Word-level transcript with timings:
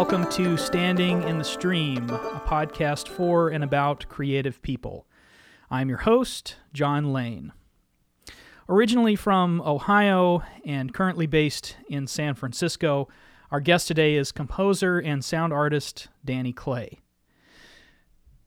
welcome 0.00 0.26
to 0.30 0.56
Standing 0.56 1.22
in 1.24 1.36
the 1.36 1.44
Stream, 1.44 2.08
a 2.08 2.42
podcast 2.46 3.06
for 3.06 3.50
and 3.50 3.62
about 3.62 4.08
creative 4.08 4.62
people. 4.62 5.06
I'm 5.70 5.90
your 5.90 5.98
host, 5.98 6.56
John 6.72 7.12
Lane. 7.12 7.52
Originally 8.66 9.14
from 9.14 9.60
Ohio 9.60 10.42
and 10.64 10.94
currently 10.94 11.26
based 11.26 11.76
in 11.90 12.06
San 12.06 12.34
Francisco, 12.34 13.08
our 13.50 13.60
guest 13.60 13.88
today 13.88 14.14
is 14.14 14.32
composer 14.32 14.98
and 14.98 15.22
sound 15.22 15.52
artist 15.52 16.08
Danny 16.24 16.54
Clay. 16.54 17.00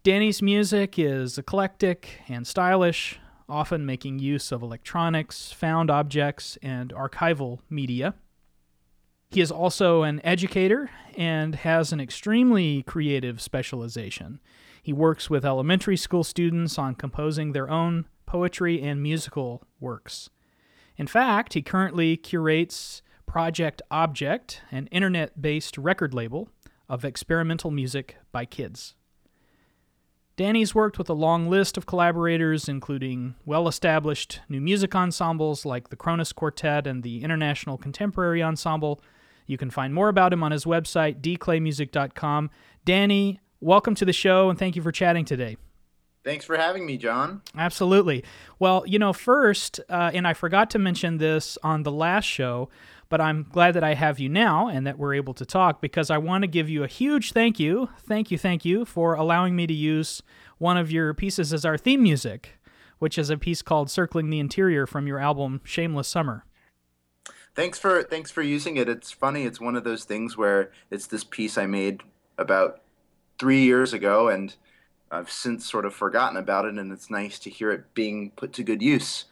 Danny's 0.01 0.41
music 0.41 0.97
is 0.97 1.38
eclectic 1.38 2.21
and 2.27 2.47
stylish, 2.47 3.20
often 3.47 3.85
making 3.85 4.17
use 4.17 4.51
of 4.51 4.63
electronics, 4.63 5.51
found 5.51 5.91
objects, 5.91 6.57
and 6.63 6.91
archival 6.95 7.59
media. 7.70 8.15
He 9.33 9.41
is 9.41 9.51
also 9.51 10.03
an 10.03 10.21
educator 10.23 10.91
and 11.17 11.55
has 11.55 11.91
an 11.91 11.99
extremely 11.99 12.83
creative 12.83 13.41
specialization. 13.41 14.39
He 14.83 14.93
works 14.93 15.27
with 15.27 15.43
elementary 15.43 15.97
school 15.97 16.23
students 16.23 16.77
on 16.77 16.93
composing 16.93 17.51
their 17.51 17.67
own 17.67 18.05
poetry 18.27 18.79
and 18.83 19.01
musical 19.01 19.63
works. 19.79 20.29
In 20.97 21.07
fact, 21.07 21.53
he 21.53 21.63
currently 21.63 22.15
curates 22.15 23.01
Project 23.25 23.81
Object, 23.89 24.61
an 24.71 24.85
internet 24.91 25.41
based 25.41 25.79
record 25.79 26.13
label 26.13 26.49
of 26.87 27.03
experimental 27.03 27.71
music 27.71 28.17
by 28.31 28.45
kids. 28.45 28.93
Danny's 30.35 30.75
worked 30.75 30.99
with 30.99 31.09
a 31.09 31.13
long 31.13 31.49
list 31.49 31.75
of 31.75 31.87
collaborators, 31.87 32.70
including 32.70 33.34
well 33.47 33.67
established 33.67 34.41
new 34.47 34.61
music 34.61 34.93
ensembles 34.93 35.65
like 35.65 35.90
the 35.90 35.95
Kronos 35.95 36.34
Quartet 36.34 36.85
and 36.85 37.01
the 37.01 37.23
International 37.23 37.79
Contemporary 37.79 38.43
Ensemble, 38.43 39.01
you 39.46 39.58
can 39.58 39.70
find 39.70 39.94
more 39.94 40.10
about 40.10 40.34
him 40.34 40.44
on 40.44 40.52
his 40.52 40.66
website, 40.66 41.22
dclaymusic.com. 41.22 42.49
Danny, 42.86 43.40
welcome 43.60 43.96
to 43.96 44.05
the 44.05 44.13
show 44.13 44.49
and 44.49 44.58
thank 44.58 44.76
you 44.76 44.82
for 44.82 44.91
chatting 44.91 45.26
today. 45.26 45.58
Thanks 46.24 46.46
for 46.46 46.55
having 46.55 46.86
me, 46.86 46.98
John. 46.98 47.41
Absolutely. 47.58 48.24
Well, 48.58 48.84
you 48.88 48.98
know, 48.98 49.12
first, 49.12 49.82
uh, 49.90 50.12
and 50.14 50.26
I 50.26 50.34
forgot 50.34 50.70
to 50.71 50.80
mention 50.80 51.18
this 51.18 51.58
on 51.64 51.84
the 51.84 51.91
last 51.91 52.26
show, 52.26 52.70
but 53.10 53.20
I'm 53.20 53.46
glad 53.52 53.74
that 53.74 53.84
I 53.84 53.94
have 53.94 54.20
you 54.20 54.30
now 54.30 54.70
and 54.70 54.88
that 54.88 54.98
we're 54.98 55.16
able 55.16 55.34
to 55.34 55.46
talk 55.46 55.82
because 55.82 56.10
I 56.10 56.18
want 56.18 56.44
to 56.44 56.48
give 56.48 56.70
you 56.70 56.84
a 56.84 56.88
huge 56.88 57.34
thank 57.34 57.60
you, 57.60 57.90
thank 58.08 58.32
you, 58.32 58.38
thank 58.38 58.64
you 58.64 58.86
for 58.86 59.16
allowing 59.16 59.55
me 59.55 59.68
to 59.68 59.74
use 59.74 60.24
one 60.60 60.77
of 60.77 60.91
your 60.91 61.14
pieces 61.14 61.52
as 61.52 61.66
our 61.66 61.77
theme 61.77 62.02
music, 62.02 62.58
which 62.99 63.18
is 63.18 63.30
a 63.30 63.38
piece 63.38 63.62
called 63.62 63.91
Circling 63.91 64.30
the 64.30 64.40
Interior 64.40 64.88
from 64.88 65.08
your 65.08 65.19
album 65.19 65.59
Shameless 65.66 66.08
Summer 66.08 66.46
thanks 67.56 67.79
for 67.79 68.03
thanks 68.03 68.31
for 68.31 68.41
using 68.41 68.78
it. 68.78 68.90
It's 68.90 69.12
funny. 69.12 69.44
It's 69.44 69.59
one 69.59 69.75
of 69.75 69.84
those 69.84 70.03
things 70.03 70.38
where 70.38 70.72
it's 70.90 71.07
this 71.07 71.23
piece 71.23 71.57
I 71.57 71.66
made 71.66 72.03
about 72.38 72.81
three 73.40 73.63
years 73.63 73.94
ago, 73.94 74.29
and 74.29 74.56
I've 75.12 75.31
since 75.31 75.69
sort 75.69 75.85
of 75.85 75.94
forgotten 75.94 76.38
about 76.38 76.66
it, 76.66 76.75
and 76.75 76.91
it's 76.91 77.09
nice 77.09 77.40
to 77.40 77.50
hear 77.50 77.72
it 77.72 77.94
being 77.94 78.31
put 78.31 78.53
to 78.53 78.63
good 78.63 78.81
use. 78.81 79.25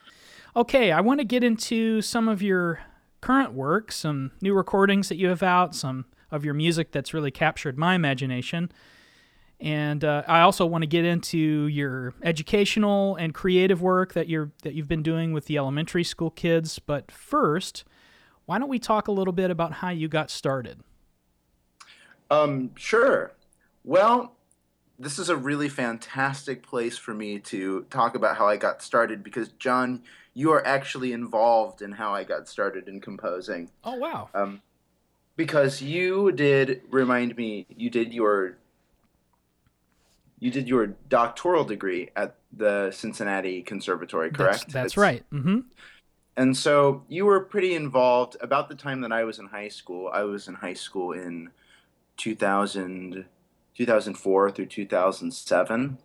Okay, 0.55 0.91
I 0.91 1.01
want 1.01 1.19
to 1.19 1.25
get 1.25 1.43
into 1.43 2.01
some 2.01 2.27
of 2.27 2.41
your 2.41 2.81
current 3.21 3.53
work, 3.53 3.91
some 3.91 4.31
new 4.41 4.53
recordings 4.53 5.07
that 5.09 5.15
you 5.15 5.29
have 5.29 5.43
out, 5.43 5.75
some 5.75 6.05
of 6.29 6.43
your 6.43 6.53
music 6.53 6.91
that's 6.91 7.13
really 7.13 7.31
captured 7.31 7.77
my 7.77 7.95
imagination. 7.95 8.71
And 9.59 10.03
uh, 10.03 10.23
I 10.27 10.41
also 10.41 10.65
want 10.65 10.81
to 10.81 10.87
get 10.87 11.05
into 11.05 11.37
your 11.37 12.15
educational 12.23 13.15
and 13.15 13.33
creative 13.33 13.81
work 13.81 14.13
that 14.13 14.27
you're 14.27 14.51
that 14.63 14.73
you've 14.73 14.87
been 14.87 15.03
doing 15.03 15.33
with 15.33 15.45
the 15.45 15.57
elementary 15.57 16.03
school 16.03 16.31
kids. 16.31 16.79
But 16.79 17.11
first, 17.11 17.83
why 18.45 18.59
don't 18.59 18.69
we 18.69 18.79
talk 18.79 19.07
a 19.07 19.11
little 19.11 19.33
bit 19.33 19.51
about 19.51 19.73
how 19.73 19.89
you 19.89 20.07
got 20.07 20.29
started? 20.29 20.79
Um, 22.29 22.71
sure. 22.75 23.33
Well, 23.83 24.33
this 24.99 25.19
is 25.19 25.29
a 25.29 25.35
really 25.35 25.69
fantastic 25.69 26.63
place 26.63 26.97
for 26.97 27.13
me 27.13 27.39
to 27.39 27.85
talk 27.89 28.15
about 28.15 28.37
how 28.37 28.47
I 28.47 28.57
got 28.57 28.81
started 28.81 29.23
because, 29.23 29.49
John, 29.49 30.03
you 30.33 30.51
are 30.51 30.65
actually 30.65 31.11
involved 31.11 31.81
in 31.81 31.93
how 31.93 32.13
I 32.13 32.23
got 32.23 32.47
started 32.47 32.87
in 32.87 33.01
composing. 33.01 33.69
Oh, 33.83 33.95
wow. 33.95 34.29
Um, 34.33 34.61
because 35.35 35.81
you 35.81 36.31
did 36.31 36.81
remind 36.89 37.35
me, 37.35 37.65
you 37.75 37.89
did 37.89 38.13
your 38.13 38.57
you 40.39 40.49
did 40.49 40.67
your 40.67 40.87
doctoral 41.07 41.63
degree 41.63 42.09
at 42.15 42.35
the 42.51 42.89
Cincinnati 42.91 43.61
Conservatory, 43.61 44.31
correct? 44.31 44.61
That's, 44.61 44.73
that's 44.73 44.97
right. 44.97 45.23
Mm-hmm. 45.31 45.59
And 46.37 46.55
so 46.55 47.03
you 47.09 47.25
were 47.25 47.41
pretty 47.41 47.75
involved 47.75 48.37
about 48.41 48.69
the 48.69 48.75
time 48.75 49.01
that 49.01 49.11
I 49.11 49.23
was 49.23 49.39
in 49.39 49.47
high 49.47 49.67
school. 49.67 50.09
I 50.13 50.23
was 50.23 50.47
in 50.47 50.55
high 50.55 50.73
school 50.73 51.11
in 51.11 51.49
2000, 52.17 53.25
2004 53.75 54.51
through 54.51 54.65
2007. 54.65 55.97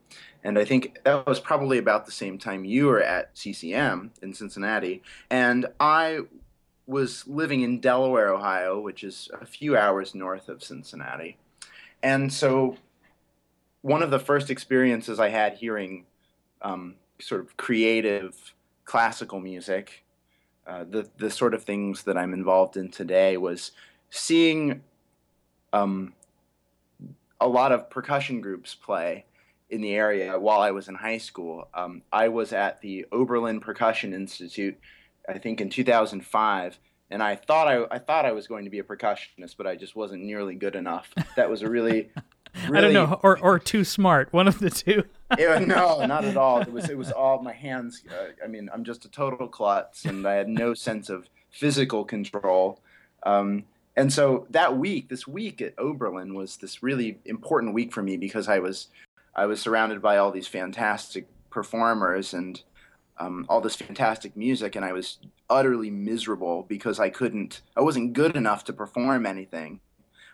And 0.42 0.58
I 0.58 0.64
think 0.64 0.98
that 1.04 1.26
was 1.26 1.40
probably 1.40 1.78
about 1.78 2.06
the 2.06 2.12
same 2.12 2.38
time 2.38 2.64
you 2.64 2.86
were 2.86 3.02
at 3.02 3.36
CCM 3.36 4.12
in 4.22 4.34
Cincinnati. 4.34 5.02
And 5.30 5.66
I 5.78 6.20
was 6.86 7.26
living 7.26 7.62
in 7.62 7.80
Delaware, 7.80 8.32
Ohio, 8.32 8.80
which 8.80 9.02
is 9.02 9.28
a 9.40 9.46
few 9.46 9.76
hours 9.76 10.14
north 10.14 10.48
of 10.48 10.62
Cincinnati. 10.62 11.36
And 12.02 12.32
so 12.32 12.76
one 13.82 14.02
of 14.02 14.10
the 14.10 14.18
first 14.18 14.50
experiences 14.50 15.18
I 15.18 15.28
had 15.28 15.54
hearing 15.54 16.06
um, 16.62 16.96
sort 17.20 17.40
of 17.40 17.56
creative 17.56 18.54
classical 18.84 19.40
music 19.40 20.04
uh, 20.66 20.84
the 20.84 21.08
the 21.18 21.30
sort 21.30 21.54
of 21.54 21.62
things 21.64 22.02
that 22.04 22.16
I'm 22.16 22.34
involved 22.34 22.76
in 22.76 22.90
today 22.90 23.36
was 23.36 23.72
seeing 24.10 24.82
um, 25.72 26.14
a 27.40 27.46
lot 27.46 27.72
of 27.72 27.90
percussion 27.90 28.40
groups 28.40 28.74
play 28.74 29.26
in 29.68 29.80
the 29.80 29.94
area 29.94 30.38
while 30.38 30.60
I 30.60 30.70
was 30.70 30.88
in 30.88 30.94
high 30.94 31.18
school. 31.18 31.68
Um, 31.74 32.02
I 32.12 32.28
was 32.28 32.52
at 32.52 32.80
the 32.80 33.06
Oberlin 33.12 33.60
Percussion 33.60 34.14
Institute, 34.14 34.78
I 35.28 35.38
think 35.38 35.60
in 35.60 35.70
2005, 35.70 36.78
and 37.10 37.22
I 37.22 37.36
thought 37.36 37.68
I, 37.68 37.84
I 37.90 37.98
thought 37.98 38.26
I 38.26 38.32
was 38.32 38.46
going 38.46 38.64
to 38.64 38.70
be 38.70 38.78
a 38.78 38.84
percussionist, 38.84 39.56
but 39.56 39.66
I 39.66 39.76
just 39.76 39.96
wasn't 39.96 40.24
nearly 40.24 40.54
good 40.54 40.76
enough. 40.76 41.12
That 41.36 41.50
was 41.50 41.62
a 41.62 41.70
really 41.70 42.10
Really, 42.68 42.78
I 42.78 42.80
don't 42.80 42.92
know, 43.10 43.20
or 43.22 43.38
or 43.38 43.58
too 43.58 43.84
smart, 43.84 44.32
one 44.32 44.48
of 44.48 44.58
the 44.58 44.70
two. 44.70 45.04
it, 45.32 45.66
no, 45.66 46.04
not 46.06 46.24
at 46.24 46.36
all. 46.36 46.60
It 46.60 46.72
was 46.72 46.88
it 46.88 46.98
was 46.98 47.12
all 47.12 47.42
my 47.42 47.52
hands. 47.52 48.02
Uh, 48.08 48.32
I 48.44 48.48
mean, 48.48 48.68
I'm 48.72 48.84
just 48.84 49.04
a 49.04 49.10
total 49.10 49.48
klutz, 49.48 50.04
and 50.04 50.26
I 50.26 50.34
had 50.34 50.48
no 50.48 50.74
sense 50.74 51.08
of 51.08 51.28
physical 51.50 52.04
control. 52.04 52.80
Um, 53.22 53.64
and 53.96 54.12
so 54.12 54.46
that 54.50 54.76
week, 54.76 55.08
this 55.08 55.26
week 55.26 55.62
at 55.62 55.74
Oberlin 55.78 56.34
was 56.34 56.58
this 56.58 56.82
really 56.82 57.18
important 57.24 57.74
week 57.74 57.92
for 57.92 58.02
me 58.02 58.16
because 58.16 58.48
I 58.48 58.58
was 58.58 58.88
I 59.34 59.46
was 59.46 59.60
surrounded 59.60 60.02
by 60.02 60.16
all 60.16 60.30
these 60.30 60.48
fantastic 60.48 61.26
performers 61.50 62.34
and 62.34 62.62
um, 63.18 63.46
all 63.48 63.60
this 63.60 63.76
fantastic 63.76 64.36
music, 64.36 64.76
and 64.76 64.84
I 64.84 64.92
was 64.92 65.18
utterly 65.48 65.90
miserable 65.90 66.64
because 66.68 67.00
I 67.00 67.08
couldn't, 67.08 67.62
I 67.76 67.80
wasn't 67.80 68.12
good 68.12 68.36
enough 68.36 68.64
to 68.64 68.72
perform 68.72 69.26
anything. 69.26 69.80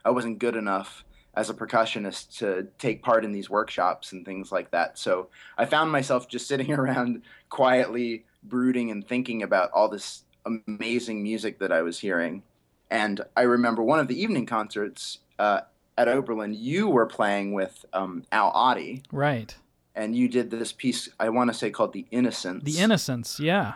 I 0.04 0.10
wasn't 0.10 0.38
good 0.38 0.56
enough 0.56 1.04
as 1.34 1.48
a 1.48 1.54
percussionist 1.54 2.38
to 2.38 2.68
take 2.78 3.02
part 3.02 3.24
in 3.24 3.32
these 3.32 3.48
workshops 3.48 4.12
and 4.12 4.24
things 4.24 4.52
like 4.52 4.70
that. 4.70 4.98
So 4.98 5.28
I 5.56 5.64
found 5.64 5.90
myself 5.90 6.28
just 6.28 6.46
sitting 6.46 6.72
around 6.78 7.22
quietly 7.48 8.24
brooding 8.42 8.90
and 8.90 9.06
thinking 9.06 9.42
about 9.42 9.70
all 9.72 9.88
this 9.88 10.24
amazing 10.44 11.22
music 11.22 11.58
that 11.60 11.72
I 11.72 11.82
was 11.82 11.98
hearing. 11.98 12.42
And 12.90 13.22
I 13.36 13.42
remember 13.42 13.82
one 13.82 14.00
of 14.00 14.08
the 14.08 14.20
evening 14.20 14.44
concerts 14.44 15.18
uh, 15.38 15.60
at 15.96 16.08
Oberlin, 16.08 16.54
you 16.54 16.88
were 16.88 17.06
playing 17.06 17.52
with 17.52 17.84
um, 17.92 18.24
Al 18.32 18.52
Otte. 18.52 19.02
Right. 19.10 19.54
And 19.94 20.16
you 20.16 20.28
did 20.28 20.50
this 20.50 20.72
piece, 20.72 21.08
I 21.20 21.28
want 21.30 21.50
to 21.50 21.54
say 21.54 21.70
called 21.70 21.92
The 21.92 22.06
Innocence. 22.10 22.64
The 22.64 22.78
Innocence, 22.78 23.38
yeah. 23.40 23.74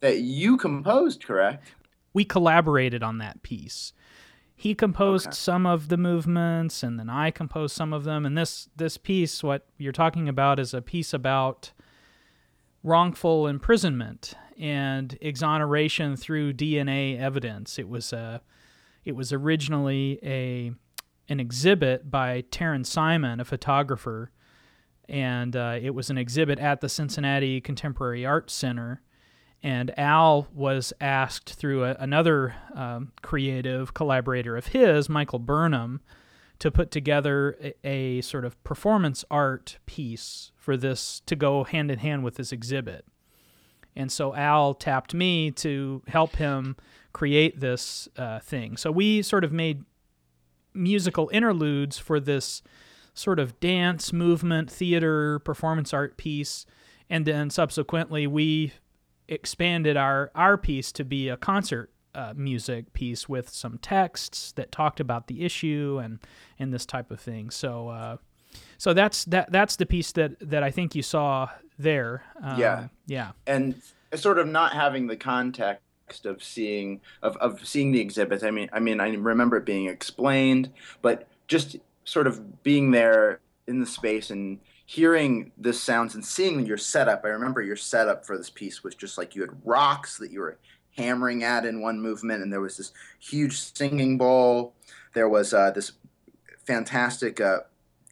That 0.00 0.20
you 0.20 0.56
composed, 0.56 1.24
correct? 1.24 1.74
We 2.12 2.24
collaborated 2.24 3.02
on 3.02 3.18
that 3.18 3.42
piece 3.42 3.92
he 4.60 4.74
composed 4.74 5.28
okay. 5.28 5.34
some 5.34 5.64
of 5.64 5.88
the 5.88 5.96
movements 5.96 6.82
and 6.82 7.00
then 7.00 7.08
I 7.08 7.30
composed 7.30 7.74
some 7.74 7.94
of 7.94 8.04
them. 8.04 8.26
And 8.26 8.36
this 8.36 8.68
this 8.76 8.98
piece 8.98 9.42
what 9.42 9.66
you're 9.78 9.90
talking 9.90 10.28
about 10.28 10.58
is 10.58 10.74
a 10.74 10.82
piece 10.82 11.14
about 11.14 11.72
wrongful 12.82 13.46
imprisonment 13.46 14.34
and 14.58 15.16
exoneration 15.22 16.14
through 16.14 16.52
DNA 16.52 17.18
evidence. 17.18 17.78
It 17.78 17.88
was 17.88 18.12
a 18.12 18.42
it 19.02 19.16
was 19.16 19.32
originally 19.32 20.18
a 20.22 20.72
an 21.30 21.40
exhibit 21.40 22.10
by 22.10 22.42
Taryn 22.42 22.84
Simon 22.84 23.40
a 23.40 23.46
photographer 23.46 24.30
and 25.08 25.56
uh, 25.56 25.78
it 25.80 25.94
was 25.94 26.10
an 26.10 26.18
exhibit 26.18 26.58
at 26.58 26.82
the 26.82 26.88
Cincinnati 26.90 27.62
Contemporary 27.62 28.26
Art 28.26 28.50
Center 28.50 29.00
and 29.62 29.96
Al 29.98 30.48
was 30.54 30.92
asked 31.00 31.54
through 31.54 31.84
a, 31.84 31.96
another 31.98 32.54
um, 32.74 33.12
creative 33.22 33.92
collaborator 33.92 34.56
of 34.56 34.68
his, 34.68 35.08
Michael 35.08 35.38
Burnham, 35.38 36.00
to 36.58 36.70
put 36.70 36.90
together 36.90 37.56
a, 37.62 37.74
a, 37.86 38.20
sort 38.20 38.44
of 38.44 38.62
performance 38.64 39.24
art 39.30 39.78
piece 39.86 40.52
for 40.56 40.76
this 40.76 41.20
to 41.26 41.34
go 41.34 41.64
hand 41.64 41.90
in 41.90 41.98
hand 41.98 42.22
with 42.22 42.36
this 42.36 42.52
exhibit. 42.52 43.04
And 43.96 44.12
so 44.12 44.34
Al 44.34 44.74
tapped 44.74 45.14
me 45.14 45.50
to 45.52 46.02
help 46.06 46.36
him 46.36 46.76
create 47.12 47.60
this 47.60 48.08
uh, 48.16 48.38
thing. 48.40 48.76
So 48.76 48.90
we 48.90 49.22
sort 49.22 49.42
of 49.42 49.52
made 49.52 49.84
musical 50.72 51.28
interludes 51.32 51.98
for 51.98 52.20
this 52.20 52.62
sort 53.14 53.38
of 53.38 53.58
dance, 53.58 54.12
movement, 54.12 54.70
theater, 54.70 55.38
performance 55.40 55.92
art 55.92 56.16
piece. 56.16 56.64
And 57.08 57.26
then 57.26 57.50
subsequently, 57.50 58.26
we 58.26 58.72
expanded 59.30 59.96
our, 59.96 60.30
our 60.34 60.58
piece 60.58 60.92
to 60.92 61.04
be 61.04 61.28
a 61.28 61.36
concert 61.36 61.90
uh, 62.14 62.34
music 62.36 62.92
piece 62.92 63.28
with 63.28 63.48
some 63.48 63.78
texts 63.78 64.52
that 64.52 64.72
talked 64.72 65.00
about 65.00 65.28
the 65.28 65.44
issue 65.44 66.00
and, 66.02 66.18
and 66.58 66.74
this 66.74 66.84
type 66.84 67.10
of 67.10 67.20
thing. 67.20 67.50
So, 67.50 67.88
uh, 67.88 68.16
so 68.78 68.92
that's 68.92 69.24
that 69.26 69.52
that's 69.52 69.76
the 69.76 69.86
piece 69.86 70.12
that 70.12 70.32
that 70.40 70.62
I 70.62 70.70
think 70.70 70.94
you 70.94 71.02
saw 71.02 71.50
there. 71.78 72.24
Um, 72.42 72.58
yeah, 72.58 72.88
yeah, 73.06 73.32
and 73.46 73.80
sort 74.14 74.38
of 74.38 74.48
not 74.48 74.72
having 74.72 75.06
the 75.06 75.16
context 75.16 76.26
of 76.26 76.42
seeing 76.42 77.00
of, 77.22 77.36
of 77.36 77.64
seeing 77.66 77.92
the 77.92 78.00
exhibits. 78.00 78.42
I 78.42 78.50
mean, 78.50 78.68
I 78.72 78.80
mean, 78.80 78.98
I 79.00 79.10
remember 79.14 79.58
it 79.58 79.64
being 79.64 79.86
explained, 79.86 80.70
but 81.02 81.28
just 81.46 81.76
sort 82.04 82.26
of 82.26 82.62
being 82.62 82.90
there 82.90 83.40
in 83.66 83.80
the 83.80 83.86
space 83.86 84.30
and 84.30 84.58
hearing 84.90 85.52
the 85.56 85.72
sounds 85.72 86.16
and 86.16 86.24
seeing 86.24 86.66
your 86.66 86.76
setup. 86.76 87.24
I 87.24 87.28
remember 87.28 87.62
your 87.62 87.76
setup 87.76 88.26
for 88.26 88.36
this 88.36 88.50
piece 88.50 88.82
was 88.82 88.96
just 88.96 89.16
like 89.16 89.36
you 89.36 89.42
had 89.42 89.52
rocks 89.64 90.18
that 90.18 90.32
you 90.32 90.40
were 90.40 90.58
hammering 90.96 91.44
at 91.44 91.64
in 91.64 91.80
one 91.80 92.00
movement, 92.00 92.42
and 92.42 92.52
there 92.52 92.60
was 92.60 92.76
this 92.76 92.92
huge 93.20 93.56
singing 93.56 94.18
bowl. 94.18 94.74
There 95.14 95.28
was 95.28 95.54
uh, 95.54 95.70
this 95.70 95.92
fantastic 96.66 97.40
uh, 97.40 97.60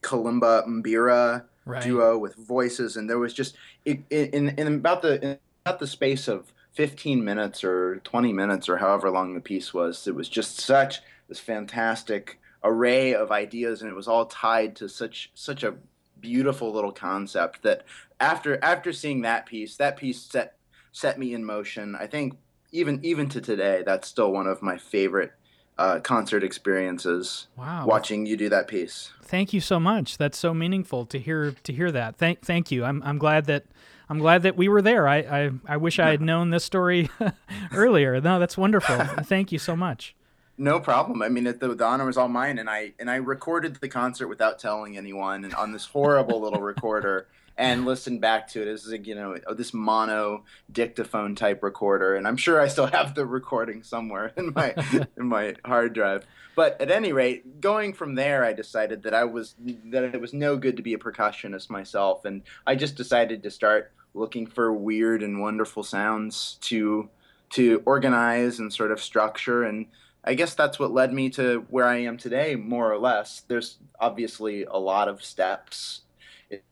kalimba 0.02 0.68
mbira 0.68 1.46
right. 1.64 1.82
duo 1.82 2.16
with 2.16 2.36
voices, 2.36 2.96
and 2.96 3.10
there 3.10 3.18
was 3.18 3.34
just 3.34 3.56
in 3.84 4.04
in, 4.08 4.50
in 4.50 4.68
about 4.68 5.02
the 5.02 5.20
in 5.20 5.38
about 5.66 5.80
the 5.80 5.86
space 5.88 6.28
of 6.28 6.52
15 6.74 7.24
minutes 7.24 7.64
or 7.64 7.96
20 8.04 8.32
minutes 8.32 8.68
or 8.68 8.76
however 8.76 9.10
long 9.10 9.34
the 9.34 9.40
piece 9.40 9.74
was. 9.74 10.06
It 10.06 10.14
was 10.14 10.28
just 10.28 10.60
such 10.60 11.00
this 11.28 11.40
fantastic 11.40 12.38
array 12.62 13.14
of 13.14 13.32
ideas, 13.32 13.82
and 13.82 13.90
it 13.90 13.96
was 13.96 14.06
all 14.06 14.26
tied 14.26 14.76
to 14.76 14.88
such 14.88 15.32
such 15.34 15.64
a 15.64 15.74
beautiful 16.20 16.72
little 16.72 16.92
concept 16.92 17.62
that 17.62 17.84
after 18.20 18.62
after 18.62 18.92
seeing 18.92 19.22
that 19.22 19.46
piece, 19.46 19.76
that 19.76 19.96
piece 19.96 20.20
set 20.20 20.56
set 20.92 21.18
me 21.18 21.34
in 21.34 21.44
motion. 21.44 21.96
I 21.96 22.06
think 22.06 22.38
even 22.72 23.00
even 23.04 23.28
to 23.30 23.40
today, 23.40 23.82
that's 23.84 24.08
still 24.08 24.32
one 24.32 24.46
of 24.46 24.62
my 24.62 24.76
favorite 24.76 25.32
uh, 25.78 26.00
concert 26.00 26.42
experiences. 26.42 27.46
Wow, 27.56 27.86
watching 27.86 28.26
you 28.26 28.36
do 28.36 28.48
that 28.48 28.68
piece. 28.68 29.12
Thank 29.22 29.52
you 29.52 29.60
so 29.60 29.78
much. 29.78 30.18
That's 30.18 30.38
so 30.38 30.52
meaningful 30.52 31.06
to 31.06 31.18
hear 31.18 31.52
to 31.62 31.72
hear 31.72 31.90
that. 31.92 32.16
Thank 32.16 32.42
thank 32.42 32.70
you. 32.70 32.84
I'm 32.84 33.02
I'm 33.04 33.18
glad 33.18 33.46
that 33.46 33.64
I'm 34.10 34.18
glad 34.18 34.42
that 34.42 34.56
we 34.56 34.68
were 34.68 34.82
there. 34.82 35.06
I, 35.06 35.18
I, 35.18 35.50
I 35.66 35.76
wish 35.76 35.98
I 35.98 36.10
had 36.10 36.20
known 36.30 36.50
this 36.50 36.64
story 36.64 37.10
earlier. 37.72 38.20
No, 38.20 38.38
that's 38.38 38.56
wonderful. 38.56 38.96
Thank 39.24 39.52
you 39.52 39.58
so 39.58 39.76
much. 39.76 40.14
No 40.60 40.80
problem. 40.80 41.22
I 41.22 41.28
mean, 41.28 41.46
it, 41.46 41.60
the, 41.60 41.74
the 41.74 41.84
honor 41.84 42.04
was 42.04 42.16
all 42.16 42.28
mine, 42.28 42.58
and 42.58 42.68
I 42.68 42.92
and 42.98 43.08
I 43.08 43.16
recorded 43.16 43.76
the 43.76 43.88
concert 43.88 44.26
without 44.26 44.58
telling 44.58 44.96
anyone, 44.96 45.44
and 45.44 45.54
on 45.54 45.70
this 45.70 45.86
horrible 45.86 46.40
little 46.40 46.60
recorder, 46.60 47.28
and 47.56 47.84
listened 47.84 48.20
back 48.20 48.48
to 48.48 48.62
it 48.62 48.68
as 48.68 48.86
like, 48.88 49.06
you 49.06 49.14
know 49.14 49.36
oh, 49.46 49.54
this 49.54 49.72
mono 49.72 50.44
dictaphone 50.70 51.36
type 51.36 51.62
recorder, 51.62 52.16
and 52.16 52.26
I'm 52.26 52.36
sure 52.36 52.60
I 52.60 52.66
still 52.66 52.86
have 52.86 53.14
the 53.14 53.24
recording 53.24 53.84
somewhere 53.84 54.32
in 54.36 54.52
my 54.52 54.74
in 55.16 55.28
my 55.28 55.54
hard 55.64 55.92
drive. 55.92 56.26
But 56.56 56.80
at 56.80 56.90
any 56.90 57.12
rate, 57.12 57.60
going 57.60 57.92
from 57.92 58.16
there, 58.16 58.44
I 58.44 58.52
decided 58.52 59.04
that 59.04 59.14
I 59.14 59.24
was 59.24 59.54
that 59.60 60.02
it 60.12 60.20
was 60.20 60.34
no 60.34 60.56
good 60.56 60.76
to 60.76 60.82
be 60.82 60.94
a 60.94 60.98
percussionist 60.98 61.70
myself, 61.70 62.24
and 62.24 62.42
I 62.66 62.74
just 62.74 62.96
decided 62.96 63.44
to 63.44 63.50
start 63.52 63.92
looking 64.12 64.46
for 64.48 64.72
weird 64.72 65.22
and 65.22 65.40
wonderful 65.40 65.84
sounds 65.84 66.58
to 66.62 67.10
to 67.50 67.80
organize 67.86 68.58
and 68.58 68.72
sort 68.72 68.90
of 68.90 69.00
structure 69.00 69.62
and 69.62 69.86
I 70.24 70.34
guess 70.34 70.54
that's 70.54 70.78
what 70.78 70.92
led 70.92 71.12
me 71.12 71.30
to 71.30 71.64
where 71.70 71.86
I 71.86 71.98
am 71.98 72.16
today 72.16 72.54
more 72.54 72.92
or 72.92 72.98
less 72.98 73.42
there's 73.48 73.78
obviously 73.98 74.64
a 74.64 74.76
lot 74.76 75.08
of 75.08 75.24
steps 75.24 76.02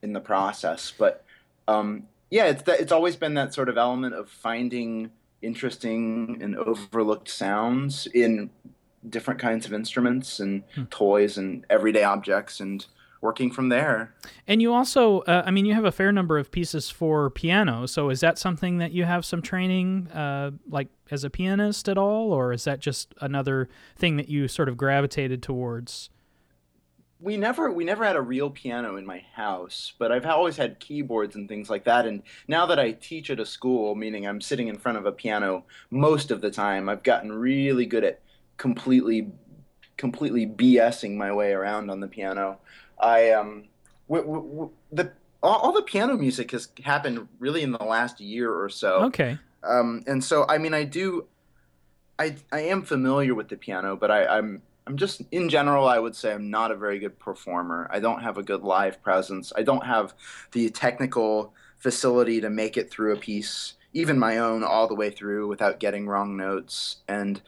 in 0.01 0.13
the 0.13 0.19
process 0.19 0.91
but 0.97 1.23
um, 1.67 2.03
yeah 2.29 2.45
it's 2.45 2.63
that, 2.63 2.79
it's 2.79 2.91
always 2.91 3.15
been 3.15 3.35
that 3.35 3.53
sort 3.53 3.69
of 3.69 3.77
element 3.77 4.15
of 4.15 4.29
finding 4.29 5.11
interesting 5.41 6.39
and 6.41 6.57
overlooked 6.57 7.29
sounds 7.29 8.07
in 8.07 8.49
different 9.07 9.39
kinds 9.39 9.65
of 9.65 9.73
instruments 9.73 10.39
and 10.39 10.63
hmm. 10.75 10.83
toys 10.85 11.37
and 11.37 11.65
everyday 11.69 12.03
objects 12.03 12.59
and 12.59 12.85
working 13.21 13.51
from 13.51 13.69
there. 13.69 14.13
And 14.47 14.61
you 14.61 14.73
also, 14.73 15.19
uh, 15.21 15.43
I 15.45 15.51
mean, 15.51 15.65
you 15.65 15.73
have 15.73 15.85
a 15.85 15.91
fair 15.91 16.11
number 16.11 16.37
of 16.37 16.51
pieces 16.51 16.89
for 16.89 17.29
piano. 17.29 17.85
So 17.87 18.09
is 18.09 18.19
that 18.21 18.37
something 18.37 18.77
that 18.77 18.91
you 18.91 19.05
have 19.05 19.25
some 19.25 19.41
training, 19.41 20.07
uh, 20.09 20.51
like 20.69 20.89
as 21.09 21.23
a 21.23 21.29
pianist 21.29 21.89
at 21.89 21.97
all, 21.97 22.31
or 22.31 22.53
is 22.53 22.63
that 22.65 22.79
just 22.79 23.13
another 23.21 23.69
thing 23.95 24.17
that 24.17 24.29
you 24.29 24.47
sort 24.47 24.69
of 24.69 24.77
gravitated 24.77 25.41
towards? 25.41 26.09
We 27.19 27.35
never 27.35 27.71
we 27.71 27.83
never 27.83 28.05
had 28.05 28.15
a 28.15 28.21
real 28.21 28.51
piano 28.51 28.95
in 28.95 29.05
my 29.05 29.23
house, 29.33 29.93
but 29.97 30.11
I've 30.11 30.27
always 30.27 30.55
had 30.55 30.79
keyboards 30.79 31.35
and 31.35 31.49
things 31.49 31.67
like 31.67 31.85
that. 31.85 32.05
And 32.05 32.21
now 32.47 32.67
that 32.67 32.77
I 32.77 32.91
teach 32.91 33.31
at 33.31 33.39
a 33.39 33.45
school, 33.45 33.95
meaning 33.95 34.27
I'm 34.27 34.39
sitting 34.39 34.67
in 34.67 34.77
front 34.77 34.99
of 34.99 35.07
a 35.07 35.11
piano 35.11 35.65
most 35.89 36.29
of 36.29 36.41
the 36.41 36.51
time, 36.51 36.87
I've 36.87 37.01
gotten 37.01 37.31
really 37.31 37.87
good 37.87 38.03
at 38.03 38.21
completely 38.57 39.31
completely 39.97 40.45
BSing 40.45 41.15
my 41.15 41.31
way 41.33 41.51
around 41.51 41.89
on 41.89 41.99
the 41.99 42.07
piano. 42.07 42.59
I 42.99 43.31
um, 43.31 43.65
w- 44.09 44.25
w- 44.25 44.71
the 44.91 45.11
all, 45.43 45.55
all, 45.57 45.71
the 45.71 45.83
piano 45.83 46.17
music 46.17 46.51
has 46.51 46.69
happened 46.83 47.27
really 47.39 47.61
in 47.61 47.71
the 47.71 47.83
last 47.83 48.19
year 48.19 48.51
or 48.51 48.69
so. 48.69 49.03
Okay. 49.05 49.37
Um, 49.63 50.03
and 50.07 50.23
so 50.23 50.45
I 50.47 50.57
mean, 50.57 50.73
I 50.73 50.83
do, 50.83 51.27
I 52.17 52.35
I 52.51 52.61
am 52.61 52.83
familiar 52.83 53.35
with 53.35 53.49
the 53.49 53.57
piano, 53.57 53.95
but 53.95 54.11
I, 54.11 54.25
I'm 54.25 54.61
I'm 54.87 54.97
just 54.97 55.21
in 55.31 55.49
general, 55.49 55.87
I 55.87 55.99
would 55.99 56.15
say 56.15 56.33
I'm 56.33 56.49
not 56.49 56.71
a 56.71 56.75
very 56.75 56.97
good 56.97 57.19
performer. 57.19 57.89
I 57.91 57.99
don't 57.99 58.21
have 58.21 58.37
a 58.37 58.43
good 58.43 58.63
live 58.63 59.03
presence. 59.03 59.51
I 59.55 59.63
don't 59.63 59.85
have 59.85 60.13
the 60.53 60.69
technical 60.69 61.53
facility 61.77 62.41
to 62.41 62.49
make 62.49 62.77
it 62.77 62.89
through 62.89 63.13
a 63.13 63.19
piece, 63.19 63.73
even 63.93 64.17
my 64.17 64.37
own, 64.37 64.63
all 64.63 64.87
the 64.87 64.95
way 64.95 65.09
through 65.11 65.47
without 65.47 65.79
getting 65.79 66.07
wrong 66.07 66.37
notes. 66.37 66.97
And 67.07 67.41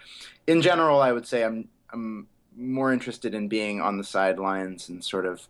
in 0.47 0.61
general, 0.61 1.01
I 1.01 1.11
would 1.11 1.25
say 1.25 1.43
I'm 1.43 1.69
I'm 1.91 2.27
more 2.59 2.91
interested 2.91 3.33
in 3.33 3.47
being 3.47 3.81
on 3.81 3.97
the 3.97 4.03
sidelines 4.03 4.89
and 4.89 5.03
sort 5.03 5.25
of 5.25 5.47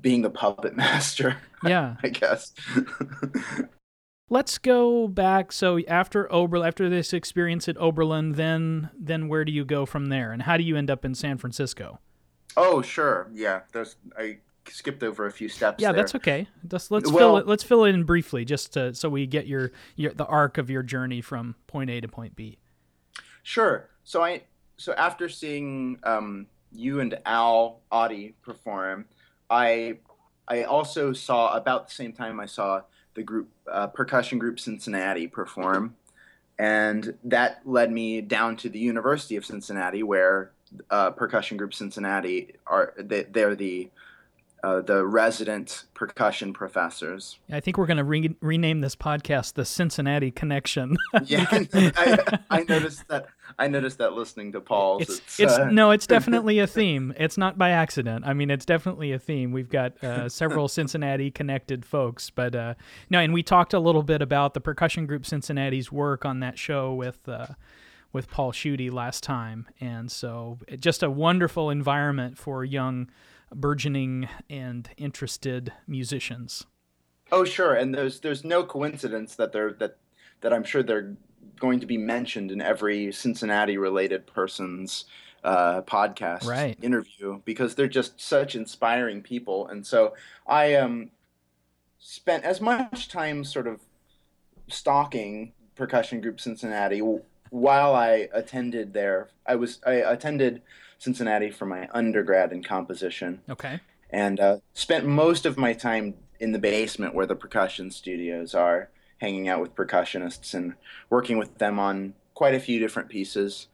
being 0.00 0.22
the 0.22 0.30
puppet 0.30 0.76
master. 0.76 1.36
Yeah. 1.64 1.96
I 2.02 2.08
guess. 2.08 2.52
Let's 4.30 4.56
go 4.56 5.08
back. 5.08 5.52
So 5.52 5.78
after 5.86 6.32
Ober, 6.32 6.64
after 6.64 6.88
this 6.88 7.12
experience 7.12 7.68
at 7.68 7.76
Oberlin, 7.76 8.32
then 8.32 8.88
then 8.98 9.28
where 9.28 9.44
do 9.44 9.52
you 9.52 9.62
go 9.62 9.84
from 9.84 10.06
there, 10.06 10.32
and 10.32 10.40
how 10.40 10.56
do 10.56 10.62
you 10.62 10.74
end 10.74 10.90
up 10.90 11.04
in 11.04 11.14
San 11.14 11.36
Francisco? 11.36 11.98
Oh, 12.56 12.80
sure. 12.80 13.28
Yeah, 13.34 13.60
there's 13.72 13.96
I 14.18 14.38
skipped 14.70 15.02
over 15.02 15.26
a 15.26 15.32
few 15.32 15.50
steps. 15.50 15.82
Yeah, 15.82 15.92
there. 15.92 16.00
that's 16.00 16.14
okay. 16.14 16.48
Just, 16.66 16.90
let's 16.90 17.10
well, 17.10 17.18
fill 17.18 17.36
it. 17.38 17.46
Let's 17.46 17.62
fill 17.62 17.84
it 17.84 17.90
in 17.90 18.04
briefly, 18.04 18.46
just 18.46 18.72
to, 18.72 18.94
so 18.94 19.10
we 19.10 19.26
get 19.26 19.46
your, 19.46 19.72
your 19.96 20.14
the 20.14 20.26
arc 20.26 20.56
of 20.56 20.70
your 20.70 20.82
journey 20.82 21.20
from 21.20 21.54
point 21.66 21.90
A 21.90 22.00
to 22.00 22.08
point 22.08 22.34
B. 22.34 22.58
Sure. 23.42 23.90
So 24.04 24.22
I 24.22 24.42
so 24.76 24.94
after 24.94 25.28
seeing 25.28 25.98
um, 26.04 26.46
you 26.74 27.00
and 27.00 27.18
Al 27.26 27.80
Otte 27.90 28.34
perform, 28.42 29.06
I 29.50 29.98
I 30.48 30.64
also 30.64 31.12
saw 31.12 31.56
about 31.56 31.88
the 31.88 31.94
same 31.94 32.12
time 32.12 32.40
I 32.40 32.46
saw 32.46 32.82
the 33.14 33.22
group 33.22 33.48
uh, 33.70 33.86
percussion 33.88 34.38
group 34.38 34.58
Cincinnati 34.58 35.26
perform, 35.26 35.96
and 36.58 37.16
that 37.24 37.60
led 37.64 37.92
me 37.92 38.20
down 38.20 38.56
to 38.58 38.68
the 38.68 38.78
University 38.78 39.36
of 39.36 39.44
Cincinnati, 39.44 40.02
where 40.02 40.52
uh, 40.90 41.10
percussion 41.10 41.56
group 41.56 41.74
Cincinnati 41.74 42.54
are 42.66 42.94
they, 42.98 43.24
they're 43.24 43.54
the 43.54 43.90
uh, 44.62 44.80
the 44.80 45.04
resident 45.04 45.84
percussion 45.94 46.52
professors. 46.52 47.38
I 47.50 47.60
think 47.60 47.76
we're 47.76 47.86
going 47.86 47.96
to 47.96 48.04
re- 48.04 48.36
rename 48.40 48.80
this 48.80 48.94
podcast 48.94 49.54
the 49.54 49.64
Cincinnati 49.64 50.30
Connection. 50.30 50.96
yeah, 51.24 51.46
I, 51.50 52.38
I, 52.48 52.62
noticed 52.62 53.08
that. 53.08 53.26
I 53.58 53.68
noticed 53.68 53.98
that 53.98 54.12
listening 54.12 54.52
to 54.52 54.60
Paul. 54.60 54.98
It's, 54.98 55.18
it's, 55.18 55.40
it's 55.40 55.52
uh... 55.52 55.70
no, 55.70 55.90
it's 55.90 56.06
definitely 56.16 56.58
a 56.58 56.66
theme. 56.66 57.14
It's 57.16 57.38
not 57.38 57.58
by 57.58 57.70
accident. 57.70 58.24
I 58.26 58.32
mean, 58.32 58.50
it's 58.50 58.64
definitely 58.64 59.12
a 59.12 59.18
theme. 59.18 59.52
We've 59.52 59.68
got 59.68 60.02
uh, 60.02 60.28
several 60.28 60.68
Cincinnati 60.68 61.30
connected 61.30 61.84
folks, 61.84 62.30
but 62.30 62.54
uh, 62.54 62.74
no, 63.10 63.18
and 63.18 63.32
we 63.32 63.42
talked 63.42 63.74
a 63.74 63.80
little 63.80 64.02
bit 64.02 64.22
about 64.22 64.54
the 64.54 64.60
percussion 64.60 65.06
group 65.06 65.26
Cincinnati's 65.26 65.90
work 65.90 66.24
on 66.24 66.40
that 66.40 66.58
show 66.58 66.94
with 66.94 67.28
uh, 67.28 67.48
with 68.12 68.28
Paul 68.28 68.52
Schutte 68.52 68.92
last 68.92 69.22
time, 69.22 69.66
and 69.80 70.10
so 70.10 70.58
just 70.78 71.02
a 71.02 71.10
wonderful 71.10 71.70
environment 71.70 72.38
for 72.38 72.64
young 72.64 73.10
burgeoning 73.54 74.28
and 74.48 74.88
interested 74.96 75.72
musicians. 75.86 76.66
Oh, 77.30 77.44
sure, 77.44 77.74
and 77.74 77.94
there's 77.94 78.20
there's 78.20 78.44
no 78.44 78.64
coincidence 78.64 79.36
that 79.36 79.52
they're 79.52 79.72
that 79.74 79.96
that 80.42 80.52
I'm 80.52 80.64
sure 80.64 80.82
they're 80.82 81.16
going 81.58 81.80
to 81.80 81.86
be 81.86 81.98
mentioned 81.98 82.50
in 82.50 82.60
every 82.60 83.12
Cincinnati 83.12 83.78
related 83.78 84.26
person's 84.26 85.04
uh, 85.44 85.82
podcast 85.82 86.44
right. 86.46 86.78
interview 86.82 87.40
because 87.44 87.74
they're 87.74 87.88
just 87.88 88.20
such 88.20 88.54
inspiring 88.54 89.22
people, 89.22 89.66
and 89.66 89.86
so 89.86 90.14
I 90.46 90.74
um 90.74 91.10
spent 91.98 92.44
as 92.44 92.60
much 92.60 93.08
time 93.08 93.44
sort 93.44 93.66
of 93.66 93.80
stalking 94.68 95.52
percussion 95.74 96.20
group 96.20 96.40
Cincinnati 96.40 97.00
while 97.50 97.94
I 97.94 98.28
attended 98.32 98.92
there. 98.92 99.28
I 99.46 99.56
was 99.56 99.80
I 99.86 99.94
attended 99.94 100.62
Cincinnati 100.98 101.50
for 101.50 101.66
my 101.66 101.88
undergrad 101.92 102.52
in 102.52 102.62
composition. 102.62 103.40
Okay. 103.50 103.80
And 104.10 104.40
uh, 104.40 104.58
spent 104.72 105.06
most 105.06 105.46
of 105.46 105.58
my 105.58 105.72
time 105.72 106.14
in 106.38 106.52
the 106.52 106.58
basement 106.58 107.14
where 107.14 107.26
the 107.26 107.34
percussion 107.34 107.90
studios 107.90 108.54
are, 108.54 108.90
hanging 109.22 109.48
out 109.48 109.60
with 109.60 109.76
percussionists 109.76 110.52
and 110.52 110.74
working 111.08 111.38
with 111.38 111.58
them 111.58 111.78
on 111.78 112.12
quite 112.34 112.54
a 112.56 112.60
few 112.60 112.80
different 112.80 113.08
pieces. 113.08 113.68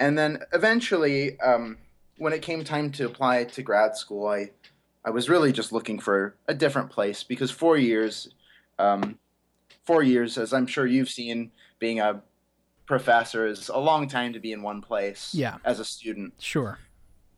And 0.00 0.18
then 0.18 0.40
eventually, 0.54 1.38
um, 1.40 1.76
when 2.16 2.32
it 2.32 2.40
came 2.40 2.64
time 2.64 2.90
to 2.92 3.04
apply 3.04 3.44
to 3.44 3.62
grad 3.62 3.96
school, 3.96 4.26
I, 4.26 4.50
I 5.04 5.10
was 5.10 5.28
really 5.28 5.52
just 5.52 5.72
looking 5.72 5.98
for 5.98 6.34
a 6.48 6.54
different 6.54 6.90
place 6.90 7.22
because 7.22 7.50
four 7.50 7.76
years, 7.76 8.30
um, 8.78 9.18
four 9.84 10.02
years, 10.02 10.38
as 10.38 10.54
I'm 10.54 10.66
sure 10.66 10.86
you've 10.86 11.10
seen, 11.10 11.52
being 11.78 12.00
a 12.00 12.22
professor 12.86 13.46
is 13.46 13.68
a 13.68 13.78
long 13.78 14.08
time 14.08 14.32
to 14.32 14.40
be 14.40 14.52
in 14.52 14.62
one 14.62 14.80
place. 14.80 15.34
Yeah. 15.34 15.58
As 15.66 15.80
a 15.80 15.84
student. 15.84 16.32
Sure. 16.38 16.78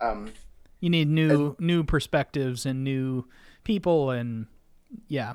Um, 0.01 0.33
you 0.79 0.89
need 0.89 1.09
new 1.09 1.57
new 1.59 1.83
perspectives 1.83 2.65
and 2.65 2.85
new 2.85 3.25
people 3.65 4.11
and 4.11 4.47
yeah, 5.09 5.35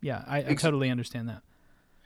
yeah. 0.00 0.22
I, 0.28 0.38
I 0.38 0.54
totally 0.54 0.90
understand 0.90 1.28
that. 1.28 1.42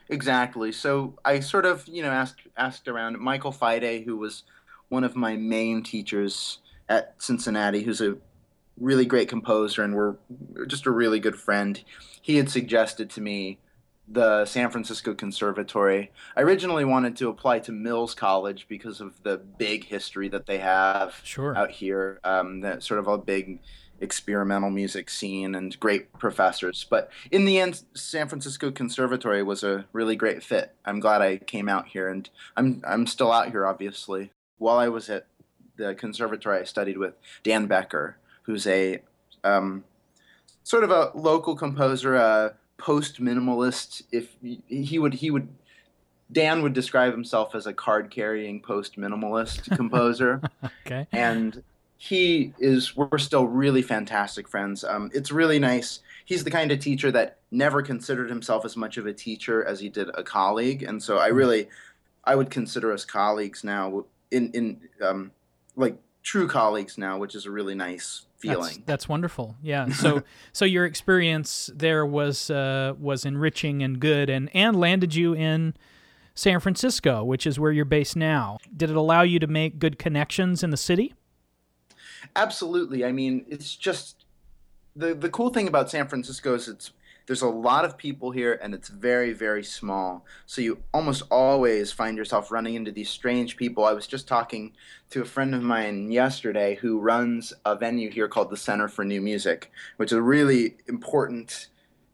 Exactly. 0.09 0.73
So 0.73 1.19
I 1.25 1.41
sort 1.41 1.67
of, 1.67 1.87
you 1.89 2.03
know, 2.03 2.11
asked 2.11 2.43
asked 2.57 2.89
around 2.89 3.19
Michael 3.19 3.53
Fiday, 3.53 4.05
who 4.05 4.17
was 4.17 4.45
one 4.89 5.05
of 5.05 5.17
my 5.17 5.37
main 5.37 5.83
teachers 5.83 6.59
at 6.89 7.15
Cincinnati, 7.19 7.83
who's 7.83 8.01
a 8.01 8.17
really 8.79 9.07
great 9.07 9.29
composer 9.29 9.83
and 9.83 9.95
we're 9.95 10.17
just 10.67 10.87
a 10.87 10.91
really 10.91 11.19
good 11.19 11.37
friend. 11.37 11.83
He 12.21 12.37
had 12.37 12.51
suggested 12.51 13.11
to 13.11 13.21
me 13.21 13.59
the 14.09 14.45
San 14.45 14.71
Francisco 14.71 15.15
Conservatory. 15.15 16.13
I 16.37 16.43
originally 16.43 16.85
wanted 16.85 17.17
to 17.17 17.29
apply 17.29 17.61
to 17.61 17.73
Mills 17.73 18.15
College 18.15 18.67
because 18.69 19.01
of 19.01 19.21
the 19.23 19.39
big 19.39 19.85
history 19.85 20.29
that 20.29 20.47
they 20.47 20.59
have 20.59 21.21
sure. 21.25 21.57
out 21.57 21.71
here. 21.71 22.21
Um, 22.23 22.61
that 22.61 22.83
sort 22.83 23.01
of 23.01 23.09
a 23.09 23.19
big 23.19 23.61
experimental 24.01 24.71
music 24.71 25.11
scene 25.11 25.55
and 25.55 25.79
great 25.81 26.13
professors. 26.19 26.87
But 26.89 27.11
in 27.31 27.45
the 27.45 27.59
end, 27.59 27.83
San 27.95 28.29
Francisco 28.29 28.71
Conservatory 28.71 29.43
was 29.43 29.63
a 29.63 29.87
really 29.93 30.17
great 30.17 30.43
fit. 30.43 30.75
I'm 30.85 31.01
glad 31.01 31.23
I 31.23 31.39
came 31.39 31.69
out 31.69 31.89
here, 31.89 32.09
and 32.09 32.29
I'm 32.57 32.83
I'm 32.87 33.07
still 33.07 33.33
out 33.33 33.51
here, 33.51 33.67
obviously. 33.67 34.33
While 34.59 34.79
I 34.79 34.89
was 34.89 35.11
at 35.11 35.27
the 35.77 35.95
conservatory, 35.95 36.61
I 36.61 36.65
studied 36.65 36.99
with 36.99 37.15
Dan 37.43 37.67
Becker, 37.67 38.17
who's 38.43 38.67
a 38.67 39.03
um, 39.45 39.85
sort 40.63 40.85
of 40.85 40.91
a 40.91 41.11
local 41.15 41.57
composer. 41.57 42.15
a 42.15 42.55
post 42.79 43.21
minimalist. 43.21 44.03
If 44.13 44.37
he 44.69 44.99
would, 44.99 45.15
he 45.15 45.31
would. 45.31 45.49
Dan 46.31 46.63
would 46.63 46.73
describe 46.73 47.13
himself 47.13 47.55
as 47.55 47.69
a 47.69 47.73
card 47.73 48.11
carrying 48.11 48.61
post 48.61 48.99
minimalist 48.99 49.71
composer. 49.77 50.41
okay. 50.85 51.07
And 51.13 51.63
he 51.99 52.53
is. 52.59 52.97
We're 52.97 53.19
still 53.19 53.47
really 53.47 53.83
fantastic 53.83 54.49
friends. 54.49 54.85
Um, 54.85 55.11
it's 55.15 55.31
really 55.31 55.59
nice. 55.59 56.01
He's 56.25 56.45
the 56.45 56.51
kind 56.51 56.71
of 56.71 56.79
teacher 56.79 57.11
that 57.13 57.39
never 57.51 57.83
considered 57.83 58.29
himself 58.29 58.65
as 58.65 58.77
much 58.77 58.97
of 58.97 59.07
a 59.07 59.13
teacher 59.13 59.65
as 59.65 59.81
he 59.81 59.89
did 59.89 60.11
a 60.15 60.23
colleague, 60.23 60.83
and 60.83 61.03
so 61.03 61.19
I 61.19 61.29
really, 61.29 61.69
I 62.25 62.35
would 62.35 62.51
consider 62.51 62.93
us 62.93 63.05
colleagues 63.05 63.65
now. 63.65 64.05
In 64.31 64.51
in 64.53 64.81
um, 65.01 65.31
like 65.77 65.97
true 66.23 66.49
colleagues 66.49 66.99
now, 66.99 67.17
which 67.19 67.35
is 67.35 67.47
a 67.47 67.51
really 67.51 67.75
nice 67.75 68.27
feeling. 68.37 68.75
That's, 68.75 68.87
that's 68.87 69.09
wonderful. 69.09 69.57
Yeah. 69.63 69.89
So 69.97 70.23
so 70.53 70.65
your 70.65 70.85
experience 70.85 71.71
there 71.75 72.05
was 72.05 72.51
uh, 72.51 72.95
was 72.99 73.25
enriching 73.25 73.83
and 73.83 73.99
good, 73.99 74.29
and 74.29 74.51
and 74.55 74.79
landed 74.79 75.15
you 75.15 75.35
in 75.35 75.75
San 76.35 76.61
Francisco, 76.61 77.25
which 77.25 77.47
is 77.47 77.59
where 77.59 77.73
you're 77.73 77.87
based 77.87 78.17
now. 78.17 78.59
Did 78.77 78.91
it 78.91 78.97
allow 78.97 79.23
you 79.23 79.39
to 79.39 79.47
make 79.47 79.79
good 79.79 79.99
connections 79.99 80.63
in 80.63 80.71
the 80.71 80.77
city? 80.77 81.15
Absolutely. 82.35 83.05
I 83.05 83.13
mean, 83.13 83.45
it's 83.49 83.75
just 83.75 84.25
the 84.95 85.15
the 85.15 85.31
cool 85.31 85.51
thing 85.51 85.69
about 85.69 85.91
San 85.91 86.09
Francisco 86.09 86.55
is 86.55 86.69
it's 86.69 86.93
there's 87.27 87.43
a 87.43 87.49
lot 87.49 87.85
of 87.85 87.99
people 87.99 88.31
here 88.31 88.59
and 88.63 88.73
it's 88.75 88.89
very 88.89 89.33
very 89.33 89.65
small. 89.65 90.25
So 90.47 90.61
you 90.61 90.83
almost 90.95 91.23
always 91.31 91.93
find 91.93 92.17
yourself 92.17 92.51
running 92.51 92.75
into 92.75 92.93
these 92.93 93.11
strange 93.11 93.57
people. 93.57 93.85
I 93.85 93.93
was 93.93 94.07
just 94.07 94.29
talking 94.29 94.73
to 95.11 95.23
a 95.23 95.25
friend 95.25 95.55
of 95.55 95.63
mine 95.63 96.11
yesterday 96.11 96.77
who 96.77 96.99
runs 96.99 97.53
a 97.65 97.77
venue 97.77 98.11
here 98.11 98.29
called 98.29 98.51
the 98.51 98.57
center 98.57 98.89
for 98.89 99.05
new 99.05 99.21
music 99.21 99.71
which 99.97 100.13
is 100.13 100.19
a 100.19 100.23
really 100.23 100.77
important 100.89 101.69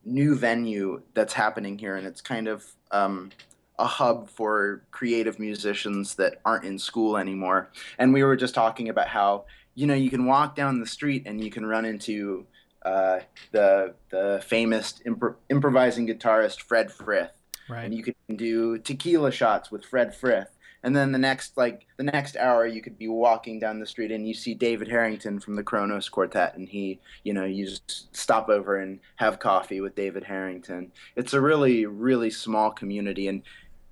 new 0.05 0.35
venue 0.35 1.03
that's 1.15 1.33
happening 1.33 1.79
here. 1.79 1.97
And 1.97 2.07
it's 2.07 2.21
kind 2.21 2.49
of 2.49 2.65
um, 2.91 3.31
a 3.79 3.87
hub 3.87 4.29
for 4.29 4.83
creative 4.91 5.39
musicians 5.39 6.17
that 6.17 6.41
aren't 6.45 6.65
in 6.65 6.79
school 6.79 7.17
anymore. 7.17 7.71
And 7.99 8.13
we 8.13 8.23
were 8.23 8.37
just 8.37 8.55
talking 8.55 8.89
about 8.89 9.09
how 9.09 9.45
you 9.75 9.87
know 9.87 9.95
you 9.95 10.11
can 10.11 10.27
walk 10.27 10.55
down 10.55 10.81
the 10.81 10.87
street 10.87 11.25
and 11.27 11.43
you 11.43 11.51
can 11.51 11.67
run 11.67 11.85
into 11.85 12.47
uh, 12.85 13.21
the 13.53 13.95
the 14.11 14.43
famous 14.47 14.95
impro- 15.07 15.37
improvising 15.49 16.07
guitarist 16.07 16.61
Fred 16.63 16.91
Frith, 16.91 17.31
right. 17.69 17.85
and 17.85 17.95
you 17.95 18.03
can 18.03 18.15
do 18.37 18.79
tequila 18.79 19.31
shots 19.31 19.71
with 19.71 19.85
Fred 19.85 20.15
Frith. 20.15 20.49
And 20.85 20.97
then 20.97 21.13
the 21.13 21.19
next 21.19 21.57
like 21.57 21.87
the 21.97 22.03
next 22.03 22.37
hour, 22.37 22.67
you 22.67 22.83
could 22.83 22.99
be 22.99 23.07
walking 23.07 23.61
down 23.61 23.79
the 23.79 23.87
street 23.87 24.11
and 24.11 24.27
you 24.27 24.35
see 24.35 24.53
David 24.53 24.89
Harrington 24.89 25.39
from 25.39 25.55
the 25.55 25.63
Kronos 25.63 26.09
Quartet, 26.09 26.57
and 26.57 26.69
he, 26.69 26.99
you 27.23 27.33
know, 27.33 27.45
you 27.45 27.67
just 27.67 28.15
stop 28.17 28.49
over 28.49 28.79
and 28.79 28.99
have 29.17 29.39
coffee 29.39 29.81
with 29.81 29.95
David 29.95 30.25
Harrington. 30.25 30.91
It's 31.15 31.35
a 31.35 31.41
really 31.41 31.87
really 31.87 32.31
small 32.31 32.73
community, 32.73 33.29
and 33.29 33.43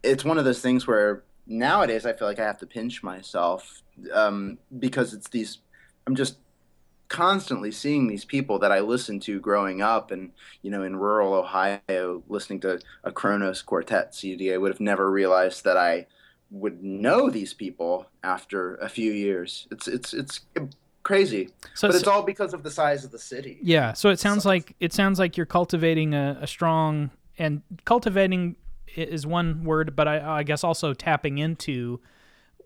it's 0.03 0.25
one 0.25 0.39
of 0.39 0.45
those 0.45 0.61
things 0.61 0.89
where 0.89 1.23
nowadays 1.47 2.07
I 2.07 2.13
feel 2.13 2.27
like 2.27 2.41
I 2.41 2.45
have 2.45 2.59
to 2.59 2.67
pinch 2.67 3.03
myself 3.05 3.83
um, 4.13 4.59
because 4.79 5.15
it's 5.15 5.29
these. 5.29 5.59
I'm 6.07 6.15
just 6.15 6.37
constantly 7.11 7.73
seeing 7.73 8.07
these 8.07 8.25
people 8.25 8.61
that 8.61 8.71
I 8.71 8.79
listened 8.79 9.21
to 9.23 9.41
growing 9.41 9.83
up 9.83 10.13
and 10.13 10.31
you 10.63 10.71
know 10.71 10.85
in 10.85 10.95
rural 10.95 11.35
Ohio 11.35 12.23
listening 12.29 12.61
to 12.61 12.81
a 13.03 13.11
Kronos 13.11 13.63
quartet 13.63 14.15
CD 14.15 14.55
I 14.55 14.57
would 14.57 14.71
have 14.71 14.81
never 14.81 15.11
realized 15.11 15.65
that 15.65 15.77
I 15.77 16.07
would 16.53 16.83
know 16.83 17.29
these 17.29 17.53
people 17.53 18.07
after 18.23 18.77
a 18.77 18.89
few 18.89 19.13
years. 19.13 19.67
It's 19.73 19.89
it's 19.89 20.15
it's 20.15 20.41
crazy. 21.03 21.51
So 21.75 21.89
but 21.89 21.97
it's, 21.97 22.03
it's 22.03 22.09
all 22.09 22.23
because 22.23 22.55
of 22.55 22.63
the 22.63 22.71
size 22.71 23.05
of 23.05 23.11
the 23.11 23.19
city. 23.19 23.59
Yeah 23.61 23.93
so 23.93 24.11
it 24.11 24.21
sounds 24.21 24.47
like 24.47 24.77
it 24.79 24.93
sounds 24.93 25.19
like 25.19 25.37
you're 25.37 25.47
cultivating 25.47 26.15
a, 26.15 26.39
a 26.41 26.47
strong 26.47 27.11
and 27.39 27.63
cultivating 27.85 28.55
is 28.95 29.27
one 29.27 29.65
word 29.65 29.97
but 29.97 30.07
I, 30.07 30.39
I 30.39 30.43
guess 30.45 30.63
also 30.63 30.95
tapping 30.95 31.39
into 31.39 32.01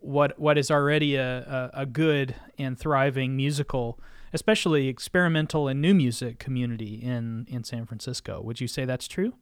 what 0.05 0.39
what 0.39 0.59
is 0.59 0.71
already 0.71 1.17
a, 1.17 1.71
a, 1.75 1.83
a 1.83 1.87
good 1.87 2.35
and 2.59 2.79
thriving 2.79 3.37
musical 3.37 3.99
especially 4.35 4.89
experimental 4.89 5.69
and 5.69 5.81
new 5.81 5.95
music 5.95 6.39
community 6.39 6.97
in 6.97 7.47
in 7.49 7.65
San 7.65 7.87
Francisco. 7.87 8.43
Would 8.43 8.61
you 8.61 8.67
say 8.67 8.85
that's 8.85 9.09
true? 9.09 9.35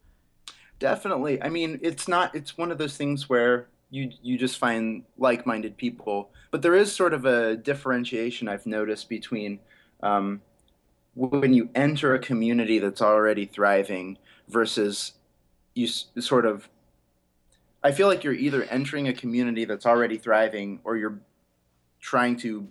Definitely. 0.79 1.43
I 1.43 1.49
mean, 1.49 1.81
it's 1.83 2.07
not. 2.07 2.35
It's 2.35 2.59
one 2.59 2.71
of 2.71 2.79
those 2.79 2.97
things 2.97 3.29
where 3.29 3.69
you 3.91 4.11
you 4.23 4.39
just 4.39 4.59
find 4.59 5.05
like-minded 5.17 5.77
people, 5.77 6.31
but 6.51 6.63
there 6.63 6.75
is 6.75 6.95
sort 6.95 7.15
of 7.15 7.25
a 7.25 7.57
differentiation 7.57 8.49
I've 8.49 8.67
noticed 8.67 9.09
between 9.09 9.61
um, 10.03 10.43
when 11.15 11.55
you 11.55 11.71
enter 11.75 12.15
a 12.15 12.19
community 12.19 12.79
that's 12.79 13.01
already 13.03 13.47
thriving 13.47 14.19
versus 14.49 15.13
you 15.75 15.87
s- 15.87 16.07
sort 16.21 16.45
of. 16.47 16.69
I 17.85 17.93
feel 17.93 18.07
like 18.07 18.25
you're 18.25 18.33
either 18.33 18.65
entering 18.65 19.09
a 19.09 19.13
community 19.13 19.65
that's 19.65 19.87
already 19.87 20.17
thriving 20.17 20.81
or 20.85 20.97
you're 20.97 21.21
trying 22.01 22.37
to 22.39 22.69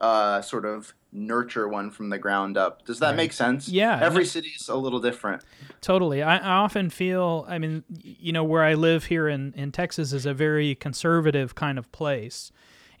uh, 0.00 0.42
sort 0.42 0.64
of 0.64 0.94
nurture 1.12 1.68
one 1.68 1.90
from 1.90 2.10
the 2.10 2.18
ground 2.18 2.56
up. 2.58 2.84
Does 2.84 2.98
that 2.98 3.10
right. 3.10 3.16
make 3.16 3.32
sense? 3.32 3.68
Yeah. 3.68 3.98
Every 4.02 4.24
city 4.24 4.52
is 4.58 4.68
a 4.68 4.74
little 4.74 5.00
different. 5.00 5.42
Totally. 5.80 6.22
I, 6.22 6.38
I, 6.38 6.56
often 6.56 6.90
feel, 6.90 7.46
I 7.48 7.58
mean, 7.58 7.84
you 8.02 8.32
know, 8.32 8.44
where 8.44 8.64
I 8.64 8.74
live 8.74 9.04
here 9.04 9.28
in, 9.28 9.52
in 9.54 9.70
Texas 9.70 10.12
is 10.12 10.26
a 10.26 10.34
very 10.34 10.74
conservative 10.74 11.54
kind 11.54 11.78
of 11.78 11.90
place. 11.92 12.50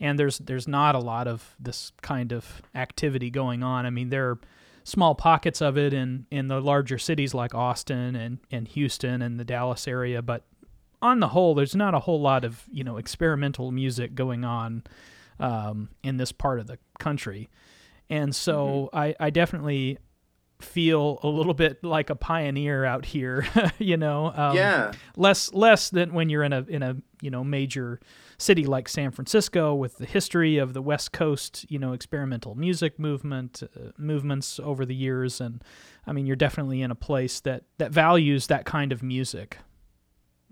And 0.00 0.18
there's 0.18 0.38
there's 0.38 0.66
not 0.66 0.94
a 0.94 0.98
lot 0.98 1.28
of 1.28 1.54
this 1.58 1.92
kind 2.02 2.32
of 2.32 2.62
activity 2.74 3.30
going 3.30 3.62
on. 3.62 3.86
I 3.86 3.90
mean, 3.90 4.10
there 4.10 4.30
are 4.30 4.38
small 4.82 5.14
pockets 5.14 5.62
of 5.62 5.78
it 5.78 5.94
in, 5.94 6.26
in 6.30 6.48
the 6.48 6.60
larger 6.60 6.98
cities 6.98 7.32
like 7.32 7.54
Austin 7.54 8.14
and, 8.16 8.38
and 8.50 8.68
Houston 8.68 9.22
and 9.22 9.40
the 9.40 9.44
Dallas 9.44 9.88
area, 9.88 10.20
but 10.20 10.44
on 11.04 11.20
the 11.20 11.28
whole, 11.28 11.54
there's 11.54 11.76
not 11.76 11.94
a 11.94 12.00
whole 12.00 12.20
lot 12.20 12.44
of, 12.44 12.64
you 12.70 12.82
know, 12.82 12.96
experimental 12.96 13.70
music 13.70 14.14
going 14.14 14.44
on 14.44 14.82
um, 15.38 15.90
in 16.02 16.16
this 16.16 16.32
part 16.32 16.58
of 16.58 16.66
the 16.66 16.78
country. 16.98 17.50
And 18.08 18.34
so 18.34 18.90
mm-hmm. 18.92 18.96
I, 18.96 19.14
I 19.20 19.30
definitely 19.30 19.98
feel 20.60 21.18
a 21.22 21.28
little 21.28 21.54
bit 21.54 21.84
like 21.84 22.10
a 22.10 22.14
pioneer 22.14 22.84
out 22.84 23.04
here, 23.04 23.46
you 23.78 23.96
know. 23.96 24.32
Um, 24.34 24.56
yeah. 24.56 24.92
Less 25.16 25.52
less 25.52 25.90
than 25.90 26.12
when 26.12 26.28
you're 26.28 26.42
in 26.42 26.52
a 26.52 26.64
in 26.68 26.82
a 26.82 26.96
you 27.20 27.30
know 27.30 27.44
major 27.44 28.00
city 28.38 28.64
like 28.64 28.88
San 28.88 29.10
Francisco 29.10 29.74
with 29.74 29.98
the 29.98 30.06
history 30.06 30.58
of 30.58 30.72
the 30.72 30.82
West 30.82 31.12
Coast, 31.12 31.66
you 31.68 31.78
know, 31.78 31.92
experimental 31.92 32.54
music 32.54 32.98
movement 32.98 33.62
uh, 33.62 33.90
movements 33.98 34.58
over 34.58 34.84
the 34.84 34.94
years, 34.94 35.40
and 35.40 35.62
I 36.06 36.12
mean, 36.12 36.26
you're 36.26 36.36
definitely 36.36 36.82
in 36.82 36.90
a 36.90 36.96
place 36.96 37.40
that 37.40 37.64
that 37.78 37.92
values 37.92 38.46
that 38.48 38.64
kind 38.64 38.92
of 38.92 39.02
music. 39.02 39.58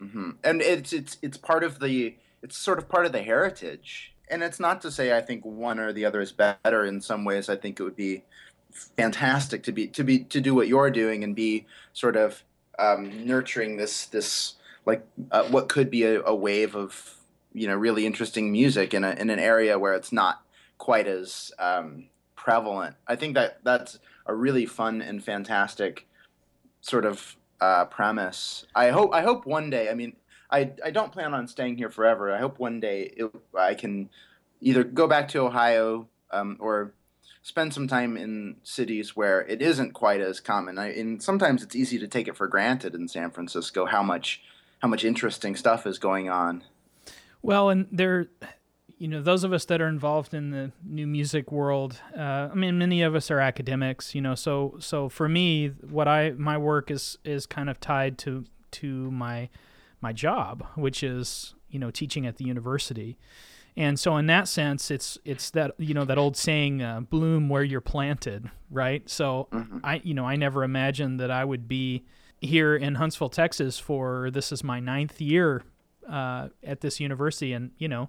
Mm-hmm. 0.02 0.30
And 0.42 0.60
it's 0.60 0.92
it's 0.92 1.18
it's 1.22 1.36
part 1.36 1.64
of 1.64 1.78
the 1.78 2.16
it's 2.42 2.56
sort 2.56 2.78
of 2.78 2.88
part 2.88 3.06
of 3.06 3.12
the 3.12 3.22
heritage 3.22 4.12
and 4.32 4.42
it's 4.42 4.58
not 4.58 4.80
to 4.80 4.90
say 4.90 5.16
I 5.16 5.20
think 5.20 5.44
one 5.44 5.78
or 5.78 5.92
the 5.92 6.06
other 6.06 6.20
is 6.20 6.32
better. 6.32 6.84
In 6.84 7.00
some 7.00 7.24
ways, 7.24 7.48
I 7.48 7.56
think 7.56 7.78
it 7.78 7.82
would 7.82 7.96
be 7.96 8.24
fantastic 8.72 9.62
to 9.64 9.72
be 9.72 9.86
to 9.88 10.02
be 10.02 10.20
to 10.24 10.40
do 10.40 10.54
what 10.54 10.68
you're 10.68 10.90
doing 10.90 11.22
and 11.22 11.36
be 11.36 11.66
sort 11.92 12.16
of 12.16 12.42
um, 12.78 13.26
nurturing 13.26 13.76
this 13.76 14.06
this 14.06 14.54
like 14.86 15.06
uh, 15.30 15.44
what 15.44 15.68
could 15.68 15.90
be 15.90 16.04
a, 16.04 16.22
a, 16.22 16.34
wave 16.34 16.74
of 16.74 17.16
you 17.52 17.68
know 17.68 17.76
really 17.76 18.06
interesting 18.06 18.50
music 18.50 18.94
in 18.94 19.04
a 19.04 19.10
in 19.10 19.28
an 19.28 19.38
area 19.38 19.78
where 19.78 19.92
it's 19.92 20.12
not 20.12 20.42
quite 20.78 21.06
as 21.06 21.52
um, 21.58 22.06
prevalent. 22.34 22.96
I 23.06 23.16
think 23.16 23.34
that 23.34 23.58
that's 23.62 23.98
a 24.24 24.34
really 24.34 24.64
fun 24.64 25.02
and 25.02 25.22
fantastic 25.22 26.06
sort 26.80 27.04
of 27.04 27.36
uh, 27.62 27.84
premise. 27.84 28.66
I 28.74 28.90
hope 28.90 29.14
I 29.14 29.22
hope 29.22 29.46
one 29.46 29.70
day. 29.70 29.88
I 29.88 29.94
mean, 29.94 30.16
I 30.50 30.72
I 30.84 30.90
don't 30.90 31.12
plan 31.12 31.32
on 31.32 31.46
staying 31.46 31.76
here 31.76 31.90
forever. 31.90 32.32
I 32.32 32.38
hope 32.38 32.58
one 32.58 32.80
day 32.80 33.12
it, 33.16 33.32
I 33.56 33.74
can 33.74 34.10
either 34.60 34.82
go 34.82 35.06
back 35.06 35.28
to 35.28 35.42
Ohio 35.42 36.08
um, 36.32 36.56
or 36.58 36.92
spend 37.42 37.72
some 37.72 37.86
time 37.86 38.16
in 38.16 38.56
cities 38.64 39.14
where 39.14 39.42
it 39.42 39.62
isn't 39.62 39.92
quite 39.92 40.20
as 40.20 40.40
common. 40.40 40.76
I, 40.76 40.88
and 40.88 41.22
sometimes 41.22 41.62
it's 41.62 41.76
easy 41.76 42.00
to 42.00 42.08
take 42.08 42.26
it 42.26 42.36
for 42.36 42.48
granted 42.48 42.96
in 42.96 43.06
San 43.06 43.30
Francisco 43.30 43.86
how 43.86 44.02
much 44.02 44.42
how 44.80 44.88
much 44.88 45.04
interesting 45.04 45.54
stuff 45.54 45.86
is 45.86 46.00
going 46.00 46.28
on. 46.28 46.64
Well, 47.42 47.70
and 47.70 47.86
there, 47.92 48.26
you 49.02 49.08
know, 49.08 49.20
those 49.20 49.42
of 49.42 49.52
us 49.52 49.64
that 49.64 49.80
are 49.82 49.88
involved 49.88 50.32
in 50.32 50.50
the 50.50 50.70
new 50.84 51.08
music 51.08 51.50
world. 51.50 52.00
Uh, 52.16 52.48
I 52.52 52.54
mean, 52.54 52.78
many 52.78 53.02
of 53.02 53.16
us 53.16 53.32
are 53.32 53.40
academics. 53.40 54.14
You 54.14 54.20
know, 54.20 54.36
so 54.36 54.76
so 54.78 55.08
for 55.08 55.28
me, 55.28 55.70
what 55.90 56.06
I 56.06 56.30
my 56.38 56.56
work 56.56 56.88
is 56.88 57.18
is 57.24 57.44
kind 57.44 57.68
of 57.68 57.80
tied 57.80 58.16
to 58.18 58.44
to 58.70 59.10
my 59.10 59.48
my 60.00 60.12
job, 60.12 60.64
which 60.76 61.02
is 61.02 61.56
you 61.68 61.80
know 61.80 61.90
teaching 61.90 62.28
at 62.28 62.36
the 62.36 62.44
university. 62.44 63.18
And 63.76 63.98
so, 63.98 64.16
in 64.18 64.26
that 64.26 64.46
sense, 64.46 64.88
it's 64.88 65.18
it's 65.24 65.50
that 65.50 65.72
you 65.78 65.94
know 65.94 66.04
that 66.04 66.16
old 66.16 66.36
saying, 66.36 66.80
uh, 66.80 67.00
"Bloom 67.00 67.48
where 67.48 67.64
you're 67.64 67.80
planted," 67.80 68.52
right? 68.70 69.10
So, 69.10 69.48
mm-hmm. 69.50 69.78
I 69.82 70.00
you 70.04 70.14
know 70.14 70.26
I 70.26 70.36
never 70.36 70.62
imagined 70.62 71.18
that 71.18 71.32
I 71.32 71.44
would 71.44 71.66
be 71.66 72.04
here 72.40 72.76
in 72.76 72.94
Huntsville, 72.94 73.30
Texas, 73.30 73.80
for 73.80 74.30
this 74.30 74.52
is 74.52 74.62
my 74.62 74.78
ninth 74.78 75.20
year 75.20 75.64
uh, 76.08 76.50
at 76.62 76.82
this 76.82 77.00
university, 77.00 77.52
and 77.52 77.72
you 77.78 77.88
know, 77.88 78.08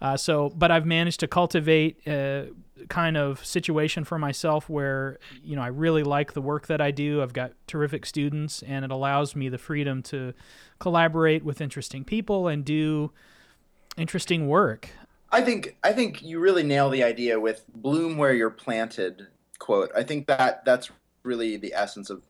uh, 0.00 0.16
so 0.16 0.50
but 0.50 0.70
I've 0.70 0.86
managed 0.86 1.20
to 1.20 1.28
cultivate 1.28 2.00
a 2.06 2.48
kind 2.88 3.16
of 3.16 3.44
situation 3.44 4.04
for 4.04 4.18
myself 4.18 4.68
where 4.68 5.18
you 5.42 5.56
know 5.56 5.62
I 5.62 5.68
really 5.68 6.02
like 6.02 6.34
the 6.34 6.42
work 6.42 6.66
that 6.66 6.80
I 6.80 6.90
do. 6.90 7.22
I've 7.22 7.32
got 7.32 7.52
terrific 7.66 8.06
students, 8.06 8.62
and 8.62 8.84
it 8.84 8.90
allows 8.90 9.34
me 9.34 9.48
the 9.48 9.58
freedom 9.58 10.02
to 10.04 10.34
collaborate 10.78 11.44
with 11.44 11.60
interesting 11.60 12.04
people 12.04 12.48
and 12.48 12.64
do 12.64 13.10
interesting 13.96 14.48
work. 14.48 14.90
I 15.32 15.40
think 15.40 15.76
I 15.82 15.92
think 15.92 16.22
you 16.22 16.38
really 16.38 16.62
nail 16.62 16.90
the 16.90 17.02
idea 17.02 17.40
with 17.40 17.64
bloom 17.74 18.16
where 18.16 18.32
you're 18.32 18.50
planted 18.50 19.26
quote. 19.58 19.90
I 19.96 20.02
think 20.02 20.26
that 20.26 20.64
that's 20.64 20.90
really 21.22 21.56
the 21.56 21.74
essence 21.74 22.10
of 22.10 22.22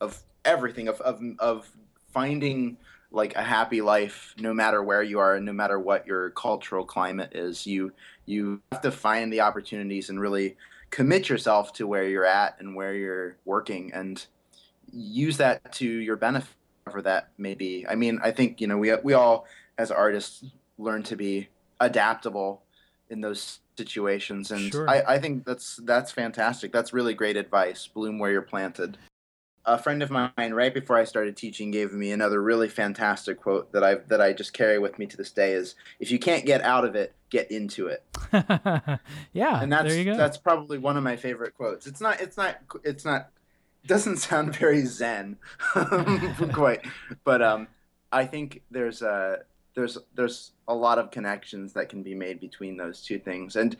of 0.00 0.22
everything 0.44 0.88
of 0.88 1.00
of 1.00 1.20
of 1.38 1.70
finding 2.12 2.76
like 3.14 3.34
a 3.36 3.42
happy 3.42 3.80
life 3.80 4.34
no 4.38 4.52
matter 4.52 4.82
where 4.82 5.02
you 5.02 5.20
are 5.20 5.36
and 5.36 5.46
no 5.46 5.52
matter 5.52 5.78
what 5.78 6.06
your 6.06 6.30
cultural 6.30 6.84
climate 6.84 7.32
is. 7.34 7.66
You 7.66 7.92
you 8.26 8.60
have 8.72 8.82
to 8.82 8.90
find 8.90 9.32
the 9.32 9.40
opportunities 9.40 10.10
and 10.10 10.20
really 10.20 10.56
commit 10.90 11.28
yourself 11.28 11.72
to 11.74 11.86
where 11.86 12.06
you're 12.08 12.26
at 12.26 12.56
and 12.58 12.74
where 12.74 12.94
you're 12.94 13.36
working 13.44 13.92
and 13.92 14.26
use 14.92 15.36
that 15.36 15.72
to 15.72 15.86
your 15.86 16.16
benefit 16.16 16.54
for 16.90 17.02
that 17.02 17.30
maybe. 17.38 17.86
I 17.88 17.94
mean, 17.94 18.20
I 18.22 18.30
think, 18.30 18.60
you 18.60 18.66
know, 18.66 18.78
we 18.78 18.94
we 19.02 19.12
all 19.14 19.46
as 19.78 19.90
artists 19.90 20.44
learn 20.76 21.02
to 21.04 21.16
be 21.16 21.48
adaptable 21.80 22.62
in 23.10 23.20
those 23.20 23.60
situations 23.76 24.50
and 24.50 24.72
sure. 24.72 24.88
I, 24.88 25.02
I 25.14 25.18
think 25.18 25.44
that's 25.44 25.76
that's 25.82 26.12
fantastic 26.12 26.72
that's 26.72 26.92
really 26.92 27.12
great 27.12 27.36
advice 27.36 27.88
bloom 27.88 28.18
where 28.20 28.30
you're 28.30 28.42
planted 28.42 28.96
a 29.66 29.78
friend 29.78 30.02
of 30.02 30.10
mine 30.10 30.52
right 30.52 30.74
before 30.74 30.96
I 30.96 31.04
started 31.04 31.36
teaching 31.36 31.70
gave 31.70 31.92
me 31.92 32.12
another 32.12 32.42
really 32.42 32.68
fantastic 32.68 33.40
quote 33.40 33.72
that 33.72 33.82
I 33.82 33.94
that 34.08 34.20
I 34.20 34.32
just 34.32 34.52
carry 34.52 34.78
with 34.78 34.98
me 34.98 35.06
to 35.06 35.16
this 35.16 35.30
day 35.30 35.52
is 35.52 35.74
if 35.98 36.10
you 36.10 36.18
can't 36.18 36.44
get 36.44 36.60
out 36.62 36.84
of 36.84 36.94
it, 36.94 37.14
get 37.30 37.50
into 37.50 37.86
it. 37.88 38.02
yeah, 39.32 39.62
and 39.62 39.72
that's 39.72 39.88
there 39.88 39.98
you 39.98 40.04
go. 40.04 40.16
that's 40.16 40.36
probably 40.36 40.78
one 40.78 40.96
of 40.96 41.02
my 41.02 41.16
favorite 41.16 41.54
quotes. 41.54 41.86
It's 41.86 42.00
not 42.00 42.20
it's 42.20 42.36
not 42.36 42.58
it's 42.82 43.04
not 43.04 43.30
it 43.82 43.88
doesn't 43.88 44.18
sound 44.18 44.54
very 44.58 44.84
zen 44.84 45.38
quite, 46.52 46.84
but 47.24 47.40
um, 47.40 47.68
I 48.12 48.26
think 48.26 48.62
there's 48.70 49.00
a 49.00 49.40
there's 49.74 49.96
there's 50.14 50.52
a 50.68 50.74
lot 50.74 50.98
of 50.98 51.10
connections 51.10 51.72
that 51.72 51.88
can 51.88 52.02
be 52.02 52.14
made 52.14 52.38
between 52.38 52.76
those 52.76 53.02
two 53.02 53.18
things, 53.18 53.56
and 53.56 53.76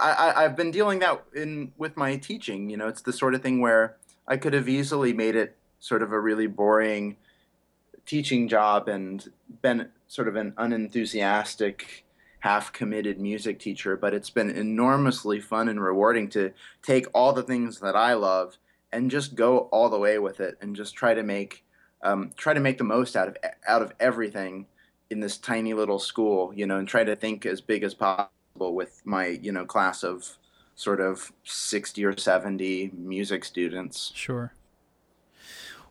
I, 0.00 0.10
I 0.10 0.44
I've 0.44 0.56
been 0.56 0.72
dealing 0.72 0.98
that 1.00 1.22
in 1.36 1.72
with 1.78 1.96
my 1.96 2.16
teaching. 2.16 2.68
You 2.68 2.76
know, 2.76 2.88
it's 2.88 3.02
the 3.02 3.12
sort 3.12 3.34
of 3.36 3.42
thing 3.42 3.60
where 3.60 3.96
I 4.26 4.36
could 4.36 4.52
have 4.52 4.68
easily 4.68 5.12
made 5.12 5.36
it 5.36 5.56
sort 5.80 6.02
of 6.02 6.12
a 6.12 6.20
really 6.20 6.46
boring 6.46 7.16
teaching 8.06 8.48
job 8.48 8.88
and 8.88 9.30
been 9.62 9.88
sort 10.08 10.28
of 10.28 10.36
an 10.36 10.54
unenthusiastic 10.56 12.04
half 12.40 12.72
committed 12.72 13.18
music 13.18 13.58
teacher 13.58 13.96
but 13.96 14.12
it's 14.12 14.28
been 14.28 14.50
enormously 14.50 15.40
fun 15.40 15.66
and 15.66 15.82
rewarding 15.82 16.28
to 16.28 16.52
take 16.82 17.06
all 17.14 17.32
the 17.32 17.42
things 17.42 17.80
that 17.80 17.96
i 17.96 18.12
love 18.12 18.58
and 18.92 19.10
just 19.10 19.34
go 19.34 19.60
all 19.72 19.88
the 19.88 19.98
way 19.98 20.18
with 20.18 20.40
it 20.40 20.58
and 20.60 20.76
just 20.76 20.94
try 20.94 21.14
to 21.14 21.22
make 21.22 21.64
um, 22.02 22.30
try 22.36 22.52
to 22.52 22.60
make 22.60 22.76
the 22.76 22.84
most 22.84 23.16
out 23.16 23.28
of 23.28 23.36
out 23.66 23.80
of 23.80 23.94
everything 23.98 24.66
in 25.10 25.20
this 25.20 25.38
tiny 25.38 25.74
little 25.74 25.98
school, 25.98 26.52
you 26.54 26.66
know, 26.66 26.78
and 26.78 26.88
try 26.88 27.04
to 27.04 27.16
think 27.16 27.46
as 27.46 27.60
big 27.60 27.82
as 27.82 27.94
possible 27.94 28.74
with 28.74 29.00
my, 29.04 29.26
you 29.26 29.52
know, 29.52 29.64
class 29.64 30.02
of 30.02 30.38
sort 30.74 31.00
of 31.00 31.32
60 31.44 32.04
or 32.04 32.16
70 32.16 32.92
music 32.94 33.44
students. 33.44 34.12
Sure. 34.14 34.52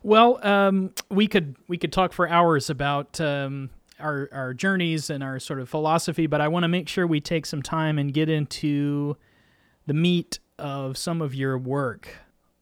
Well, 0.02 0.38
um, 0.46 0.92
we 1.10 1.26
could 1.26 1.56
we 1.66 1.78
could 1.78 1.92
talk 1.92 2.12
for 2.12 2.28
hours 2.28 2.68
about 2.68 3.18
um, 3.20 3.70
our 3.98 4.28
our 4.32 4.52
journeys 4.52 5.08
and 5.08 5.24
our 5.24 5.38
sort 5.38 5.60
of 5.60 5.68
philosophy, 5.68 6.26
but 6.26 6.42
I 6.42 6.48
want 6.48 6.64
to 6.64 6.68
make 6.68 6.88
sure 6.88 7.06
we 7.06 7.20
take 7.20 7.46
some 7.46 7.62
time 7.62 7.98
and 7.98 8.12
get 8.12 8.28
into 8.28 9.16
the 9.86 9.94
meat 9.94 10.40
of 10.58 10.98
some 10.98 11.22
of 11.22 11.34
your 11.34 11.56
work. 11.56 12.18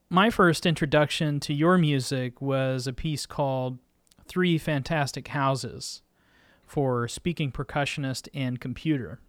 My 0.08 0.30
first 0.30 0.66
introduction 0.66 1.40
to 1.40 1.52
your 1.52 1.78
music 1.78 2.40
was 2.40 2.86
a 2.86 2.92
piece 2.92 3.26
called 3.26 3.78
Three 4.28 4.56
Fantastic 4.56 5.28
Houses 5.28 6.02
for 6.64 7.08
speaking 7.08 7.50
percussionist 7.50 8.28
and 8.32 8.60
computer. 8.60 9.20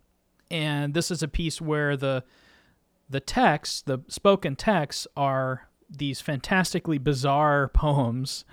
And 0.51 0.93
this 0.93 1.09
is 1.09 1.23
a 1.23 1.27
piece 1.27 1.59
where 1.59 1.97
the 1.97 2.23
the 3.09 3.19
texts, 3.19 3.81
the 3.81 3.99
spoken 4.07 4.55
texts, 4.55 5.07
are 5.15 5.67
these 5.89 6.21
fantastically 6.21 6.97
bizarre 6.97 7.67
poems 7.73 8.45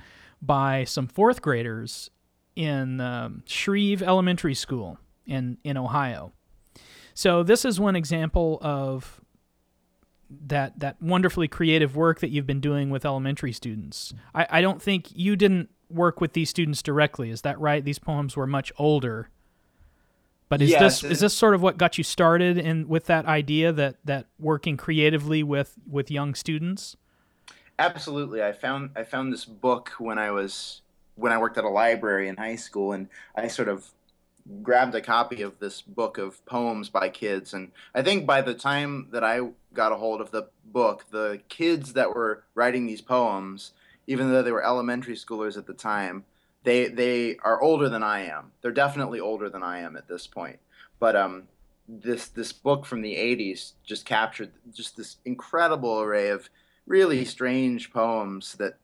by 0.43 0.85
some 0.85 1.07
fourth 1.07 1.43
graders 1.43 2.11
in 2.57 3.01
um, 3.01 3.43
Shreve 3.47 4.03
Elementary 4.03 4.55
School 4.55 4.99
in 5.27 5.59
in 5.65 5.77
Ohio. 5.77 6.33
So 7.15 7.43
this 7.43 7.65
is 7.65 7.79
one 7.79 7.97
example 7.97 8.59
of 8.63 9.21
that 10.47 10.79
that 10.79 11.01
wonderfully 11.03 11.49
creative 11.49 11.97
work 11.97 12.21
that 12.21 12.31
you've 12.31 12.47
been 12.47 12.61
doing 12.61 12.91
with 12.91 13.05
elementary 13.05 13.53
students. 13.53 14.15
I, 14.35 14.47
I 14.51 14.61
don't 14.61 14.81
think 14.81 15.09
you 15.15 15.37
didn't 15.37 15.71
work 15.89 16.21
with 16.21 16.33
these 16.33 16.51
students 16.51 16.83
directly. 16.83 17.31
Is 17.31 17.43
that 17.43 17.59
right? 17.61 17.85
These 17.85 17.99
poems 17.99 18.37
were 18.37 18.47
much 18.47 18.73
older. 18.79 19.31
But 20.51 20.61
is 20.63 20.73
this 20.73 21.05
is 21.05 21.21
this 21.21 21.33
sort 21.33 21.55
of 21.55 21.63
what 21.63 21.79
got 21.79 21.97
you 21.97 22.03
started 22.03 22.59
in 22.59 22.89
with 22.89 23.07
that 23.07 23.25
idea 23.25 23.73
that 23.73 23.97
that 24.05 24.27
working 24.39 24.77
creatively 24.77 25.45
with 25.45 25.79
with 25.89 26.11
young 26.11 26.35
students? 26.35 26.97
Absolutely. 27.79 28.43
I 28.43 28.51
found 28.51 28.91
I 28.97 29.05
found 29.05 29.33
this 29.33 29.45
book 29.45 29.93
when 29.99 30.19
I 30.19 30.33
was 30.33 30.83
when 31.15 31.33
I 31.33 31.39
worked 31.39 31.57
at 31.57 31.63
a 31.63 31.69
library 31.69 32.27
in 32.27 32.37
high 32.37 32.57
school 32.57 32.93
and 32.93 33.09
I 33.37 33.47
sort 33.47 33.69
of 33.69 33.93
grabbed 34.61 34.97
a 34.97 35.01
copy 35.01 35.41
of 35.41 35.61
this 35.61 35.83
book 35.83 36.19
of 36.19 36.45
poems 36.47 36.89
by 36.89 37.11
kids 37.11 37.55
and 37.55 37.71
I 37.95 38.03
think 38.03 38.27
by 38.27 38.43
the 38.43 38.55
time 38.55 39.07
that 39.13 39.23
I 39.23 39.41
got 39.73 39.93
a 39.93 39.97
hold 39.97 40.21
of 40.21 40.33
the 40.33 40.49
book 40.65 41.05
the 41.13 41.41
kids 41.49 41.93
that 41.93 42.13
were 42.13 42.43
writing 42.57 42.87
these 42.87 43.03
poems 43.03 43.71
even 44.11 44.33
though 44.33 44.43
they 44.43 44.51
were 44.51 44.65
elementary 44.65 45.15
schoolers 45.15 45.57
at 45.57 45.69
the 45.69 45.73
time, 45.73 46.25
they 46.63 46.89
they 46.89 47.37
are 47.37 47.61
older 47.61 47.89
than 47.89 48.03
I 48.03 48.27
am. 48.27 48.53
They're 48.61 48.73
definitely 48.73 49.21
older 49.21 49.49
than 49.49 49.63
I 49.63 49.81
am 49.81 49.97
at 49.97 50.09
this 50.09 50.27
point. 50.27 50.59
But 50.99 51.17
um, 51.17 51.45
this 51.89 52.29
this 52.29 52.53
book 52.53 52.85
from 52.85 53.03
the 53.03 53.15
'80s 53.15 53.73
just 53.85 54.05
captured 54.05 54.51
just 54.73 54.97
this 54.97 55.17
incredible 55.25 56.01
array 56.01 56.29
of 56.29 56.51
really 56.87 57.25
strange 57.25 57.93
poems 57.93 58.55
that 58.55 58.79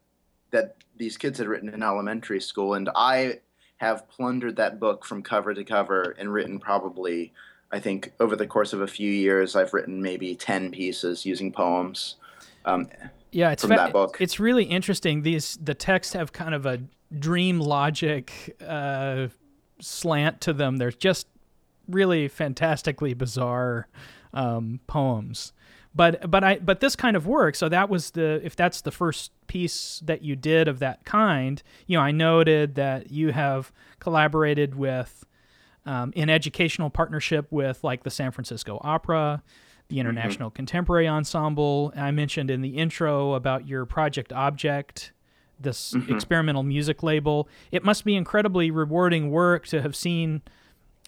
that 0.50 0.76
these 0.96 1.16
kids 1.16 1.38
had 1.38 1.48
written 1.48 1.68
in 1.68 1.82
elementary 1.82 2.40
school, 2.40 2.74
and 2.74 2.88
I 2.94 3.40
have 3.78 4.08
plundered 4.08 4.56
that 4.56 4.80
book 4.80 5.04
from 5.04 5.22
cover 5.22 5.52
to 5.52 5.62
cover 5.62 6.16
and 6.18 6.32
written 6.32 6.58
probably 6.58 7.32
I 7.70 7.80
think 7.80 8.12
over 8.20 8.36
the 8.36 8.46
course 8.46 8.72
of 8.72 8.80
a 8.80 8.86
few 8.86 9.10
years 9.10 9.54
I've 9.54 9.74
written 9.74 10.00
maybe 10.00 10.34
ten 10.34 10.70
pieces 10.70 11.26
using 11.26 11.52
poems. 11.52 12.16
Um, 12.64 12.88
yeah, 13.32 13.50
it's 13.50 13.62
from 13.62 13.70
fa- 13.70 13.76
that 13.76 13.92
book. 13.92 14.16
It's 14.18 14.40
really 14.40 14.64
interesting. 14.64 15.22
These 15.22 15.58
the 15.62 15.74
texts 15.74 16.14
have 16.14 16.32
kind 16.32 16.54
of 16.54 16.64
a 16.64 16.80
dream 17.16 17.60
logic 17.60 18.56
uh, 18.66 19.28
slant 19.80 20.40
to 20.42 20.52
them. 20.52 20.76
They're 20.76 20.90
just 20.90 21.26
really 21.88 22.28
fantastically 22.28 23.14
bizarre 23.14 23.88
um, 24.34 24.80
poems. 24.86 25.52
But 25.94 26.30
but 26.30 26.44
I 26.44 26.58
but 26.58 26.80
this 26.80 26.94
kind 26.94 27.16
of 27.16 27.26
work. 27.26 27.54
So 27.54 27.70
that 27.70 27.88
was 27.88 28.10
the 28.10 28.40
if 28.44 28.54
that's 28.54 28.82
the 28.82 28.90
first 28.90 29.32
piece 29.46 30.02
that 30.04 30.22
you 30.22 30.36
did 30.36 30.68
of 30.68 30.78
that 30.80 31.04
kind. 31.04 31.62
You 31.86 31.96
know, 31.96 32.02
I 32.02 32.10
noted 32.10 32.74
that 32.74 33.10
you 33.10 33.32
have 33.32 33.72
collaborated 33.98 34.74
with 34.74 35.24
um, 35.86 36.12
in 36.14 36.28
educational 36.28 36.90
partnership 36.90 37.46
with 37.50 37.82
like 37.82 38.02
the 38.02 38.10
San 38.10 38.30
Francisco 38.30 38.78
Opera, 38.82 39.42
the 39.88 39.94
mm-hmm. 39.94 40.00
International 40.00 40.50
mm-hmm. 40.50 40.56
Contemporary 40.56 41.08
Ensemble. 41.08 41.94
I 41.96 42.10
mentioned 42.10 42.50
in 42.50 42.60
the 42.60 42.76
intro 42.76 43.32
about 43.32 43.66
your 43.66 43.86
project 43.86 44.34
object 44.34 45.12
this 45.58 45.92
mm-hmm. 45.92 46.14
experimental 46.14 46.62
music 46.62 47.02
label. 47.02 47.48
It 47.70 47.84
must 47.84 48.04
be 48.04 48.16
incredibly 48.16 48.70
rewarding 48.70 49.30
work 49.30 49.66
to 49.68 49.82
have 49.82 49.96
seen 49.96 50.42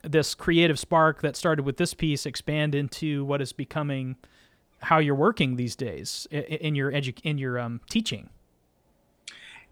this 0.02 0.34
creative 0.34 0.78
spark 0.78 1.22
that 1.22 1.36
started 1.36 1.64
with 1.64 1.76
this 1.76 1.94
piece 1.94 2.24
expand 2.24 2.74
into 2.74 3.24
what 3.24 3.40
is 3.40 3.52
becoming 3.52 4.16
how 4.80 4.98
you're 4.98 5.14
working 5.14 5.56
these 5.56 5.74
days 5.74 6.26
in 6.30 6.74
your 6.74 6.92
edu- 6.92 7.20
in 7.24 7.38
your 7.38 7.58
um, 7.58 7.80
teaching. 7.90 8.30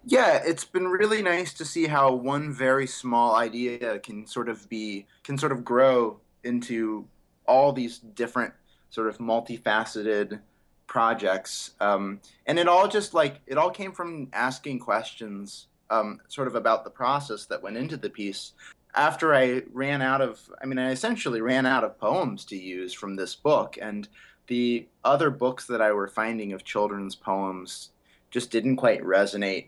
Yeah, 0.04 0.40
it's 0.44 0.64
been 0.64 0.86
really 0.86 1.22
nice 1.22 1.52
to 1.54 1.64
see 1.64 1.86
how 1.86 2.12
one 2.12 2.52
very 2.52 2.86
small 2.86 3.36
idea 3.36 3.98
can 4.00 4.26
sort 4.26 4.48
of 4.48 4.68
be 4.68 5.06
can 5.24 5.38
sort 5.38 5.52
of 5.52 5.64
grow 5.64 6.20
into 6.44 7.06
all 7.46 7.72
these 7.72 7.98
different 7.98 8.52
sort 8.90 9.08
of 9.08 9.18
multifaceted 9.18 10.40
projects 10.86 11.72
um, 11.80 12.20
and 12.46 12.58
it 12.58 12.68
all 12.68 12.88
just 12.88 13.14
like 13.14 13.40
it 13.46 13.58
all 13.58 13.70
came 13.70 13.92
from 13.92 14.28
asking 14.32 14.78
questions 14.78 15.66
um, 15.90 16.20
sort 16.28 16.48
of 16.48 16.54
about 16.54 16.84
the 16.84 16.90
process 16.90 17.46
that 17.46 17.62
went 17.62 17.76
into 17.76 17.96
the 17.96 18.10
piece 18.10 18.52
after 18.94 19.34
i 19.34 19.62
ran 19.72 20.00
out 20.00 20.20
of 20.20 20.40
i 20.62 20.66
mean 20.66 20.78
i 20.78 20.90
essentially 20.90 21.40
ran 21.40 21.66
out 21.66 21.84
of 21.84 21.98
poems 21.98 22.44
to 22.44 22.56
use 22.56 22.92
from 22.92 23.16
this 23.16 23.34
book 23.34 23.76
and 23.80 24.08
the 24.46 24.86
other 25.04 25.30
books 25.30 25.66
that 25.66 25.82
i 25.82 25.92
were 25.92 26.08
finding 26.08 26.52
of 26.52 26.64
children's 26.64 27.14
poems 27.14 27.90
just 28.30 28.50
didn't 28.50 28.76
quite 28.76 29.02
resonate 29.02 29.66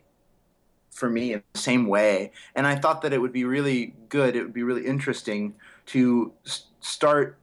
for 0.91 1.11
me 1.11 1.33
in 1.33 1.43
the 1.53 1.61
same 1.61 1.87
way 1.87 2.33
and 2.55 2.67
i 2.67 2.75
thought 2.75 3.03
that 3.03 3.13
it 3.13 3.21
would 3.21 3.33
be 3.33 3.45
really 3.45 3.95
good 4.09 4.35
it 4.35 4.43
would 4.43 4.55
be 4.55 4.63
really 4.63 4.87
interesting 4.87 5.55
to 5.87 6.33
start 6.81 7.39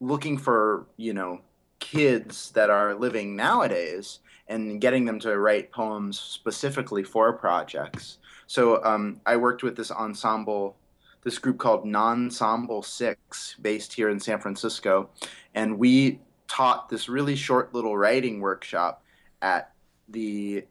looking 0.00 0.38
for 0.38 0.86
you 0.96 1.12
know 1.12 1.40
kids 1.84 2.50
that 2.52 2.70
are 2.70 2.94
living 2.94 3.36
nowadays 3.36 4.20
and 4.48 4.80
getting 4.80 5.04
them 5.04 5.18
to 5.20 5.38
write 5.38 5.70
poems 5.70 6.18
specifically 6.18 7.04
for 7.04 7.34
projects. 7.34 8.18
So 8.46 8.82
um, 8.84 9.20
I 9.26 9.36
worked 9.36 9.62
with 9.62 9.76
this 9.76 9.90
ensemble, 9.90 10.76
this 11.24 11.38
group 11.38 11.58
called 11.58 11.84
Nonsemble 11.84 12.82
Six, 12.82 13.56
based 13.60 13.92
here 13.92 14.08
in 14.08 14.18
San 14.18 14.40
Francisco, 14.40 15.10
and 15.54 15.78
we 15.78 16.20
taught 16.48 16.88
this 16.88 17.08
really 17.10 17.36
short 17.36 17.74
little 17.74 17.96
writing 17.98 18.40
workshop 18.40 19.02
at 19.42 19.72
the 20.08 20.64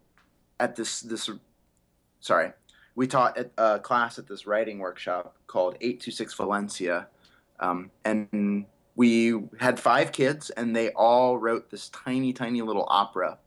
at 0.60 0.76
this 0.76 1.02
this 1.02 1.30
sorry. 2.22 2.54
We 2.96 3.08
taught 3.08 3.38
a 3.58 3.80
class 3.80 4.18
at 4.18 4.28
this 4.28 4.46
writing 4.48 4.80
workshop 4.80 5.36
called 5.48 5.76
826 5.82 6.36
Valencia. 6.36 7.08
Um, 7.60 7.90
and 8.06 8.66
we 8.96 9.44
had 9.60 9.80
five 9.80 10.12
kids 10.12 10.50
and 10.52 10.76
they 10.76 10.90
all 10.92 11.38
wrote 11.38 11.72
this 11.72 11.90
tiny 11.90 12.34
tiny 12.34 12.62
little 12.62 12.86
opera. 12.88 13.38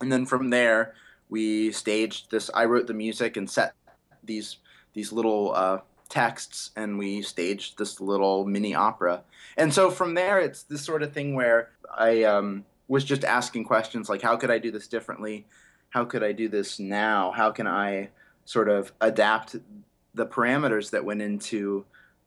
And 0.00 0.12
then 0.12 0.26
from 0.26 0.50
there 0.50 0.94
we 1.30 1.72
staged 1.72 2.30
this 2.30 2.50
i 2.54 2.64
wrote 2.64 2.86
the 2.86 2.94
music 2.94 3.36
and 3.36 3.48
set 3.48 3.74
these 4.22 4.58
these 4.92 5.12
little 5.12 5.52
uh, 5.54 5.78
texts 6.08 6.70
and 6.76 6.98
we 6.98 7.22
staged 7.22 7.78
this 7.78 8.00
little 8.00 8.44
mini 8.44 8.74
opera. 8.74 9.22
And 9.56 9.72
so 9.72 9.90
from 9.90 10.14
there 10.14 10.38
it's 10.38 10.64
this 10.64 10.82
sort 10.82 11.02
of 11.02 11.12
thing 11.12 11.34
where 11.34 11.70
i 11.96 12.22
um, 12.24 12.64
was 12.88 13.04
just 13.04 13.24
asking 13.24 13.64
questions 13.64 14.08
like 14.08 14.22
how 14.22 14.36
could 14.36 14.50
i 14.50 14.58
do 14.58 14.70
this 14.70 14.88
differently? 14.88 15.46
How 15.90 16.04
could 16.04 16.22
i 16.22 16.32
do 16.32 16.48
this 16.48 16.78
now? 16.78 17.30
How 17.30 17.50
can 17.50 17.66
i 17.66 18.10
sort 18.44 18.68
of 18.68 18.92
adapt 19.00 19.56
the 20.14 20.26
parameters 20.26 20.90
that 20.90 21.04
went 21.04 21.22
into 21.22 21.84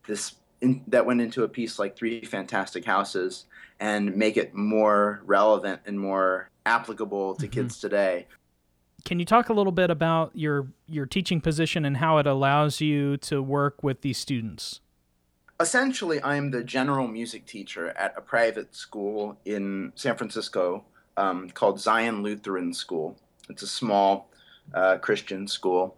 this 0.07 0.35
in, 0.61 0.83
that 0.87 1.05
went 1.05 1.21
into 1.21 1.43
a 1.43 1.47
piece 1.47 1.79
like 1.79 1.95
Three 1.95 2.23
Fantastic 2.23 2.85
Houses 2.85 3.45
and 3.79 4.15
make 4.15 4.37
it 4.37 4.53
more 4.53 5.21
relevant 5.25 5.81
and 5.85 5.99
more 5.99 6.49
applicable 6.65 7.35
to 7.35 7.45
mm-hmm. 7.45 7.53
kids 7.53 7.79
today. 7.79 8.27
Can 9.05 9.19
you 9.19 9.25
talk 9.25 9.49
a 9.49 9.53
little 9.53 9.71
bit 9.71 9.89
about 9.89 10.31
your 10.33 10.67
your 10.87 11.05
teaching 11.05 11.39
position 11.39 11.85
and 11.85 11.97
how 11.97 12.17
it 12.17 12.27
allows 12.27 12.81
you 12.81 13.17
to 13.17 13.41
work 13.41 13.83
with 13.83 14.01
these 14.01 14.17
students? 14.17 14.81
Essentially, 15.59 16.21
I'm 16.21 16.51
the 16.51 16.63
general 16.63 17.07
music 17.07 17.45
teacher 17.45 17.89
at 17.89 18.13
a 18.17 18.21
private 18.21 18.75
school 18.75 19.37
in 19.45 19.91
San 19.95 20.17
Francisco 20.17 20.83
um, 21.15 21.49
called 21.49 21.79
Zion 21.79 22.21
Lutheran 22.21 22.73
School. 22.73 23.17
It's 23.49 23.63
a 23.63 23.67
small 23.67 24.29
uh, 24.73 24.97
Christian 24.97 25.47
school, 25.47 25.95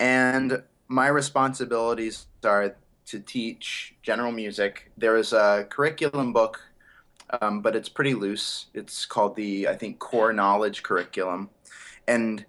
and 0.00 0.62
my 0.88 1.06
responsibilities 1.06 2.26
are 2.44 2.74
to 3.08 3.20
teach 3.20 3.94
general 4.02 4.32
music. 4.32 4.90
There 4.96 5.16
is 5.16 5.32
a 5.32 5.66
curriculum 5.68 6.32
book, 6.32 6.60
um, 7.40 7.60
but 7.62 7.74
it's 7.74 7.88
pretty 7.88 8.14
loose. 8.14 8.66
It's 8.74 9.06
called 9.06 9.34
the, 9.36 9.68
I 9.68 9.76
think, 9.76 9.98
Core 9.98 10.32
Knowledge 10.32 10.82
Curriculum. 10.82 11.50
And 12.06 12.44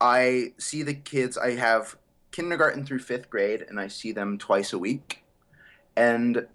I 0.00 0.52
see 0.58 0.82
the 0.82 0.94
kids, 0.94 1.38
I 1.38 1.52
have 1.52 1.96
kindergarten 2.30 2.84
through 2.84 2.98
fifth 2.98 3.30
grade, 3.30 3.64
and 3.68 3.80
I 3.80 3.88
see 3.88 4.12
them 4.12 4.38
twice 4.38 4.72
a 4.72 4.78
week. 4.78 5.24
And 5.96 6.46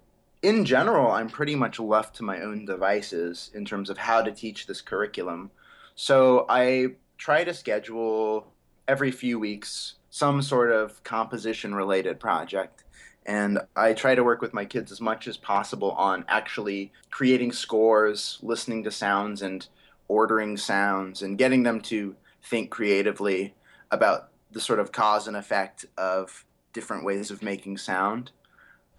in 0.42 0.64
general, 0.64 1.10
I'm 1.10 1.28
pretty 1.28 1.54
much 1.54 1.80
left 1.80 2.16
to 2.16 2.22
my 2.22 2.40
own 2.40 2.64
devices 2.64 3.50
in 3.54 3.64
terms 3.64 3.90
of 3.90 3.98
how 3.98 4.22
to 4.22 4.30
teach 4.30 4.66
this 4.66 4.80
curriculum. 4.80 5.50
So 5.94 6.46
I 6.48 6.94
try 7.18 7.44
to 7.44 7.52
schedule 7.52 8.46
every 8.86 9.10
few 9.10 9.38
weeks 9.38 9.94
some 10.10 10.42
sort 10.42 10.72
of 10.72 11.02
composition 11.04 11.74
related 11.74 12.18
project 12.18 12.84
and 13.26 13.60
I 13.76 13.92
try 13.92 14.14
to 14.14 14.24
work 14.24 14.40
with 14.40 14.54
my 14.54 14.64
kids 14.64 14.90
as 14.90 15.00
much 15.00 15.28
as 15.28 15.36
possible 15.36 15.92
on 15.92 16.24
actually 16.28 16.92
creating 17.10 17.52
scores, 17.52 18.38
listening 18.42 18.84
to 18.84 18.90
sounds, 18.90 19.42
and 19.42 19.66
ordering 20.08 20.56
sounds, 20.56 21.22
and 21.22 21.38
getting 21.38 21.62
them 21.62 21.80
to 21.82 22.16
think 22.42 22.70
creatively 22.70 23.54
about 23.90 24.30
the 24.52 24.60
sort 24.60 24.80
of 24.80 24.92
cause 24.92 25.28
and 25.28 25.36
effect 25.36 25.84
of 25.96 26.44
different 26.72 27.04
ways 27.04 27.30
of 27.30 27.42
making 27.42 27.78
sound. 27.78 28.30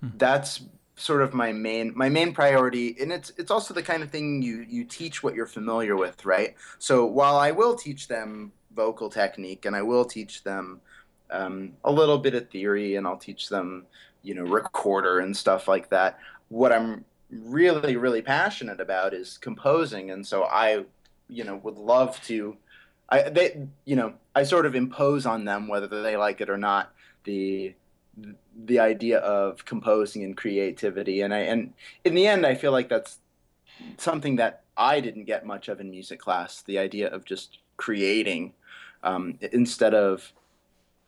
Hmm. 0.01 0.09
That's 0.17 0.61
sort 0.95 1.21
of 1.21 1.33
my 1.33 1.51
main 1.51 1.91
my 1.95 2.09
main 2.09 2.31
priority 2.31 2.95
and 3.01 3.11
it's 3.11 3.31
it's 3.37 3.49
also 3.49 3.73
the 3.73 3.81
kind 3.81 4.03
of 4.03 4.11
thing 4.11 4.41
you 4.41 4.65
you 4.69 4.83
teach 4.83 5.23
what 5.23 5.33
you're 5.33 5.47
familiar 5.47 5.95
with 5.95 6.25
right 6.25 6.53
so 6.77 7.05
while 7.05 7.37
i 7.37 7.49
will 7.49 7.73
teach 7.75 8.07
them 8.07 8.51
vocal 8.75 9.09
technique 9.09 9.65
and 9.65 9.75
i 9.75 9.81
will 9.81 10.05
teach 10.05 10.43
them 10.43 10.79
um, 11.31 11.71
a 11.85 11.91
little 11.91 12.17
bit 12.19 12.35
of 12.35 12.49
theory 12.49 12.97
and 12.97 13.07
i'll 13.07 13.17
teach 13.17 13.49
them 13.49 13.85
you 14.23 14.35
know 14.35 14.43
recorder 14.43 15.19
and 15.19 15.35
stuff 15.35 15.67
like 15.67 15.89
that. 15.89 16.19
What 16.49 16.71
i'm 16.71 17.05
really 17.31 17.95
really 17.95 18.21
passionate 18.21 18.81
about 18.81 19.13
is 19.13 19.37
composing 19.37 20.11
and 20.11 20.25
so 20.25 20.43
i 20.43 20.83
you 21.29 21.43
know 21.43 21.55
would 21.63 21.77
love 21.77 22.21
to 22.23 22.57
i 23.09 23.29
they 23.29 23.67
you 23.85 23.95
know 23.95 24.13
i 24.35 24.43
sort 24.43 24.65
of 24.65 24.75
impose 24.75 25.25
on 25.25 25.45
them 25.45 25.67
whether 25.67 25.87
they 25.87 26.17
like 26.17 26.41
it 26.41 26.49
or 26.49 26.57
not 26.57 26.91
the 27.23 27.73
the 28.65 28.79
idea 28.79 29.19
of 29.19 29.63
composing 29.63 30.23
and 30.23 30.35
creativity 30.35 31.21
and 31.21 31.33
i 31.33 31.39
and 31.39 31.73
in 32.03 32.13
the 32.13 32.27
end 32.27 32.45
i 32.45 32.53
feel 32.53 32.73
like 32.73 32.89
that's 32.89 33.19
something 33.97 34.35
that 34.35 34.63
i 34.75 34.99
didn't 34.99 35.23
get 35.23 35.45
much 35.45 35.69
of 35.69 35.79
in 35.79 35.89
music 35.89 36.19
class 36.19 36.61
the 36.63 36.77
idea 36.77 37.09
of 37.09 37.23
just 37.23 37.59
creating 37.77 38.53
um, 39.03 39.39
instead 39.51 39.95
of 39.95 40.31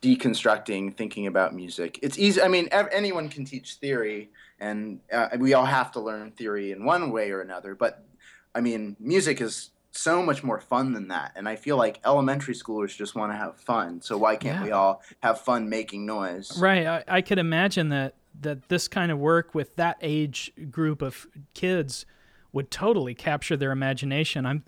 deconstructing 0.03 0.95
thinking 0.95 1.27
about 1.27 1.55
music. 1.55 1.97
It's 2.01 2.19
easy 2.19 2.41
i 2.41 2.47
mean 2.47 2.67
ev- 2.71 2.89
anyone 2.91 3.29
can 3.29 3.45
teach 3.45 3.75
theory 3.75 4.29
and 4.59 4.99
uh, 5.11 5.29
we 5.39 5.53
all 5.53 5.65
have 5.65 5.91
to 5.93 5.99
learn 5.99 6.31
theory 6.31 6.71
in 6.71 6.85
one 6.85 7.11
way 7.11 7.31
or 7.31 7.41
another 7.41 7.73
but 7.73 8.05
i 8.53 8.61
mean 8.61 8.95
music 8.99 9.41
is 9.41 9.69
so 9.91 10.23
much 10.23 10.43
more 10.43 10.59
fun 10.59 10.93
than 10.93 11.07
that 11.07 11.31
and 11.35 11.47
i 11.47 11.55
feel 11.55 11.77
like 11.77 11.99
elementary 12.05 12.53
schoolers 12.53 12.95
just 12.95 13.15
want 13.15 13.31
to 13.31 13.37
have 13.37 13.55
fun 13.57 14.01
so 14.01 14.17
why 14.17 14.35
can't 14.35 14.59
yeah. 14.59 14.63
we 14.63 14.71
all 14.71 15.01
have 15.21 15.39
fun 15.39 15.69
making 15.69 16.05
noise? 16.05 16.59
Right 16.59 16.85
I, 16.85 17.03
I 17.07 17.21
could 17.21 17.39
imagine 17.39 17.89
that 17.89 18.15
that 18.41 18.69
this 18.69 18.87
kind 18.87 19.11
of 19.11 19.19
work 19.19 19.53
with 19.53 19.75
that 19.75 19.97
age 20.01 20.51
group 20.71 21.01
of 21.01 21.27
kids 21.53 22.05
would 22.51 22.69
totally 22.71 23.15
capture 23.15 23.57
their 23.57 23.71
imagination. 23.71 24.45
I'm 24.45 24.63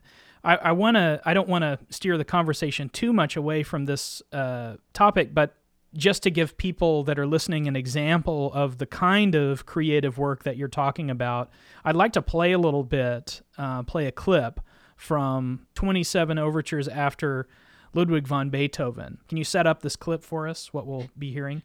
I, 0.45 0.55
I 0.57 0.71
want 0.73 0.95
to. 0.95 1.19
I 1.25 1.33
don't 1.33 1.49
want 1.49 1.63
to 1.63 1.79
steer 1.89 2.17
the 2.17 2.23
conversation 2.23 2.89
too 2.89 3.11
much 3.11 3.35
away 3.35 3.63
from 3.63 3.85
this 3.85 4.21
uh, 4.31 4.75
topic, 4.93 5.33
but 5.33 5.55
just 5.95 6.23
to 6.23 6.29
give 6.29 6.57
people 6.57 7.03
that 7.05 7.17
are 7.17 7.25
listening 7.25 7.67
an 7.67 7.75
example 7.75 8.51
of 8.53 8.77
the 8.77 8.85
kind 8.85 9.33
of 9.33 9.65
creative 9.65 10.17
work 10.17 10.43
that 10.43 10.57
you're 10.57 10.67
talking 10.67 11.09
about, 11.09 11.49
I'd 11.83 11.95
like 11.95 12.13
to 12.13 12.21
play 12.21 12.51
a 12.51 12.59
little 12.59 12.83
bit, 12.83 13.41
uh, 13.57 13.83
play 13.83 14.05
a 14.05 14.11
clip 14.11 14.59
from 14.95 15.67
27 15.75 16.37
overtures 16.37 16.87
after 16.87 17.47
Ludwig 17.93 18.27
van 18.27 18.49
Beethoven. 18.49 19.19
Can 19.27 19.37
you 19.37 19.43
set 19.43 19.65
up 19.65 19.81
this 19.81 19.95
clip 19.95 20.23
for 20.23 20.47
us? 20.47 20.73
What 20.73 20.85
we'll 20.85 21.09
be 21.17 21.31
hearing? 21.31 21.63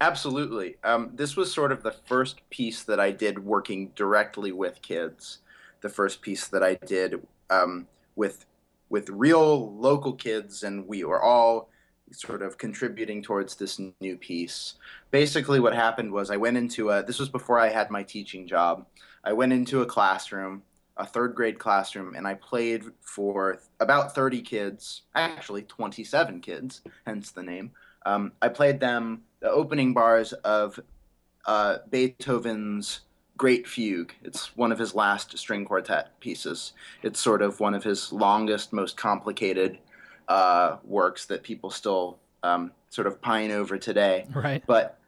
Absolutely. 0.00 0.76
Um, 0.84 1.10
this 1.14 1.36
was 1.36 1.52
sort 1.52 1.72
of 1.72 1.82
the 1.82 1.92
first 1.92 2.48
piece 2.50 2.82
that 2.82 3.00
I 3.00 3.10
did 3.10 3.44
working 3.44 3.90
directly 3.96 4.52
with 4.52 4.82
kids. 4.82 5.38
The 5.80 5.88
first 5.88 6.20
piece 6.20 6.46
that 6.48 6.62
I 6.62 6.74
did 6.74 7.26
um, 7.52 7.86
with 8.16 8.46
with 8.88 9.08
real 9.08 9.74
local 9.76 10.12
kids, 10.12 10.62
and 10.62 10.86
we 10.86 11.04
were 11.04 11.22
all 11.22 11.70
sort 12.10 12.42
of 12.42 12.58
contributing 12.58 13.22
towards 13.22 13.54
this 13.54 13.80
new 14.00 14.16
piece. 14.16 14.74
Basically, 15.10 15.60
what 15.60 15.74
happened 15.74 16.12
was 16.12 16.30
I 16.30 16.36
went 16.36 16.56
into 16.56 16.90
a. 16.90 17.02
This 17.02 17.18
was 17.18 17.28
before 17.28 17.58
I 17.58 17.68
had 17.68 17.90
my 17.90 18.02
teaching 18.02 18.46
job. 18.46 18.86
I 19.24 19.32
went 19.32 19.52
into 19.52 19.82
a 19.82 19.86
classroom, 19.86 20.62
a 20.96 21.06
third 21.06 21.34
grade 21.34 21.58
classroom, 21.58 22.14
and 22.14 22.26
I 22.26 22.34
played 22.34 22.84
for 23.00 23.60
about 23.80 24.14
30 24.14 24.42
kids, 24.42 25.02
actually 25.14 25.62
27 25.62 26.40
kids, 26.40 26.82
hence 27.06 27.30
the 27.30 27.42
name. 27.42 27.70
Um, 28.04 28.32
I 28.42 28.48
played 28.48 28.80
them 28.80 29.22
the 29.40 29.50
opening 29.50 29.94
bars 29.94 30.32
of 30.32 30.78
uh, 31.46 31.78
Beethoven's 31.88 33.02
Great 33.36 33.66
Fugue. 33.66 34.12
It's 34.22 34.56
one 34.56 34.72
of 34.72 34.78
his 34.78 34.94
last 34.94 35.36
string 35.38 35.64
quartet 35.64 36.18
pieces. 36.20 36.72
It's 37.02 37.20
sort 37.20 37.42
of 37.42 37.60
one 37.60 37.74
of 37.74 37.82
his 37.82 38.12
longest, 38.12 38.72
most 38.72 38.96
complicated 38.96 39.78
uh, 40.28 40.76
works 40.84 41.26
that 41.26 41.42
people 41.42 41.70
still 41.70 42.18
um, 42.42 42.72
sort 42.88 43.06
of 43.06 43.20
pine 43.20 43.50
over 43.50 43.78
today. 43.78 44.26
Right. 44.34 44.62
But 44.66 44.98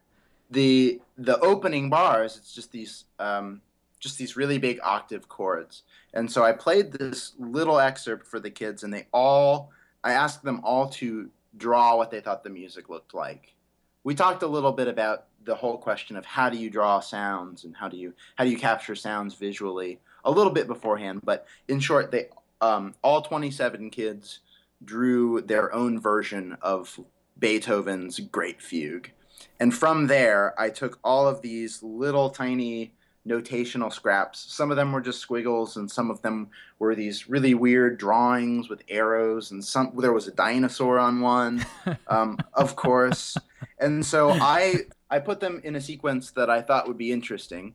the 0.50 1.00
the 1.16 1.38
opening 1.40 1.90
bars, 1.90 2.36
it's 2.36 2.54
just 2.54 2.72
these 2.72 3.04
um, 3.18 3.60
just 4.00 4.18
these 4.18 4.36
really 4.36 4.58
big 4.58 4.78
octave 4.82 5.28
chords. 5.28 5.82
And 6.12 6.30
so 6.30 6.44
I 6.44 6.52
played 6.52 6.92
this 6.92 7.32
little 7.38 7.80
excerpt 7.80 8.26
for 8.26 8.38
the 8.38 8.50
kids, 8.50 8.82
and 8.84 8.92
they 8.92 9.06
all 9.12 9.70
I 10.02 10.12
asked 10.12 10.44
them 10.44 10.60
all 10.62 10.88
to 10.90 11.30
draw 11.56 11.96
what 11.96 12.10
they 12.10 12.20
thought 12.20 12.44
the 12.44 12.50
music 12.50 12.88
looked 12.88 13.14
like. 13.14 13.54
We 14.02 14.14
talked 14.14 14.42
a 14.42 14.46
little 14.46 14.72
bit 14.72 14.88
about 14.88 15.24
the 15.44 15.54
whole 15.54 15.78
question 15.78 16.16
of 16.16 16.24
how 16.24 16.48
do 16.48 16.56
you 16.56 16.70
draw 16.70 17.00
sounds 17.00 17.64
and 17.64 17.76
how 17.76 17.88
do 17.88 17.96
you 17.96 18.12
how 18.36 18.44
do 18.44 18.50
you 18.50 18.56
capture 18.56 18.94
sounds 18.94 19.34
visually 19.34 20.00
a 20.24 20.30
little 20.30 20.52
bit 20.52 20.66
beforehand 20.66 21.20
but 21.24 21.46
in 21.68 21.80
short 21.80 22.10
they 22.10 22.26
um, 22.60 22.94
all 23.02 23.20
27 23.20 23.90
kids 23.90 24.40
drew 24.84 25.40
their 25.42 25.74
own 25.74 26.00
version 26.00 26.56
of 26.62 26.98
beethoven's 27.38 28.20
great 28.20 28.62
fugue. 28.62 29.10
And 29.60 29.74
from 29.74 30.06
there 30.06 30.54
i 30.58 30.70
took 30.70 30.98
all 31.04 31.26
of 31.26 31.42
these 31.42 31.82
little 31.82 32.30
tiny 32.30 32.92
notational 33.26 33.92
scraps. 33.92 34.44
Some 34.48 34.70
of 34.70 34.76
them 34.76 34.92
were 34.92 35.00
just 35.00 35.20
squiggles 35.20 35.76
and 35.76 35.90
some 35.90 36.10
of 36.10 36.20
them 36.22 36.48
were 36.78 36.94
these 36.94 37.28
really 37.28 37.54
weird 37.54 37.98
drawings 37.98 38.68
with 38.68 38.82
arrows 38.88 39.50
and 39.50 39.64
some 39.64 39.92
there 39.96 40.12
was 40.12 40.28
a 40.28 40.32
dinosaur 40.32 40.98
on 40.98 41.20
one 41.20 41.64
um, 42.08 42.38
of 42.52 42.76
course. 42.76 43.36
And 43.78 44.04
so 44.04 44.30
i 44.30 44.80
I 45.10 45.18
put 45.18 45.40
them 45.40 45.60
in 45.64 45.76
a 45.76 45.80
sequence 45.80 46.30
that 46.32 46.50
I 46.50 46.62
thought 46.62 46.88
would 46.88 46.98
be 46.98 47.12
interesting. 47.12 47.74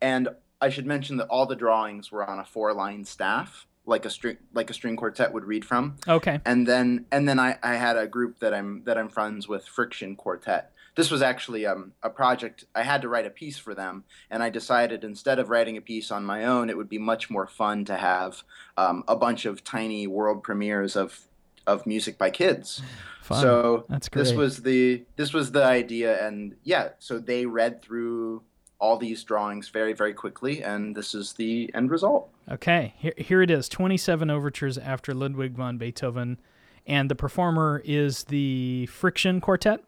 And 0.00 0.28
I 0.60 0.68
should 0.68 0.86
mention 0.86 1.16
that 1.16 1.26
all 1.26 1.46
the 1.46 1.56
drawings 1.56 2.12
were 2.12 2.28
on 2.28 2.38
a 2.38 2.44
four 2.44 2.72
line 2.72 3.04
staff, 3.04 3.66
like 3.84 4.04
a 4.04 4.10
string 4.10 4.38
like 4.54 4.70
a 4.70 4.74
string 4.74 4.96
quartet 4.96 5.32
would 5.32 5.44
read 5.44 5.64
from. 5.64 5.96
Okay. 6.06 6.40
And 6.44 6.66
then 6.66 7.06
and 7.10 7.28
then 7.28 7.38
I, 7.38 7.58
I 7.62 7.74
had 7.74 7.96
a 7.96 8.06
group 8.06 8.38
that 8.38 8.54
I'm 8.54 8.84
that 8.84 8.96
I'm 8.96 9.08
friends 9.08 9.48
with, 9.48 9.66
Friction 9.66 10.16
Quartet. 10.16 10.72
This 10.94 11.10
was 11.10 11.22
actually 11.22 11.64
um, 11.64 11.92
a 12.02 12.10
project 12.10 12.66
I 12.74 12.82
had 12.82 13.00
to 13.02 13.08
write 13.08 13.26
a 13.26 13.30
piece 13.30 13.56
for 13.58 13.74
them, 13.74 14.04
and 14.30 14.42
I 14.42 14.50
decided 14.50 15.04
instead 15.04 15.38
of 15.38 15.48
writing 15.48 15.76
a 15.76 15.80
piece 15.80 16.10
on 16.10 16.24
my 16.24 16.44
own, 16.44 16.68
it 16.68 16.76
would 16.76 16.88
be 16.88 16.98
much 16.98 17.30
more 17.30 17.46
fun 17.46 17.84
to 17.86 17.96
have 17.96 18.42
um, 18.76 19.02
a 19.08 19.16
bunch 19.16 19.46
of 19.46 19.64
tiny 19.64 20.06
world 20.06 20.42
premieres 20.42 20.94
of 20.94 21.26
of 21.66 21.86
music 21.86 22.18
by 22.18 22.30
kids. 22.30 22.82
Fun. 23.22 23.40
So 23.40 23.84
That's 23.88 24.08
great. 24.08 24.24
this 24.24 24.32
was 24.32 24.62
the 24.62 25.04
this 25.16 25.32
was 25.32 25.52
the 25.52 25.64
idea, 25.64 26.26
and 26.26 26.56
yeah, 26.64 26.90
so 26.98 27.18
they 27.18 27.46
read 27.46 27.82
through 27.82 28.42
all 28.78 28.96
these 28.96 29.22
drawings 29.22 29.68
very 29.68 29.92
very 29.92 30.12
quickly, 30.12 30.62
and 30.62 30.94
this 30.94 31.14
is 31.14 31.34
the 31.34 31.70
end 31.74 31.90
result. 31.90 32.30
Okay, 32.50 32.94
here, 32.98 33.14
here 33.16 33.42
it 33.42 33.50
is 33.50 33.68
27 33.68 34.28
overtures 34.28 34.76
after 34.76 35.14
Ludwig 35.14 35.56
van 35.56 35.78
Beethoven, 35.78 36.40
and 36.86 37.08
the 37.08 37.14
performer 37.14 37.80
is 37.84 38.24
the 38.24 38.86
Friction 38.86 39.40
Quartet. 39.40 39.80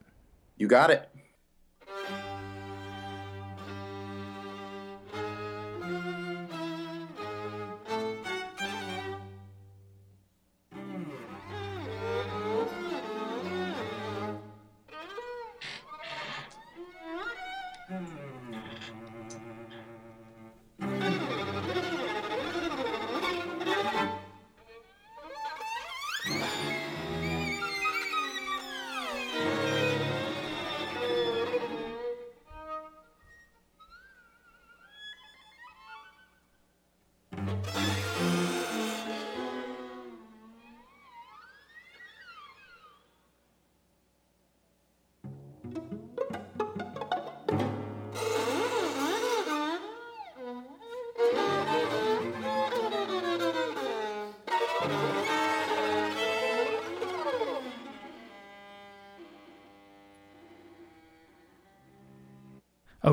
You 0.57 0.69
got 0.69 0.91
it. 0.91 1.09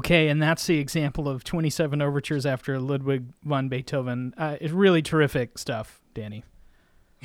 Okay, 0.01 0.29
and 0.29 0.41
that's 0.41 0.65
the 0.65 0.79
example 0.79 1.29
of 1.29 1.43
27 1.43 2.01
overtures 2.01 2.43
after 2.43 2.79
Ludwig 2.79 3.25
van 3.43 3.67
Beethoven. 3.67 4.33
Uh, 4.35 4.57
it's 4.59 4.73
really 4.73 5.03
terrific 5.03 5.59
stuff, 5.59 6.01
Danny. 6.15 6.43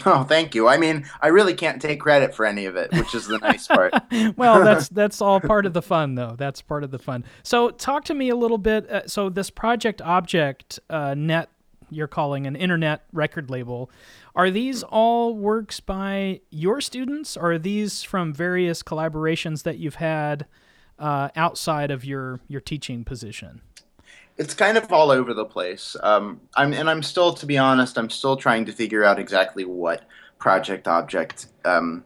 Oh, 0.04 0.24
thank 0.24 0.54
you. 0.54 0.68
I 0.68 0.76
mean, 0.76 1.06
I 1.22 1.28
really 1.28 1.54
can't 1.54 1.80
take 1.80 2.00
credit 2.00 2.34
for 2.34 2.44
any 2.44 2.66
of 2.66 2.76
it, 2.76 2.92
which 2.92 3.14
is 3.14 3.28
the 3.28 3.38
nice 3.38 3.66
part. 3.66 3.94
well, 4.36 4.62
that's 4.62 4.90
that's 4.90 5.22
all 5.22 5.40
part 5.40 5.64
of 5.64 5.72
the 5.72 5.80
fun, 5.80 6.16
though. 6.16 6.34
That's 6.36 6.60
part 6.60 6.84
of 6.84 6.90
the 6.90 6.98
fun. 6.98 7.24
So, 7.42 7.70
talk 7.70 8.04
to 8.04 8.14
me 8.14 8.28
a 8.28 8.36
little 8.36 8.58
bit. 8.58 8.90
Uh, 8.90 9.06
so, 9.06 9.30
this 9.30 9.48
Project 9.48 10.02
Object 10.02 10.80
uh, 10.90 11.14
Net, 11.14 11.48
you're 11.88 12.08
calling 12.08 12.46
an 12.46 12.56
internet 12.56 13.06
record 13.14 13.48
label. 13.48 13.90
Are 14.34 14.50
these 14.50 14.82
all 14.82 15.34
works 15.34 15.80
by 15.80 16.42
your 16.50 16.82
students, 16.82 17.34
or 17.34 17.52
are 17.52 17.58
these 17.58 18.02
from 18.02 18.34
various 18.34 18.82
collaborations 18.82 19.62
that 19.62 19.78
you've 19.78 19.94
had 19.94 20.44
uh, 20.98 21.28
outside 21.36 21.90
of 21.90 22.04
your 22.04 22.40
your 22.48 22.60
teaching 22.60 23.04
position? 23.04 23.62
it's 24.38 24.54
kind 24.54 24.76
of 24.76 24.92
all 24.92 25.10
over 25.10 25.32
the 25.32 25.44
place. 25.44 25.96
Um, 26.02 26.40
I'm 26.56 26.72
and 26.72 26.90
I'm 26.90 27.02
still, 27.02 27.32
to 27.34 27.46
be 27.46 27.58
honest, 27.58 27.96
I'm 27.96 28.10
still 28.10 28.36
trying 28.36 28.66
to 28.66 28.72
figure 28.72 29.04
out 29.04 29.18
exactly 29.18 29.64
what 29.64 30.02
project 30.38 30.86
object 30.86 31.46
um, 31.64 32.04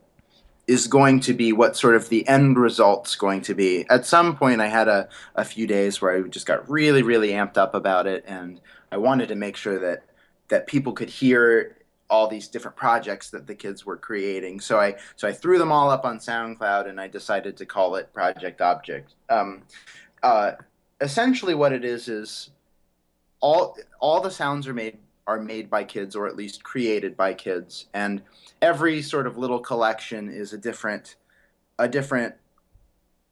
is 0.66 0.86
going 0.86 1.20
to 1.20 1.32
be, 1.32 1.52
what 1.52 1.76
sort 1.76 1.96
of 1.96 2.08
the 2.08 2.26
end 2.28 2.56
result's 2.56 3.16
going 3.16 3.42
to 3.42 3.54
be. 3.54 3.84
At 3.90 4.06
some 4.06 4.36
point, 4.36 4.60
I 4.60 4.68
had 4.68 4.86
a, 4.86 5.08
a 5.34 5.44
few 5.44 5.66
days 5.66 6.00
where 6.00 6.16
I 6.16 6.28
just 6.28 6.46
got 6.46 6.68
really, 6.70 7.02
really 7.02 7.30
amped 7.30 7.56
up 7.56 7.74
about 7.74 8.06
it, 8.06 8.24
and 8.26 8.60
I 8.92 8.98
wanted 8.98 9.28
to 9.28 9.34
make 9.34 9.56
sure 9.56 9.78
that 9.80 10.04
that 10.48 10.66
people 10.66 10.92
could 10.92 11.10
hear 11.10 11.76
all 12.10 12.26
these 12.26 12.48
different 12.48 12.76
projects 12.76 13.30
that 13.30 13.46
the 13.46 13.54
kids 13.54 13.86
were 13.86 13.96
creating. 13.96 14.60
So 14.60 14.78
I 14.78 14.96
so 15.16 15.26
I 15.28 15.32
threw 15.32 15.58
them 15.58 15.72
all 15.72 15.90
up 15.90 16.04
on 16.04 16.18
SoundCloud, 16.18 16.88
and 16.88 17.00
I 17.00 17.08
decided 17.08 17.56
to 17.58 17.66
call 17.66 17.94
it 17.94 18.12
Project 18.12 18.60
Object. 18.60 19.14
Um, 19.28 19.62
uh, 20.22 20.52
essentially 21.00 21.54
what 21.54 21.72
it 21.72 21.84
is 21.84 22.08
is 22.08 22.50
all 23.40 23.76
all 24.00 24.20
the 24.20 24.30
sounds 24.30 24.68
are 24.68 24.74
made 24.74 24.98
are 25.26 25.40
made 25.40 25.70
by 25.70 25.84
kids 25.84 26.14
or 26.14 26.26
at 26.26 26.36
least 26.36 26.62
created 26.62 27.16
by 27.16 27.32
kids 27.32 27.86
and 27.94 28.22
every 28.60 29.00
sort 29.00 29.26
of 29.26 29.38
little 29.38 29.60
collection 29.60 30.28
is 30.28 30.52
a 30.52 30.58
different 30.58 31.16
a 31.78 31.88
different 31.88 32.34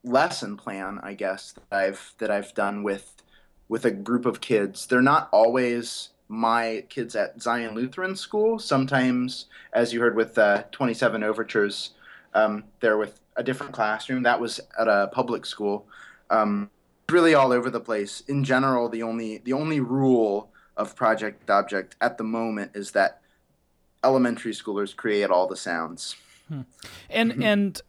lesson 0.04 0.56
plan 0.56 0.98
i 1.02 1.12
guess 1.12 1.52
that 1.52 1.76
i've 1.76 2.14
that 2.18 2.30
i've 2.30 2.54
done 2.54 2.82
with 2.82 3.22
with 3.68 3.84
a 3.84 3.90
group 3.90 4.24
of 4.24 4.40
kids 4.40 4.86
they're 4.86 5.02
not 5.02 5.28
always 5.32 6.10
my 6.28 6.84
kids 6.88 7.16
at 7.16 7.40
zion 7.40 7.74
lutheran 7.74 8.14
school 8.14 8.58
sometimes 8.58 9.46
as 9.72 9.92
you 9.92 10.00
heard 10.00 10.14
with 10.14 10.36
uh, 10.38 10.62
27 10.72 11.22
overtures 11.22 11.92
um, 12.34 12.64
they're 12.80 12.98
with 12.98 13.20
a 13.36 13.42
different 13.42 13.72
classroom 13.72 14.22
that 14.22 14.40
was 14.40 14.60
at 14.78 14.88
a 14.88 15.08
public 15.12 15.46
school 15.46 15.86
um, 16.30 16.70
really 17.10 17.34
all 17.34 17.52
over 17.52 17.70
the 17.70 17.80
place. 17.80 18.22
In 18.28 18.44
general, 18.44 18.88
the 18.88 19.02
only 19.02 19.38
the 19.38 19.52
only 19.52 19.80
rule 19.80 20.50
of 20.76 20.94
Project 20.94 21.48
Object 21.50 21.96
at 22.00 22.18
the 22.18 22.24
moment 22.24 22.72
is 22.74 22.92
that 22.92 23.20
elementary 24.04 24.52
schoolers 24.52 24.94
create 24.94 25.30
all 25.30 25.46
the 25.46 25.56
sounds. 25.56 26.16
Hmm. 26.48 26.62
And 27.10 27.32
mm-hmm. 27.32 27.42
and 27.42 27.82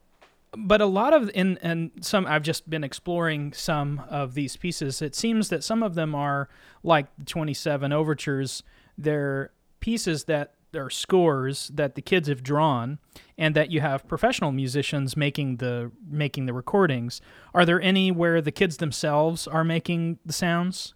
but 0.57 0.81
a 0.81 0.85
lot 0.85 1.13
of 1.13 1.29
in 1.33 1.57
and 1.61 1.91
some 2.01 2.25
I've 2.25 2.43
just 2.43 2.69
been 2.69 2.83
exploring 2.83 3.53
some 3.53 4.03
of 4.09 4.33
these 4.33 4.55
pieces. 4.57 5.01
It 5.01 5.15
seems 5.15 5.49
that 5.49 5.63
some 5.63 5.83
of 5.83 5.95
them 5.95 6.15
are 6.15 6.49
like 6.83 7.07
the 7.17 7.25
27 7.25 7.93
overtures. 7.93 8.63
They're 8.97 9.51
pieces 9.79 10.25
that 10.25 10.55
are 10.75 10.89
scores 10.89 11.69
that 11.73 11.95
the 11.95 12.01
kids 12.01 12.27
have 12.27 12.43
drawn 12.43 12.99
and 13.37 13.55
that 13.55 13.71
you 13.71 13.81
have 13.81 14.07
professional 14.07 14.51
musicians 14.51 15.17
making 15.17 15.57
the 15.57 15.91
making 16.07 16.45
the 16.45 16.53
recordings. 16.53 17.21
Are 17.53 17.65
there 17.65 17.81
any 17.81 18.11
where 18.11 18.41
the 18.41 18.51
kids 18.51 18.77
themselves 18.77 19.47
are 19.47 19.63
making 19.63 20.19
the 20.25 20.33
sounds? 20.33 20.93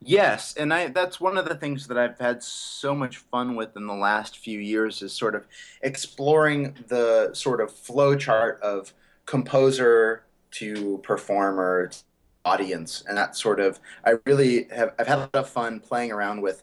Yes, 0.00 0.54
and 0.56 0.72
I 0.72 0.88
that's 0.88 1.20
one 1.20 1.36
of 1.36 1.44
the 1.48 1.56
things 1.56 1.88
that 1.88 1.98
I've 1.98 2.18
had 2.18 2.42
so 2.42 2.94
much 2.94 3.16
fun 3.18 3.56
with 3.56 3.76
in 3.76 3.86
the 3.86 3.94
last 3.94 4.38
few 4.38 4.60
years 4.60 5.02
is 5.02 5.12
sort 5.12 5.34
of 5.34 5.46
exploring 5.82 6.76
the 6.86 7.30
sort 7.34 7.60
of 7.60 7.72
flow 7.72 8.14
chart 8.16 8.60
of 8.62 8.92
composer 9.26 10.24
to 10.52 10.98
performer 10.98 11.88
to 11.88 11.98
audience 12.44 13.04
and 13.08 13.18
that 13.18 13.36
sort 13.36 13.60
of 13.60 13.80
I 14.06 14.14
really 14.24 14.68
have 14.74 14.94
I've 14.98 15.08
had 15.08 15.18
a 15.18 15.20
lot 15.22 15.34
of 15.34 15.50
fun 15.50 15.80
playing 15.80 16.12
around 16.12 16.40
with 16.42 16.62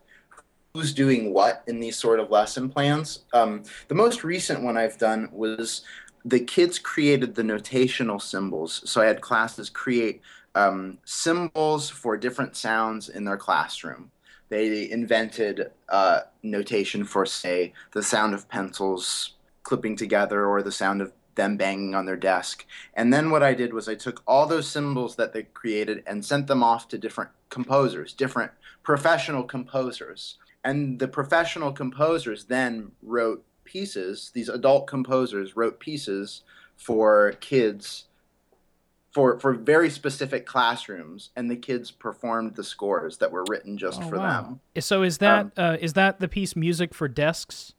who's 0.74 0.94
doing 0.94 1.34
what 1.34 1.64
in 1.68 1.80
these 1.80 1.98
sort 1.98 2.20
of 2.20 2.30
lesson 2.32 2.70
plans. 2.70 3.26
Um, 3.34 3.64
the 3.88 3.96
most 3.96 4.24
recent 4.24 4.62
one 4.64 4.78
I've 4.78 4.98
done 4.98 5.30
was 5.32 5.84
the 6.26 6.40
kids 6.40 6.80
created 6.80 7.36
the 7.36 7.44
notational 7.44 8.22
symbols. 8.22 8.82
So 8.90 9.02
I 9.02 9.06
had 9.06 9.22
classes 9.22 9.70
create 9.70 10.22
um, 10.56 10.98
symbols 11.06 11.90
for 11.90 12.18
different 12.18 12.56
sounds 12.56 13.10
in 13.10 13.26
their 13.26 13.38
classroom. 13.38 14.12
They 14.50 14.90
invented 14.90 15.72
uh, 15.90 16.22
notation 16.44 17.04
for, 17.04 17.26
say, 17.26 17.74
the 17.94 18.04
sound 18.04 18.34
of 18.34 18.48
pencils 18.48 19.34
clipping 19.64 19.96
together 19.96 20.46
or 20.46 20.62
the 20.62 20.72
sound 20.72 21.02
of 21.02 21.12
them 21.36 21.58
banging 21.58 21.94
on 21.94 22.06
their 22.06 22.16
desk. 22.16 22.66
And 22.94 23.14
then 23.14 23.30
what 23.30 23.44
I 23.44 23.54
did 23.54 23.74
was 23.74 23.90
I 23.90 23.96
took 23.96 24.24
all 24.26 24.46
those 24.46 24.70
symbols 24.70 25.18
that 25.18 25.34
they 25.34 25.44
created 25.44 26.04
and 26.08 26.24
sent 26.24 26.48
them 26.48 26.64
off 26.64 26.88
to 26.90 26.98
different 26.98 27.32
composers, 27.50 28.14
different 28.14 28.52
professional 28.84 29.44
composers. 29.44 30.38
And 30.64 30.98
the 31.00 31.08
professional 31.08 31.74
composers 31.74 32.46
then 32.46 32.92
wrote 33.04 33.44
pieces, 33.66 34.32
these 34.34 34.48
adult 34.48 34.88
composers 34.88 35.56
wrote 35.56 35.80
pieces 35.80 36.44
for 36.78 37.34
kids 37.42 38.06
for 39.16 39.40
for 39.40 39.54
very 39.54 39.90
specific 39.90 40.46
classrooms, 40.46 41.30
and 41.38 41.50
the 41.50 41.56
kids 41.56 41.90
performed 41.90 42.56
the 42.56 42.66
scores 42.66 43.16
that 43.20 43.32
were 43.32 43.46
written 43.48 43.78
just 43.78 44.02
oh, 44.02 44.10
for 44.10 44.18
wow. 44.18 44.42
them. 44.42 44.60
So 44.82 45.04
is 45.04 45.20
that 45.20 45.46
um, 45.46 45.52
uh, 45.56 45.78
is 45.80 45.94
that 45.94 46.20
the 46.20 46.28
piece 46.28 46.54
"Music 46.54 46.94
for 46.94 47.08
Desks"? 47.08 47.74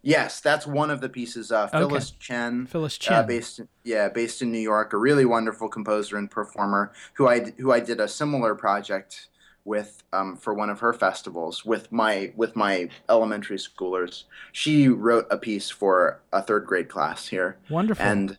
Yes, 0.00 0.40
that's 0.40 0.66
one 0.66 0.90
of 0.90 1.02
the 1.02 1.10
pieces. 1.10 1.52
Uh, 1.52 1.66
Phyllis 1.66 2.12
okay. 2.12 2.16
Chen, 2.20 2.66
Phyllis 2.66 2.96
uh, 2.96 3.04
Chen, 3.04 3.18
uh, 3.18 3.22
based 3.24 3.58
in, 3.58 3.68
yeah, 3.84 4.08
based 4.08 4.40
in 4.40 4.50
New 4.50 4.58
York, 4.60 4.94
a 4.94 4.96
really 4.96 5.26
wonderful 5.26 5.68
composer 5.68 6.16
and 6.16 6.30
performer 6.30 6.90
who 7.14 7.28
I 7.28 7.52
who 7.58 7.70
I 7.70 7.80
did 7.80 8.00
a 8.00 8.08
similar 8.08 8.54
project 8.54 9.28
with 9.66 10.02
um, 10.14 10.38
for 10.38 10.54
one 10.54 10.70
of 10.70 10.80
her 10.80 10.94
festivals 10.94 11.66
with 11.66 11.92
my 11.92 12.32
with 12.34 12.56
my 12.56 12.88
elementary 13.10 13.58
schoolers. 13.58 14.24
She 14.52 14.88
wrote 14.88 15.26
a 15.30 15.36
piece 15.36 15.68
for 15.68 16.22
a 16.32 16.40
third 16.40 16.64
grade 16.64 16.88
class 16.88 17.28
here. 17.28 17.58
Wonderful. 17.68 18.04
And 18.04 18.38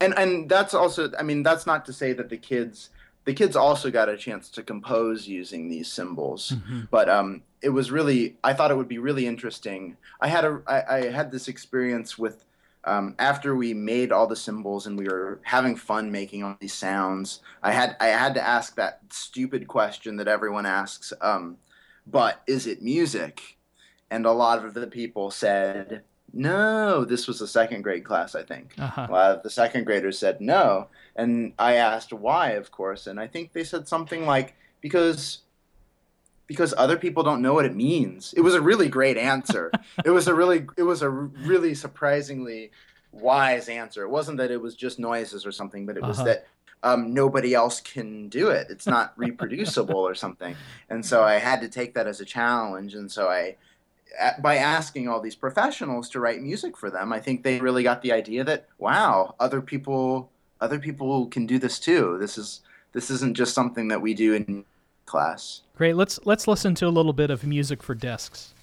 and 0.00 0.16
and 0.18 0.48
that's 0.48 0.74
also 0.74 1.10
i 1.18 1.22
mean 1.22 1.42
that's 1.42 1.66
not 1.66 1.84
to 1.84 1.92
say 1.92 2.12
that 2.12 2.28
the 2.28 2.36
kids 2.36 2.90
the 3.24 3.34
kids 3.34 3.56
also 3.56 3.90
got 3.90 4.08
a 4.08 4.16
chance 4.16 4.48
to 4.48 4.62
compose 4.62 5.28
using 5.28 5.68
these 5.68 5.92
symbols. 5.92 6.52
Mm-hmm. 6.52 6.82
but 6.90 7.08
um 7.08 7.42
it 7.60 7.70
was 7.70 7.90
really 7.90 8.36
i 8.44 8.52
thought 8.52 8.70
it 8.70 8.76
would 8.76 8.88
be 8.88 8.98
really 8.98 9.26
interesting. 9.26 9.96
I 10.20 10.28
had 10.28 10.44
a 10.44 10.62
i, 10.66 10.96
I 10.96 11.10
had 11.10 11.30
this 11.30 11.48
experience 11.48 12.18
with 12.18 12.44
um, 12.84 13.16
after 13.18 13.54
we 13.54 13.74
made 13.74 14.12
all 14.12 14.28
the 14.28 14.36
symbols 14.36 14.86
and 14.86 14.96
we 14.96 15.08
were 15.08 15.40
having 15.42 15.76
fun 15.76 16.10
making 16.10 16.42
all 16.42 16.56
these 16.60 16.72
sounds 16.72 17.40
i 17.62 17.72
had 17.72 17.96
i 18.00 18.06
had 18.06 18.34
to 18.34 18.40
ask 18.40 18.76
that 18.76 19.00
stupid 19.10 19.66
question 19.66 20.16
that 20.16 20.28
everyone 20.28 20.64
asks 20.64 21.12
um, 21.20 21.58
but 22.10 22.42
is 22.46 22.66
it 22.66 22.82
music? 22.82 23.58
And 24.10 24.24
a 24.24 24.32
lot 24.32 24.64
of 24.64 24.74
the 24.74 24.86
people 24.86 25.30
said 25.30 26.02
no, 26.32 27.04
this 27.04 27.26
was 27.26 27.40
a 27.40 27.48
second 27.48 27.82
grade 27.82 28.04
class, 28.04 28.34
I 28.34 28.42
think. 28.42 28.74
Uh-huh. 28.78 29.06
A 29.08 29.12
lot 29.12 29.30
of 29.36 29.42
the 29.42 29.50
second 29.50 29.84
graders 29.84 30.18
said 30.18 30.40
no. 30.40 30.88
And 31.16 31.52
I 31.58 31.74
asked 31.74 32.12
why, 32.12 32.50
of 32.50 32.70
course. 32.70 33.06
And 33.06 33.18
I 33.18 33.26
think 33.26 33.52
they 33.52 33.64
said 33.64 33.88
something 33.88 34.26
like, 34.26 34.54
because 34.80 35.40
because 36.46 36.72
other 36.78 36.96
people 36.96 37.22
don't 37.22 37.42
know 37.42 37.52
what 37.52 37.66
it 37.66 37.76
means. 37.76 38.32
It 38.34 38.40
was 38.40 38.54
a 38.54 38.60
really 38.60 38.88
great 38.88 39.18
answer. 39.18 39.70
it 40.04 40.10
was 40.10 40.28
a 40.28 40.34
really 40.34 40.66
it 40.76 40.82
was 40.82 41.02
a 41.02 41.10
really 41.10 41.74
surprisingly 41.74 42.70
wise 43.12 43.68
answer. 43.68 44.02
It 44.02 44.10
wasn't 44.10 44.38
that 44.38 44.50
it 44.50 44.60
was 44.60 44.74
just 44.74 44.98
noises 44.98 45.46
or 45.46 45.52
something, 45.52 45.86
but 45.86 45.96
it 45.96 46.02
was 46.02 46.18
uh-huh. 46.18 46.26
that 46.26 46.46
um, 46.82 47.12
nobody 47.12 47.54
else 47.54 47.80
can 47.80 48.28
do 48.28 48.48
it. 48.48 48.68
It's 48.70 48.86
not 48.86 49.12
reproducible 49.16 49.98
or 49.98 50.14
something. 50.14 50.56
And 50.88 51.04
so 51.04 51.22
I 51.34 51.34
had 51.34 51.60
to 51.62 51.68
take 51.68 51.94
that 51.94 52.06
as 52.06 52.20
a 52.20 52.24
challenge. 52.24 52.94
And 52.94 53.10
so 53.10 53.28
I 53.28 53.56
by 54.40 54.56
asking 54.56 55.08
all 55.08 55.20
these 55.20 55.34
professionals 55.34 56.08
to 56.10 56.20
write 56.20 56.42
music 56.42 56.76
for 56.76 56.90
them, 56.90 57.12
I 57.12 57.20
think 57.20 57.42
they 57.42 57.60
really 57.60 57.82
got 57.82 58.02
the 58.02 58.12
idea 58.12 58.44
that 58.44 58.66
wow, 58.78 59.34
other 59.38 59.60
people 59.60 60.30
other 60.60 60.78
people 60.78 61.26
can 61.26 61.46
do 61.46 61.58
this 61.58 61.78
too. 61.78 62.18
This 62.18 62.36
is 62.38 62.60
this 62.92 63.10
isn't 63.10 63.36
just 63.36 63.54
something 63.54 63.88
that 63.88 64.00
we 64.00 64.14
do 64.14 64.34
in 64.34 64.64
class. 65.06 65.62
Great. 65.76 65.94
Let's 65.94 66.18
let's 66.24 66.48
listen 66.48 66.74
to 66.76 66.86
a 66.86 66.90
little 66.90 67.12
bit 67.12 67.30
of 67.30 67.44
music 67.44 67.82
for 67.82 67.94
desks. 67.94 68.54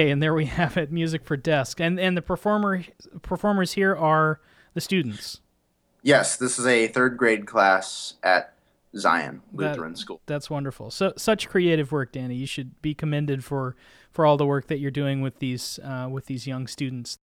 Okay, 0.00 0.10
and 0.10 0.22
there 0.22 0.32
we 0.32 0.46
have 0.60 0.76
it, 0.76 0.90
music 0.90 1.24
for 1.24 1.36
desk, 1.36 1.80
and 1.80 2.00
and 2.00 2.16
the 2.16 2.22
performer 2.22 2.84
performers 3.22 3.72
here 3.72 3.94
are 3.94 4.40
the 4.74 4.80
students. 4.80 5.40
Yes, 6.02 6.36
this 6.36 6.58
is 6.58 6.66
a 6.66 6.88
third 6.88 7.18
grade 7.18 7.46
class 7.46 8.14
at 8.22 8.54
Zion 8.96 9.42
Lutheran 9.52 9.92
that, 9.92 9.98
School. 9.98 10.22
That's 10.24 10.48
wonderful. 10.48 10.90
So 10.90 11.12
such 11.16 11.48
creative 11.48 11.92
work, 11.92 12.12
Danny. 12.12 12.34
You 12.34 12.46
should 12.46 12.80
be 12.80 12.94
commended 12.94 13.44
for 13.44 13.76
for 14.10 14.24
all 14.24 14.38
the 14.38 14.46
work 14.46 14.68
that 14.68 14.78
you're 14.78 14.90
doing 14.90 15.20
with 15.20 15.38
these 15.38 15.78
uh, 15.84 16.08
with 16.10 16.26
these 16.26 16.46
young 16.46 16.66
students. 16.66 17.18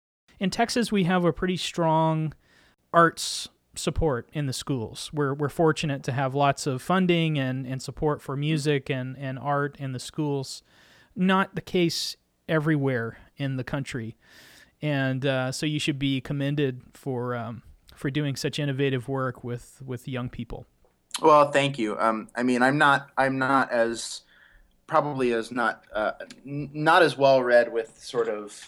In 0.40 0.48
Texas, 0.48 0.90
we 0.90 1.04
have 1.04 1.24
a 1.24 1.32
pretty 1.32 1.58
strong 1.58 2.32
arts 2.94 3.48
support 3.74 4.30
in 4.32 4.46
the 4.46 4.52
schools. 4.54 5.10
We're 5.12 5.34
we're 5.34 5.50
fortunate 5.50 6.02
to 6.04 6.12
have 6.12 6.34
lots 6.34 6.66
of 6.66 6.80
funding 6.80 7.38
and, 7.38 7.66
and 7.66 7.82
support 7.82 8.22
for 8.22 8.34
music 8.34 8.88
and, 8.88 9.16
and 9.18 9.38
art 9.38 9.76
in 9.78 9.92
the 9.92 9.98
schools. 9.98 10.62
Not 11.14 11.54
the 11.54 11.60
case 11.60 12.16
everywhere 12.48 13.18
in 13.36 13.56
the 13.56 13.64
country, 13.64 14.16
and 14.80 15.24
uh, 15.24 15.52
so 15.52 15.66
you 15.66 15.78
should 15.78 15.98
be 15.98 16.20
commended 16.20 16.82
for 16.94 17.34
um, 17.34 17.62
for 17.94 18.10
doing 18.10 18.36
such 18.36 18.58
innovative 18.58 19.08
work 19.08 19.44
with 19.44 19.82
with 19.84 20.08
young 20.08 20.28
people. 20.28 20.66
Well, 21.20 21.50
thank 21.50 21.78
you. 21.78 21.98
Um, 21.98 22.28
I 22.34 22.42
mean, 22.42 22.62
I'm 22.62 22.78
not 22.78 23.10
I'm 23.16 23.38
not 23.38 23.70
as 23.70 24.22
probably 24.86 25.32
as 25.32 25.50
not 25.52 25.84
uh, 25.94 26.12
n- 26.46 26.70
not 26.72 27.02
as 27.02 27.16
well 27.16 27.42
read 27.42 27.72
with 27.72 27.98
sort 28.02 28.28
of 28.28 28.66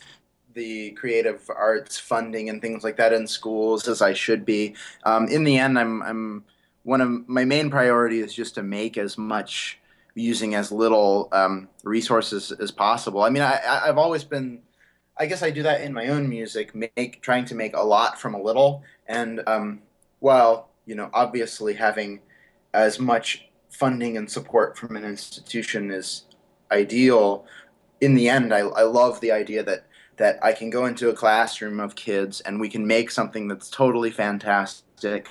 the 0.55 0.93
creative 0.93 1.51
arts 1.55 1.99
funding 1.99 2.49
and 2.49 2.63
things 2.63 2.85
like 2.85 2.97
that 2.97 3.13
in 3.13 3.27
schools 3.27 3.89
as 3.89 4.01
I 4.01 4.13
should 4.13 4.45
be. 4.45 4.75
Um, 5.05 5.27
in 5.29 5.45
the 5.45 5.59
end, 5.59 5.79
I'm 5.79 6.03
I'm 6.03 6.45
one 6.85 7.01
of 7.01 7.29
my 7.29 7.45
main 7.45 7.71
priority 7.71 8.21
is 8.21 8.33
just 8.35 8.55
to 8.55 8.63
make 8.63 8.97
as 8.99 9.19
much 9.19 9.79
using 10.15 10.55
as 10.55 10.71
little 10.71 11.29
um, 11.33 11.69
resources 11.83 12.53
as 12.53 12.71
possible. 12.71 13.23
I 13.23 13.31
mean, 13.31 13.43
I, 13.43 13.61
I've 13.85 13.99
always 13.99 14.25
been, 14.25 14.61
I 15.19 15.27
guess 15.27 15.43
I 15.43 15.51
do 15.51 15.63
that 15.65 15.81
in 15.81 15.93
my 15.93 16.09
own 16.09 16.29
music, 16.29 16.75
make 16.75 17.21
trying 17.21 17.45
to 17.47 17.55
make 17.55 17.77
a 17.77 17.83
lot 17.83 18.21
from 18.21 18.35
a 18.35 18.43
little, 18.43 18.83
and 19.07 19.43
um, 19.47 19.83
well, 20.21 20.69
you 20.87 20.95
know, 20.95 21.11
obviously 21.13 21.75
having 21.75 22.21
as 22.73 22.99
much 22.99 23.47
funding 23.71 24.17
and 24.17 24.31
support 24.31 24.79
from 24.79 24.97
an 24.97 25.05
institution 25.05 25.91
is 25.91 26.25
ideal, 26.71 27.47
in 28.01 28.15
the 28.15 28.29
end, 28.29 28.53
I, 28.53 28.61
I 28.61 28.83
love 28.83 29.21
the 29.21 29.33
idea 29.33 29.63
that 29.65 29.87
that 30.17 30.39
I 30.45 30.53
can 30.53 30.71
go 30.71 30.87
into 30.87 31.09
a 31.09 31.13
classroom 31.15 31.81
of 31.81 31.97
kids 31.97 32.41
and 32.43 32.61
we 32.61 32.69
can 32.69 32.87
make 32.87 33.11
something 33.11 33.49
that's 33.49 33.69
totally 33.69 34.13
fantastic 34.13 35.29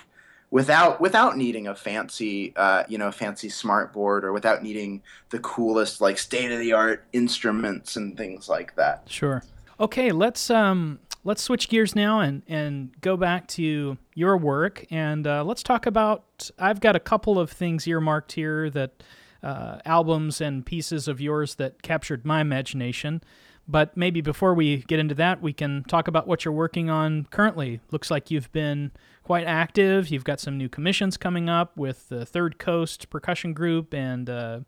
without 0.54 1.02
without 1.02 1.36
needing 1.36 1.66
a 1.66 1.74
fancy 1.74 2.54
uh, 2.56 2.84
you 2.88 2.98
know 2.98 3.12
fancy 3.12 3.50
smart 3.50 3.92
board 3.92 4.24
or 4.24 4.32
without 4.32 4.62
needing 4.62 5.02
the 5.32 5.40
coolest 5.40 6.00
like 6.00 6.16
state 6.16 6.52
of 6.52 6.60
the 6.60 6.72
art 6.72 7.04
instruments 7.12 7.96
and 7.96 8.16
things 8.16 8.48
like 8.48 8.76
that. 8.76 9.02
Sure. 9.10 9.44
Okay, 9.80 10.12
let's 10.12 10.52
um 10.52 11.00
let's 11.24 11.42
switch 11.42 11.70
gears 11.70 11.96
now 11.96 12.20
and 12.20 12.44
and 12.48 12.92
go 13.02 13.18
back 13.18 13.48
to 13.48 13.98
your 14.14 14.38
work 14.38 14.86
and 14.92 15.26
uh, 15.26 15.44
let's 15.44 15.64
talk 15.64 15.88
about. 15.88 16.52
I've 16.60 16.80
got 16.80 16.96
a 16.96 17.00
couple 17.00 17.40
of 17.40 17.50
things 17.52 17.88
earmarked 17.88 18.34
here 18.34 18.70
that 18.70 19.04
uh, 19.42 19.80
albums 19.86 20.40
and 20.40 20.64
pieces 20.64 21.08
of 21.08 21.20
yours 21.20 21.56
that 21.56 21.82
captured 21.82 22.26
my 22.26 22.42
imagination. 22.42 23.24
But 23.68 23.98
maybe 23.98 24.22
before 24.22 24.54
we 24.54 24.78
get 24.84 25.00
into 25.00 25.16
that, 25.16 25.42
we 25.42 25.54
can 25.54 25.84
talk 25.86 26.08
about 26.08 26.28
what 26.28 26.46
you're 26.46 26.54
working 26.54 26.90
on 26.90 27.28
currently. 27.32 27.80
Looks 27.92 28.12
like 28.12 28.30
you've 28.30 28.52
been 28.52 28.92
quite 29.24 29.46
active. 29.46 30.10
You've 30.10 30.24
got 30.24 30.40
some 30.40 30.58
new 30.58 30.70
commissions 30.70 31.18
coming 31.18 31.50
up 31.50 31.76
with 31.78 32.10
the 32.10 32.26
Third 32.26 32.60
Coast 32.60 33.10
Percussion 33.10 33.54
Group 33.54 33.94
and 33.94 34.30
uh, 34.30 34.60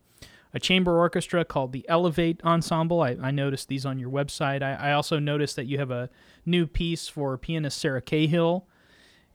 a 0.53 0.59
chamber 0.59 0.97
orchestra 0.97 1.43
called 1.43 1.73
the 1.73 1.85
Elevate 1.89 2.41
Ensemble. 2.43 3.01
I, 3.01 3.17
I 3.21 3.31
noticed 3.31 3.67
these 3.67 3.85
on 3.85 3.99
your 3.99 4.09
website. 4.09 4.63
I, 4.63 4.89
I, 4.89 4.93
also 4.93 5.19
noticed 5.19 5.57
that 5.57 5.65
you 5.65 5.77
have 5.79 5.91
a 5.91 6.09
new 6.45 6.65
piece 6.65 7.09
for 7.09 7.37
pianist 7.37 7.77
Sarah 7.77 8.01
Cahill 8.01 8.65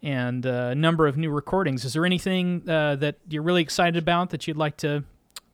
and 0.03 0.47
uh, 0.47 0.71
a 0.71 0.75
number 0.75 1.07
of 1.07 1.19
new 1.19 1.31
recordings. 1.31 1.85
Is 1.85 1.93
there 1.93 2.07
anything 2.07 2.69
uh, 2.69 2.97
that 2.97 3.17
you're 3.29 3.43
really 3.43 3.63
excited 3.63 3.99
about 3.99 4.31
that 4.31 4.47
you'd 4.47 4.57
like 4.57 4.79
to 4.79 5.05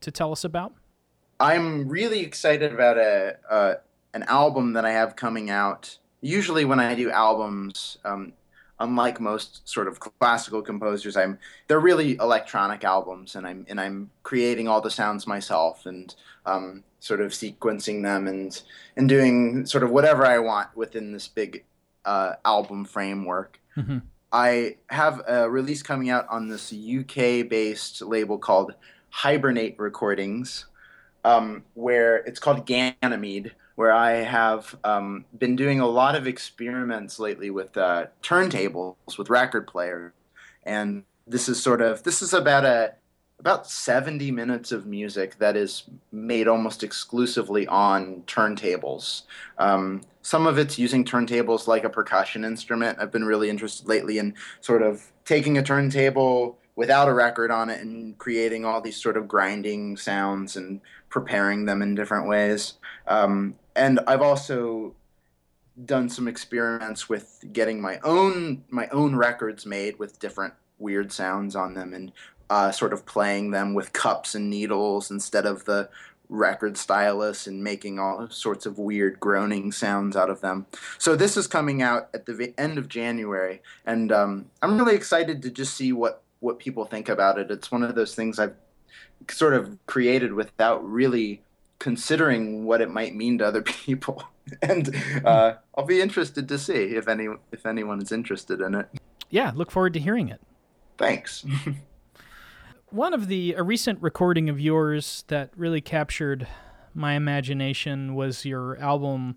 to 0.03 0.11
tell 0.11 0.31
us 0.31 0.45
about? 0.45 0.73
I'm 1.41 1.89
really 1.89 2.21
excited 2.21 2.73
about 2.73 2.97
a, 2.97 3.37
a 3.51 3.77
an 4.15 4.23
album 4.25 4.75
that 4.75 4.85
I 4.85 4.93
have 4.93 5.17
coming 5.17 5.51
out. 5.51 5.99
Usually, 6.21 6.65
when 6.65 6.81
I 6.81 6.95
do 6.95 7.11
albums, 7.11 7.99
um, 8.05 8.33
unlike 8.79 9.21
most 9.21 9.69
sort 9.69 9.89
of 9.89 10.01
classical 10.01 10.63
composers, 10.63 11.17
I'm 11.17 11.39
they're 11.69 11.81
really 11.81 12.17
electronic 12.17 12.85
albums, 12.85 13.35
and 13.35 13.47
I'm 13.47 13.67
and 13.69 13.81
I'm 13.81 14.11
creating 14.23 14.69
all 14.69 14.81
the 14.81 14.91
sounds 14.91 15.27
myself 15.27 15.87
and 15.87 16.15
um, 16.45 16.85
sort 17.01 17.21
of 17.21 17.33
sequencing 17.33 18.03
them 18.03 18.27
and 18.27 18.61
and 18.97 19.09
doing 19.09 19.67
sort 19.67 19.85
of 19.85 19.91
whatever 19.91 20.27
I 20.27 20.39
want 20.39 20.77
within 20.77 21.13
this 21.13 21.29
big 21.29 21.65
uh, 22.05 22.35
album 22.45 22.85
framework. 22.85 23.61
Mm-hmm. 23.77 23.99
I 24.33 24.77
have 24.89 25.23
a 25.27 25.49
release 25.49 25.83
coming 25.83 26.11
out 26.11 26.27
on 26.29 26.49
this 26.49 26.73
UK 26.73 27.49
based 27.49 28.03
label 28.03 28.39
called 28.39 28.75
Hibernate 29.11 29.79
recordings, 29.79 30.67
um, 31.25 31.65
where 31.75 32.19
it's 32.19 32.41
called 32.41 32.67
Ganymede, 32.67 33.53
where 33.77 33.93
I 33.93 34.13
have 34.23 34.75
um, 34.85 35.25
been 35.39 35.55
doing 35.55 35.81
a 35.81 35.87
lot 35.87 36.17
of 36.17 36.27
experiments 36.27 37.19
lately 37.19 37.51
with 37.51 37.77
uh, 37.77 38.07
turntables 38.23 39.17
with 39.17 39.31
record 39.31 39.67
players, 39.67 40.13
and 40.65 41.05
this 41.27 41.49
is 41.49 41.63
sort 41.63 41.81
of 41.81 42.03
this 42.03 42.21
is 42.21 42.35
about 42.35 42.65
a 42.65 42.95
about 43.39 43.67
70 43.67 44.31
minutes 44.31 44.73
of 44.73 44.87
music 44.87 45.39
that 45.39 45.57
is 45.57 45.85
made 46.11 46.49
almost 46.49 46.83
exclusively 46.83 47.67
on 47.67 48.23
turntables. 48.27 49.23
Um, 49.59 50.01
some 50.23 50.47
of 50.47 50.59
it's 50.59 50.79
using 50.79 51.05
turntables 51.05 51.67
like 51.67 51.85
a 51.85 51.91
percussion 51.91 52.45
instrument. 52.45 52.99
I've 52.99 53.13
been 53.13 53.27
really 53.27 53.51
interested 53.51 53.87
lately 53.87 54.19
in 54.19 54.35
sort 54.63 54.83
of 54.83 55.13
taking 55.27 55.59
a 55.59 55.63
turntable 55.63 56.59
without 56.77 57.09
a 57.09 57.13
record 57.13 57.51
on 57.51 57.71
it 57.71 57.81
and 57.81 58.17
creating 58.19 58.65
all 58.65 58.81
these 58.81 59.01
sort 59.01 59.17
of 59.17 59.29
grinding 59.29 59.97
sounds 59.97 60.57
and 60.57 60.81
preparing 61.17 61.65
them 61.65 61.81
in 61.81 61.95
different 61.95 62.29
ways. 62.29 62.75
Um, 63.07 63.55
and 63.75 64.01
I've 64.07 64.21
also 64.21 64.95
done 65.83 66.11
some 66.11 66.29
experiments 66.29 67.09
with 67.09 67.43
getting 67.55 67.81
my 67.81 67.99
own 68.05 68.65
my 68.69 68.87
own 68.89 69.17
records 69.17 69.65
made 69.65 69.99
with 69.99 70.19
different 70.19 70.53
weird 70.79 71.11
sounds 71.11 71.57
on 71.57 71.73
them 71.73 71.95
and 71.95 72.13
uh, 72.51 72.71
sort 72.71 72.93
of 72.93 73.07
playing 73.07 73.51
them 73.51 73.73
with 73.73 73.95
cups 73.95 74.35
and 74.35 74.51
needles 74.51 75.11
instead 75.11 75.47
of 75.47 75.65
the 75.65 75.89
record 76.29 76.77
stylus 76.77 77.47
and 77.47 77.65
making 77.65 77.99
all 77.99 78.29
sorts 78.29 78.67
of 78.67 78.79
weird 78.79 79.19
groaning 79.19 79.73
sounds 79.73 80.17
out 80.17 80.29
of 80.29 80.43
them. 80.43 80.67
So 80.99 81.17
this 81.17 81.39
is 81.39 81.47
coming 81.47 81.81
out 81.81 82.11
at 82.13 82.27
the 82.27 82.53
end 82.59 82.77
of 82.77 82.89
January, 82.89 83.63
and 83.87 84.13
um, 84.13 84.51
I'm 84.61 84.77
really 84.77 84.95
excited 84.95 85.41
to 85.43 85.51
just 85.51 85.75
see 85.75 85.95
what 85.95 86.23
what 86.41 86.59
people 86.59 86.85
think 86.85 87.09
about 87.09 87.39
it. 87.39 87.51
It's 87.51 87.73
one 87.73 87.83
of 87.83 87.95
those 87.95 88.15
things 88.15 88.39
I've 88.39 88.55
sort 89.31 89.55
of 89.55 89.79
created 89.87 90.33
without 90.33 90.87
really 90.89 91.43
considering 91.79 92.65
what 92.65 92.81
it 92.81 92.91
might 92.91 93.15
mean 93.15 93.39
to 93.39 93.47
other 93.47 93.63
people. 93.63 94.23
and 94.63 94.95
uh, 95.25 95.55
I'll 95.77 95.85
be 95.85 96.01
interested 96.01 96.49
to 96.49 96.59
see 96.59 96.95
if 96.95 97.09
any 97.09 97.29
if 97.53 97.67
anyone 97.67 98.01
is 98.01 98.13
interested 98.13 98.61
in 98.61 98.75
it. 98.75 98.89
Yeah, 99.31 99.53
look 99.55 99.71
forward 99.71 99.93
to 99.95 100.01
hearing 100.01 100.29
it. 100.29 100.41
Thanks. 100.99 101.45
one 102.91 103.13
of 103.13 103.29
the 103.29 103.55
a 103.55 103.63
recent 103.63 104.01
recording 104.01 104.49
of 104.49 104.61
yours 104.61 105.25
that 105.29 105.51
really 105.57 105.81
captured 105.81 106.47
my 106.95 107.15
imagination 107.15 108.15
was 108.15 108.45
your 108.45 108.79
album 108.79 109.37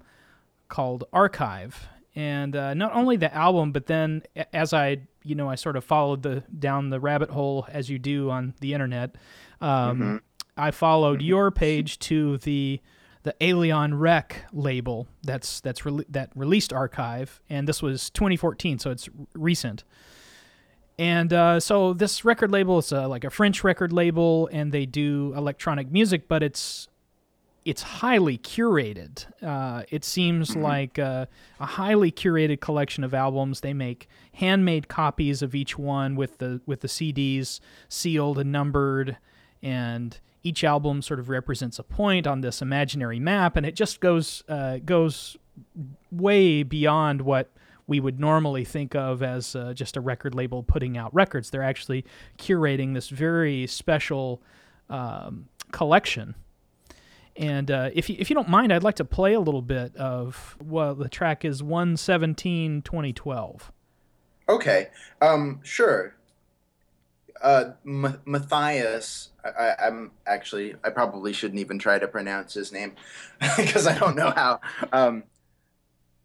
called 0.70 1.04
Archive, 1.12 1.88
and 2.16 2.56
uh, 2.56 2.74
not 2.74 2.94
only 2.94 3.18
the 3.18 3.34
album, 3.36 3.72
but 3.72 3.88
then 3.88 4.24
as 4.54 4.74
I 4.74 5.02
you 5.24 5.36
know 5.36 5.50
I 5.50 5.56
sort 5.56 5.76
of 5.76 5.84
followed 5.84 6.24
the 6.24 6.44
down 6.58 6.90
the 6.90 7.00
rabbit 7.00 7.32
hole 7.32 7.68
as 7.70 7.90
you 7.90 8.00
do 8.00 8.30
on 8.30 8.54
the 8.62 8.74
internet. 8.74 9.16
Um, 9.62 9.99
mm-hmm. 9.99 10.18
I 10.57 10.72
followed 10.72 11.20
mm-hmm. 11.20 11.28
your 11.28 11.51
page 11.51 11.99
to 11.99 12.38
the 12.38 12.82
the 13.24 13.36
Eilean 13.41 13.99
Rec 13.99 14.45
label 14.53 15.07
that's 15.24 15.60
that's 15.62 15.86
re- 15.86 16.05
that 16.10 16.32
released 16.36 16.72
Archive, 16.72 17.41
and 17.49 17.68
this 17.68 17.82
was 17.82 18.10
2014, 18.12 18.80
so 18.80 18.91
it's 18.91 19.10
recent. 19.34 19.84
And 20.97 21.32
uh, 21.32 21.60
so 21.62 21.93
this 21.93 22.26
record 22.26 22.51
label 22.51 22.80
is 22.80 22.91
uh, 22.91 23.07
like 23.07 23.24
a 23.24 23.30
French 23.30 23.64
record 23.64 23.93
label, 23.93 24.49
and 24.51 24.72
they 24.72 24.86
do 24.86 25.34
electronic 25.36 25.91
music, 25.91 26.28
but 26.28 26.43
it's 26.43 26.89
it's 27.66 27.82
highly 27.82 28.38
curated. 28.38 29.26
Uh, 29.43 29.84
it 29.89 30.03
seems 30.03 30.51
mm-hmm. 30.51 30.62
like 30.62 30.97
a, 30.97 31.28
a, 31.60 31.66
highly 31.66 32.12
curated 32.12 32.60
collection 32.62 33.03
of 33.03 33.14
albums. 33.14 33.62
They 33.62 33.74
make 33.74 34.07
handmade 34.34 34.88
copies 34.88 35.41
of 35.41 35.53
each 35.53 35.78
one 35.78 36.16
with 36.16 36.39
the 36.39 36.62
with 36.66 36.82
the 36.82 36.88
CDs 36.88 37.60
sealed 37.88 38.39
and 38.39 38.51
numbered, 38.51 39.18
and 39.62 40.20
each 40.43 40.64
album 40.64 41.01
sort 41.01 41.20
of 41.20 41.30
represents 41.30 41.80
a 41.80 41.84
point 41.84 42.26
on 42.26 42.41
this 42.41 42.62
imaginary 42.62 43.20
map, 43.20 43.55
and 43.55 43.66
it 43.66 43.76
just 43.76 43.99
goes 43.99 44.43
uh, 44.47 44.78
goes 44.80 45.38
way 46.12 46.64
beyond 46.64 47.22
what 47.22 47.49
we 47.88 47.99
would 47.99 48.20
normally 48.20 48.64
think 48.64 48.95
of 48.95 49.24
as 49.24 49.55
uh, 49.55 49.74
just 49.74 49.97
a 49.97 50.01
record 50.01 50.36
label 50.36 50.64
putting 50.64 50.97
out 50.97 51.14
records. 51.14 51.49
They're 51.49 51.64
actually 51.64 52.05
curating 52.38 52.93
this 52.93 53.10
very 53.10 53.68
special 53.68 54.41
um, 54.89 55.49
collection 55.72 56.36
and 57.39 57.72
uh, 57.72 57.89
if, 57.93 58.10
you, 58.10 58.18
if 58.20 58.30
you 58.30 58.34
don't 58.34 58.49
mind, 58.49 58.74
I'd 58.74 58.84
like 58.84 58.97
to 58.97 59.05
play 59.05 59.34
a 59.34 59.39
little 59.39 59.62
bit 59.62 59.95
of 59.95 60.57
well, 60.62 60.93
the 60.93 61.07
track 61.07 61.45
is 61.45 61.64
117 61.64 62.82
2012. 62.82 63.72
Okay, 64.49 64.88
um, 65.22 65.62
sure. 65.64 66.16
Uh, 67.42 67.72
M- 67.86 68.22
Matthias, 68.26 69.30
I, 69.44 69.76
am 69.80 70.12
actually, 70.28 70.76
I 70.84 70.90
probably 70.90 71.34
shouldn't 71.34 71.60
even 71.60 71.80
try 71.80 72.00
to 72.00 72.08
pronounce 72.08 72.54
his 72.54 72.72
name 72.72 72.96
because 73.58 73.88
I 73.88 73.98
don't 73.98 74.16
know 74.16 74.32
how. 74.32 74.60
Um, 74.92 75.24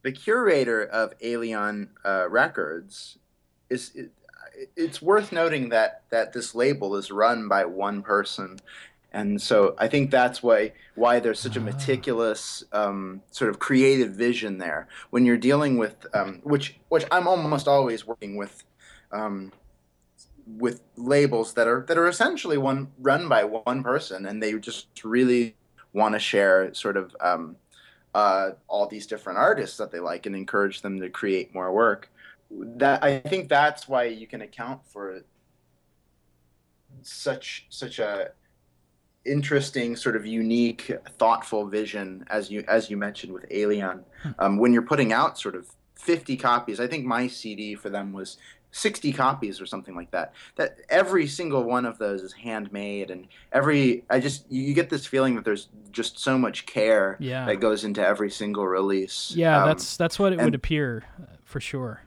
the 0.02 0.12
curator 0.12 0.82
of 0.84 1.18
Eilean 1.20 1.88
uh, 2.04 2.28
Records 2.28 3.18
is. 3.70 3.92
It, 3.94 4.10
it's 4.76 5.02
worth 5.02 5.32
noting 5.32 5.70
that 5.70 6.02
that 6.10 6.32
this 6.32 6.54
label 6.54 6.94
is 6.94 7.10
run 7.10 7.48
by 7.48 7.64
one 7.64 8.02
person 8.02 8.60
and 9.14 9.40
so 9.40 9.76
I 9.78 9.86
think 9.86 10.10
that's 10.10 10.42
why 10.42 10.72
why 10.96 11.20
there's 11.20 11.38
such 11.38 11.56
a 11.56 11.60
ah. 11.60 11.64
meticulous 11.64 12.64
um, 12.72 13.22
sort 13.30 13.48
of 13.48 13.60
creative 13.60 14.12
vision 14.12 14.58
there 14.58 14.88
when 15.10 15.24
you're 15.24 15.38
dealing 15.38 15.78
with 15.78 16.04
um, 16.12 16.40
which 16.42 16.76
which 16.88 17.04
I'm 17.10 17.28
almost 17.28 17.68
always 17.68 18.06
working 18.06 18.36
with 18.36 18.64
um, 19.12 19.52
with 20.46 20.82
labels 20.96 21.54
that 21.54 21.66
are 21.66 21.84
that 21.88 21.96
are 21.96 22.08
essentially 22.08 22.58
one 22.58 22.88
run 22.98 23.28
by 23.28 23.44
one 23.44 23.82
person 23.82 24.26
and 24.26 24.42
they 24.42 24.52
just 24.58 24.88
really 25.04 25.56
want 25.92 26.14
to 26.14 26.18
share 26.18 26.72
sort 26.74 26.96
of 26.96 27.16
um, 27.20 27.56
uh, 28.14 28.50
all 28.68 28.86
these 28.86 29.06
different 29.06 29.38
artists 29.38 29.76
that 29.78 29.90
they 29.90 30.00
like 30.00 30.26
and 30.26 30.36
encourage 30.36 30.82
them 30.82 31.00
to 31.00 31.08
create 31.08 31.54
more 31.54 31.72
work. 31.72 32.10
That 32.50 33.02
I 33.02 33.20
think 33.20 33.48
that's 33.48 33.88
why 33.88 34.04
you 34.04 34.26
can 34.26 34.42
account 34.42 34.80
for 34.86 35.22
such 37.02 37.66
such 37.70 37.98
a 37.98 38.30
interesting, 39.24 39.96
sort 39.96 40.16
of 40.16 40.26
unique, 40.26 40.92
thoughtful 41.18 41.66
vision, 41.66 42.24
as 42.28 42.50
you 42.50 42.64
as 42.68 42.90
you 42.90 42.96
mentioned 42.96 43.32
with 43.32 43.48
Eilean. 43.48 44.02
Hmm. 44.22 44.30
Um, 44.38 44.56
when 44.58 44.72
you're 44.72 44.82
putting 44.82 45.12
out 45.12 45.38
sort 45.38 45.56
of 45.56 45.68
50 45.96 46.36
copies, 46.36 46.80
I 46.80 46.86
think 46.86 47.04
my 47.04 47.26
CD 47.26 47.74
for 47.74 47.88
them 47.88 48.12
was 48.12 48.36
60 48.74 49.12
copies 49.12 49.60
or 49.60 49.66
something 49.66 49.94
like 49.94 50.10
that. 50.10 50.34
That 50.56 50.78
every 50.88 51.28
single 51.28 51.62
one 51.62 51.86
of 51.86 51.98
those 51.98 52.22
is 52.22 52.32
handmade, 52.32 53.08
and 53.08 53.28
every 53.52 54.04
I 54.10 54.18
just 54.18 54.50
you 54.50 54.74
get 54.74 54.90
this 54.90 55.06
feeling 55.06 55.36
that 55.36 55.44
there's 55.44 55.68
just 55.92 56.18
so 56.18 56.36
much 56.36 56.66
care 56.66 57.16
yeah. 57.20 57.46
that 57.46 57.56
goes 57.56 57.84
into 57.84 58.04
every 58.04 58.30
single 58.30 58.66
release. 58.66 59.32
Yeah, 59.34 59.62
um, 59.62 59.68
that's 59.68 59.96
that's 59.96 60.18
what 60.18 60.32
it 60.32 60.40
would 60.40 60.56
appear 60.56 61.04
uh, 61.22 61.36
for 61.44 61.60
sure. 61.60 62.02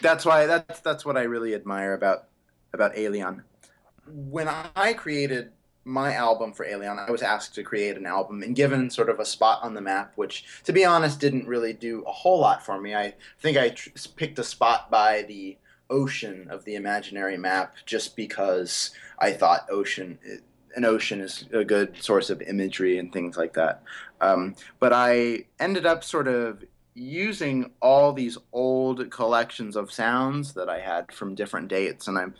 That's 0.00 0.24
why 0.24 0.46
that's 0.46 0.80
that's 0.80 1.04
what 1.04 1.16
I 1.16 1.22
really 1.22 1.54
admire 1.54 1.94
about 1.94 2.26
about 2.72 2.96
Eilean. 2.96 3.44
When 4.06 4.48
I 4.48 4.94
created 4.94 5.52
my 5.84 6.14
album 6.14 6.52
for 6.52 6.66
Eilean, 6.66 6.98
I 6.98 7.10
was 7.10 7.22
asked 7.22 7.54
to 7.54 7.62
create 7.62 7.96
an 7.96 8.06
album 8.06 8.42
and 8.42 8.54
given 8.54 8.90
sort 8.90 9.08
of 9.08 9.18
a 9.18 9.24
spot 9.24 9.60
on 9.62 9.74
the 9.74 9.80
map, 9.80 10.12
which, 10.16 10.44
to 10.64 10.72
be 10.72 10.84
honest, 10.84 11.20
didn't 11.20 11.48
really 11.48 11.72
do 11.72 12.04
a 12.06 12.12
whole 12.12 12.40
lot 12.40 12.64
for 12.64 12.80
me. 12.80 12.94
I 12.94 13.14
think 13.40 13.56
I 13.56 13.70
tr- 13.70 13.90
picked 14.16 14.38
a 14.38 14.44
spot 14.44 14.90
by 14.90 15.22
the 15.22 15.56
ocean 15.88 16.46
of 16.50 16.64
the 16.64 16.76
imaginary 16.76 17.36
map 17.36 17.74
just 17.84 18.14
because 18.14 18.90
I 19.18 19.32
thought 19.32 19.66
ocean 19.70 20.18
an 20.76 20.84
ocean 20.84 21.20
is 21.20 21.46
a 21.52 21.64
good 21.64 22.00
source 22.02 22.30
of 22.30 22.40
imagery 22.42 22.98
and 22.98 23.12
things 23.12 23.36
like 23.36 23.54
that. 23.54 23.82
Um, 24.20 24.54
but 24.78 24.92
I 24.92 25.46
ended 25.58 25.86
up 25.86 26.04
sort 26.04 26.28
of 26.28 26.64
using 26.94 27.72
all 27.80 28.12
these 28.12 28.36
old 28.52 29.10
collections 29.10 29.76
of 29.76 29.92
sounds 29.92 30.54
that 30.54 30.68
I 30.68 30.80
had 30.80 31.12
from 31.12 31.34
different 31.34 31.68
dates, 31.68 32.08
and 32.08 32.18
I'm 32.18 32.34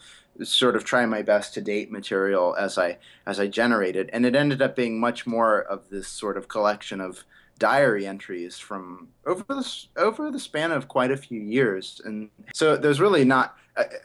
sort 0.45 0.77
of 0.77 0.85
try 0.85 1.07
my 1.07 1.23
best 1.23 1.55
to 1.55 1.61
date 1.61 1.91
material 1.91 2.55
as 2.57 2.79
I 2.79 2.99
as 3.27 3.41
I 3.41 3.47
generated, 3.47 4.11
and 4.13 4.25
it 4.25 4.35
ended 4.35 4.63
up 4.63 4.77
being 4.77 4.99
much 4.99 5.27
more 5.27 5.63
of 5.63 5.89
this 5.91 6.09
sort 6.09 6.37
of 6.37 6.49
collection 6.49 7.01
of 7.01 7.25
diary 7.59 8.07
entries 8.07 8.59
from 8.59 9.09
over 9.27 9.45
the 9.49 9.85
over 9.97 10.31
the 10.31 10.41
span 10.41 10.73
of 10.73 10.89
quite 10.89 11.11
a 11.11 11.17
few 11.17 11.41
years, 11.41 12.01
and 12.05 12.31
so 12.55 12.77
there's 12.77 13.01
really 13.01 13.25
not 13.25 13.57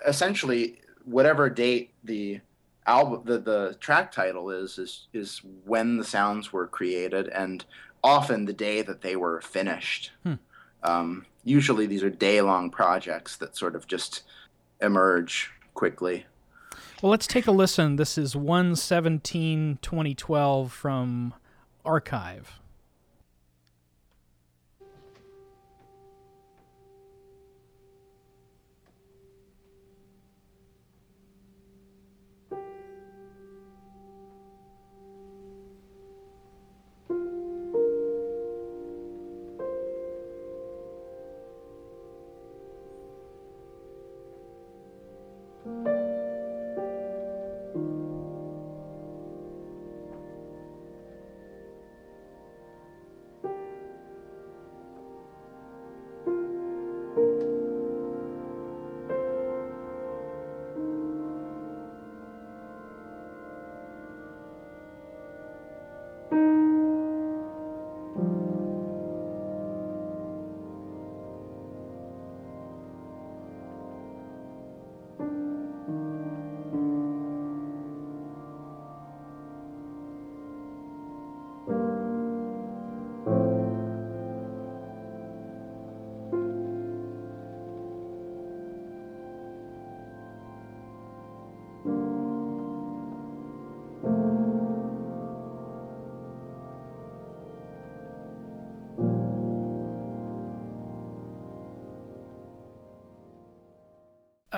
essentially 0.07 0.79
whatever 1.05 1.49
date 1.49 1.91
the 2.03 2.39
album 2.87 3.21
the, 3.25 3.39
the 3.39 3.75
track 3.79 4.11
title 4.11 4.51
is 4.51 4.77
is 4.77 5.07
is 5.13 5.41
when 5.63 5.97
the 5.97 6.03
sounds 6.03 6.53
were 6.53 6.67
created 6.67 7.27
and 7.29 7.65
often 8.03 8.45
the 8.45 8.53
day 8.53 8.83
that 8.83 9.01
they 9.01 9.15
were 9.15 9.41
finished. 9.41 10.11
Hmm. 10.23 10.33
Um, 10.83 11.25
usually 11.43 11.87
these 11.87 12.03
are 12.03 12.09
day 12.11 12.41
long 12.41 12.69
projects 12.69 13.37
that 13.37 13.57
sort 13.57 13.75
of 13.75 13.87
just 13.87 14.21
emerge 14.81 15.51
quickly. 15.75 16.25
Well, 17.01 17.11
let's 17.11 17.27
take 17.27 17.45
a 17.45 17.51
listen. 17.51 17.97
This 17.97 18.17
is 18.17 18.35
117 18.35 19.77
2012 19.81 20.71
from 20.71 21.33
Archive. 21.85 22.59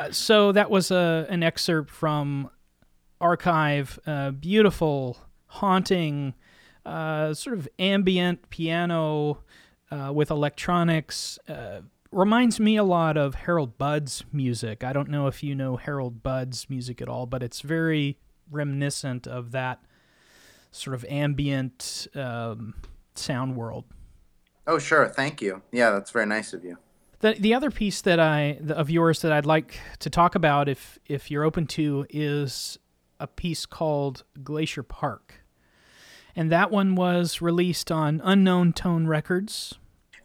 Uh, 0.08 0.12
so 0.12 0.52
that 0.52 0.70
was 0.70 0.92
a 0.92 1.26
an 1.30 1.44
excerpt 1.44 1.90
from 1.90 2.50
Archive. 3.20 4.00
Uh, 4.06 4.32
beautiful, 4.32 5.18
haunting, 5.48 6.34
uh, 6.86 7.34
sort 7.34 7.58
of 7.58 7.68
ambient 7.80 8.50
piano 8.50 9.40
uh, 9.92 10.12
with 10.14 10.32
electronics. 10.32 11.40
Uh, 11.48 11.82
reminds 12.12 12.60
me 12.60 12.78
a 12.78 12.84
lot 12.84 13.18
of 13.18 13.36
Harold 13.36 13.78
Budd's 13.78 14.24
music. 14.32 14.84
I 14.84 14.94
don't 14.94 15.10
know 15.10 15.28
if 15.28 15.44
you 15.44 15.56
know 15.56 15.78
Harold 15.78 16.24
Budd's 16.24 16.70
music 16.70 17.02
at 17.02 17.10
all, 17.10 17.26
but 17.26 17.44
it's 17.44 17.62
very 17.62 18.18
reminiscent 18.50 19.28
of 19.28 19.52
that 19.52 19.84
sort 20.72 20.94
of 20.94 21.06
ambient 21.10 22.08
um, 22.16 22.76
sound 23.16 23.56
world. 23.56 23.86
Oh, 24.66 24.80
sure. 24.80 25.08
Thank 25.08 25.42
you. 25.42 25.62
Yeah, 25.72 25.92
that's 25.92 26.12
very 26.12 26.26
nice 26.26 26.54
of 26.54 26.64
you. 26.64 26.78
The 27.20 27.34
the 27.34 27.54
other 27.54 27.72
piece 27.72 28.02
that 28.02 28.20
I 28.20 28.60
of 28.70 28.90
yours 28.90 29.22
that 29.22 29.32
I'd 29.32 29.46
like 29.46 29.80
to 30.00 30.10
talk 30.10 30.36
about, 30.36 30.70
if 30.70 31.00
if 31.06 31.32
you're 31.32 31.44
open 31.44 31.66
to, 31.68 32.06
is 32.10 32.78
a 33.20 33.28
piece 33.28 33.66
called 33.66 34.24
Glacier 34.44 34.84
Park, 34.84 35.42
and 36.36 36.52
that 36.52 36.70
one 36.70 36.96
was 36.96 37.42
released 37.42 37.92
on 37.92 38.22
Unknown 38.24 38.74
Tone 38.74 39.08
Records. 39.08 39.76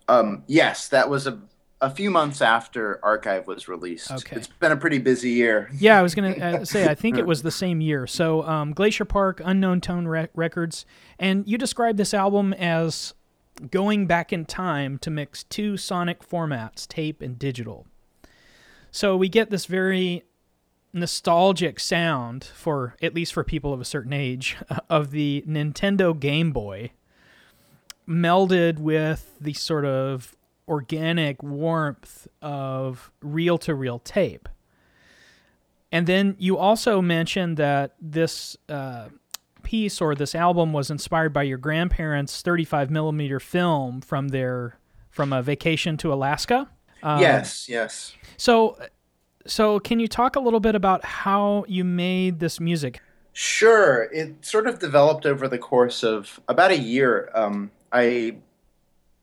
Um, 0.09 0.45
yes, 0.47 0.89
that 0.89 1.09
was 1.09 1.27
a 1.27 1.41
a 1.83 1.91
few 1.91 2.11
months 2.11 2.41
after 2.41 3.01
Archive 3.03 3.49
was 3.49 3.67
released. 3.67 4.11
Okay. 4.11 4.37
It's 4.37 4.47
been 4.47 4.71
a 4.71 4.77
pretty 4.77 4.99
busy 4.99 5.31
year. 5.31 5.69
yeah, 5.79 5.99
I 5.99 6.03
was 6.03 6.15
going 6.15 6.35
to 6.35 6.41
uh, 6.61 6.65
say, 6.65 6.87
I 6.87 6.95
think 6.95 7.19
it 7.19 7.27
was 7.27 7.43
the 7.43 7.51
same 7.51 7.81
year. 7.81 8.07
So, 8.07 8.45
um, 8.45 8.73
Glacier 8.73 9.05
Park, 9.05 9.43
Unknown 9.45 9.81
Tone 9.81 10.07
Re- 10.07 10.29
Records. 10.35 10.87
And 11.19 11.47
you 11.47 11.59
described 11.59 11.99
this 11.99 12.15
album 12.15 12.53
as 12.55 13.15
going 13.71 14.07
back 14.07 14.33
in 14.33 14.45
time 14.45 14.99
to 14.99 15.11
mix 15.11 15.45
two 15.45 15.77
sonic 15.77 16.27
formats, 16.27 16.87
tape 16.87 17.23
and 17.23 17.39
digital. 17.39 17.87
So 18.91 19.17
we 19.17 19.29
get 19.29 19.51
this 19.51 19.67
very 19.67 20.25
nostalgic 20.93 21.81
sound 21.81 22.45
for 22.45 22.95
at 23.01 23.15
least 23.15 23.33
for 23.33 23.43
people 23.43 23.73
of 23.73 23.81
a 23.81 23.85
certain 23.85 24.13
age 24.13 24.57
of 24.91 25.11
the 25.11 25.45
Nintendo 25.47 26.19
Game 26.19 26.53
Boy 26.53 26.93
melded 28.09 28.79
with 28.79 29.35
the 29.41 29.55
sort 29.55 29.85
of 29.85 30.37
organic 30.69 31.43
warmth 31.43 32.29
of 32.41 33.11
reel 33.21 33.59
to 33.59 33.75
reel 33.75 33.99
tape. 33.99 34.49
And 35.91 36.07
then 36.07 36.37
you 36.39 36.57
also 36.57 37.03
mentioned 37.03 37.59
that 37.59 37.95
this 38.01 38.57
uh, 38.69 39.09
piece 39.73 40.03
or 40.03 40.15
this 40.15 40.35
album 40.35 40.75
was 40.75 40.91
inspired 40.91 41.33
by 41.33 41.43
your 41.43 41.57
grandparents' 41.57 42.43
35 42.43 42.91
millimeter 42.91 43.41
film 43.41 44.03
from 44.03 44.29
their 44.29 44.79
from 45.09 45.33
a 45.33 45.41
vacation 45.41 45.97
to 45.97 46.13
Alaska. 46.13 46.69
Um, 47.03 47.21
yes, 47.21 47.71
yes. 47.71 48.15
So, 48.37 48.79
so 49.47 49.81
can 49.81 49.99
you 49.99 50.09
talk 50.09 50.37
a 50.37 50.41
little 50.41 50.61
bit 50.61 50.75
about 50.75 51.07
how 51.07 51.65
you 51.69 51.85
made 51.85 52.39
this 52.39 52.61
music? 52.61 53.01
Sure. 53.33 54.03
It 54.13 54.45
sort 54.45 54.67
of 54.67 54.79
developed 54.79 55.25
over 55.25 55.49
the 55.49 55.59
course 55.59 56.03
of 56.03 56.39
about 56.49 56.71
a 56.71 56.79
year. 56.79 57.31
Um, 57.35 57.71
I 57.91 58.37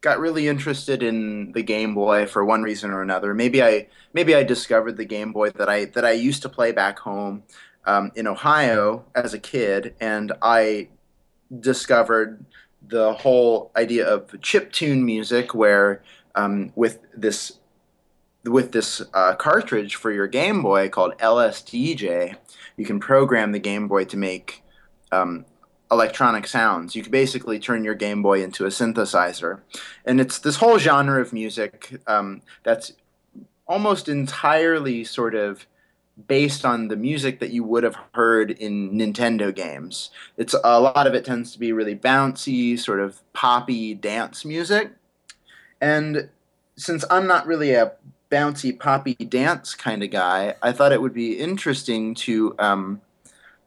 got 0.01 0.19
really 0.19 0.47
interested 0.47 1.03
in 1.03 1.51
the 1.51 1.61
Game 1.61 1.93
Boy 1.93 2.25
for 2.25 2.43
one 2.43 2.63
reason 2.63 2.89
or 2.89 3.03
another. 3.03 3.35
Maybe 3.35 3.61
I 3.61 3.87
maybe 4.13 4.33
I 4.33 4.41
discovered 4.41 4.97
the 4.97 5.05
Game 5.05 5.31
Boy 5.31 5.51
that 5.51 5.69
I 5.69 5.85
that 5.85 6.05
I 6.05 6.13
used 6.13 6.41
to 6.41 6.49
play 6.49 6.71
back 6.71 6.97
home 6.97 7.43
um, 7.89 8.11
in 8.15 8.27
Ohio 8.27 9.03
as 9.15 9.33
a 9.33 9.39
kid, 9.39 9.95
and 9.99 10.31
I 10.43 10.89
discovered 11.59 12.45
the 12.87 13.13
whole 13.13 13.71
idea 13.75 14.07
of 14.07 14.39
chip 14.41 14.71
tune 14.71 15.03
music, 15.03 15.55
where 15.55 16.03
um, 16.35 16.71
with 16.75 16.99
this 17.17 17.57
with 18.45 18.71
this 18.73 19.01
uh, 19.15 19.33
cartridge 19.35 19.95
for 19.95 20.11
your 20.11 20.27
Game 20.27 20.61
Boy 20.61 20.87
called 20.87 21.17
LSDJ, 21.17 22.35
you 22.77 22.85
can 22.85 22.99
program 22.99 23.53
the 23.53 23.59
Game 23.59 23.87
Boy 23.87 24.05
to 24.05 24.17
make 24.17 24.63
um, 25.11 25.45
electronic 25.91 26.45
sounds. 26.45 26.95
You 26.95 27.01
can 27.01 27.11
basically 27.11 27.57
turn 27.57 27.83
your 27.83 27.95
Game 27.95 28.21
Boy 28.21 28.43
into 28.43 28.65
a 28.65 28.69
synthesizer, 28.69 29.61
and 30.05 30.21
it's 30.21 30.37
this 30.37 30.57
whole 30.57 30.77
genre 30.77 31.19
of 31.19 31.33
music 31.33 31.99
um, 32.05 32.43
that's 32.63 32.93
almost 33.67 34.07
entirely 34.07 35.03
sort 35.03 35.33
of 35.33 35.65
based 36.27 36.65
on 36.65 36.87
the 36.87 36.95
music 36.95 37.39
that 37.39 37.51
you 37.51 37.63
would 37.63 37.83
have 37.83 37.97
heard 38.13 38.51
in 38.51 38.91
Nintendo 38.91 39.53
games. 39.53 40.09
It's 40.37 40.55
a 40.63 40.79
lot 40.79 41.07
of 41.07 41.13
it 41.13 41.25
tends 41.25 41.53
to 41.53 41.59
be 41.59 41.71
really 41.71 41.95
bouncy, 41.95 42.77
sort 42.77 42.99
of 42.99 43.21
poppy 43.33 43.93
dance 43.93 44.43
music. 44.45 44.91
And 45.81 46.29
since 46.75 47.05
I'm 47.09 47.27
not 47.27 47.47
really 47.47 47.71
a 47.71 47.93
bouncy 48.31 48.77
poppy 48.77 49.15
dance 49.15 49.75
kind 49.75 50.03
of 50.03 50.11
guy, 50.11 50.55
I 50.61 50.71
thought 50.71 50.91
it 50.91 51.01
would 51.01 51.13
be 51.13 51.39
interesting 51.39 52.15
to 52.15 52.55
um, 52.59 53.01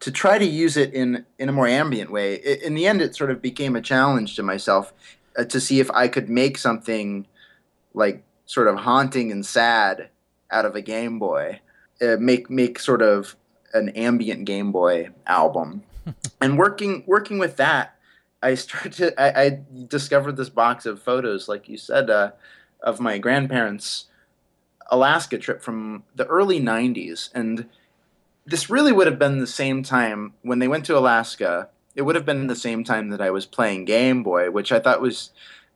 to 0.00 0.10
try 0.10 0.38
to 0.38 0.44
use 0.44 0.76
it 0.76 0.92
in 0.92 1.24
in 1.38 1.48
a 1.48 1.52
more 1.52 1.68
ambient 1.68 2.10
way. 2.10 2.34
In 2.34 2.74
the 2.74 2.86
end, 2.86 3.00
it 3.00 3.16
sort 3.16 3.30
of 3.30 3.40
became 3.40 3.76
a 3.76 3.82
challenge 3.82 4.36
to 4.36 4.42
myself 4.42 4.92
uh, 5.36 5.44
to 5.44 5.60
see 5.60 5.80
if 5.80 5.90
I 5.90 6.08
could 6.08 6.28
make 6.28 6.58
something 6.58 7.26
like 7.94 8.22
sort 8.46 8.68
of 8.68 8.76
haunting 8.76 9.30
and 9.32 9.44
sad 9.44 10.08
out 10.50 10.64
of 10.64 10.76
a 10.76 10.82
Game 10.82 11.18
Boy 11.18 11.60
uh, 12.02 12.16
make 12.18 12.50
make 12.50 12.78
sort 12.78 13.02
of 13.02 13.36
an 13.72 13.90
ambient 13.90 14.44
Game 14.44 14.72
Boy 14.72 15.10
album. 15.26 15.82
and 16.40 16.58
working 16.58 17.04
working 17.06 17.38
with 17.38 17.56
that, 17.56 17.96
I 18.42 18.54
started. 18.54 18.92
To, 18.94 19.20
I, 19.20 19.44
I, 19.44 19.60
discovered 19.88 20.36
this 20.36 20.48
box 20.48 20.84
of 20.84 21.00
photos, 21.00 21.48
like 21.48 21.68
you 21.68 21.76
said, 21.76 22.10
uh, 22.10 22.32
of 22.80 23.00
my 23.00 23.18
grandparents' 23.18 24.06
Alaska 24.90 25.38
trip 25.38 25.62
from 25.62 26.02
the 26.14 26.26
early 26.26 26.60
'90s, 26.60 27.30
and 27.34 27.66
this 28.44 28.68
really 28.68 28.92
would 28.92 29.06
have 29.06 29.18
been 29.18 29.38
the 29.38 29.46
same 29.46 29.82
time 29.82 30.34
when 30.42 30.58
they 30.58 30.68
went 30.68 30.84
to 30.86 30.98
Alaska. 30.98 31.68
It 31.94 32.02
would 32.02 32.14
have 32.14 32.24
been 32.24 32.46
the 32.46 32.56
same 32.56 32.84
time 32.84 33.10
that 33.10 33.20
I 33.20 33.30
was 33.30 33.46
playing 33.46 33.84
Game 33.84 34.22
Boy, 34.22 34.50
which 34.50 34.72
I 34.72 34.80
thought 34.80 35.02
was 35.02 35.30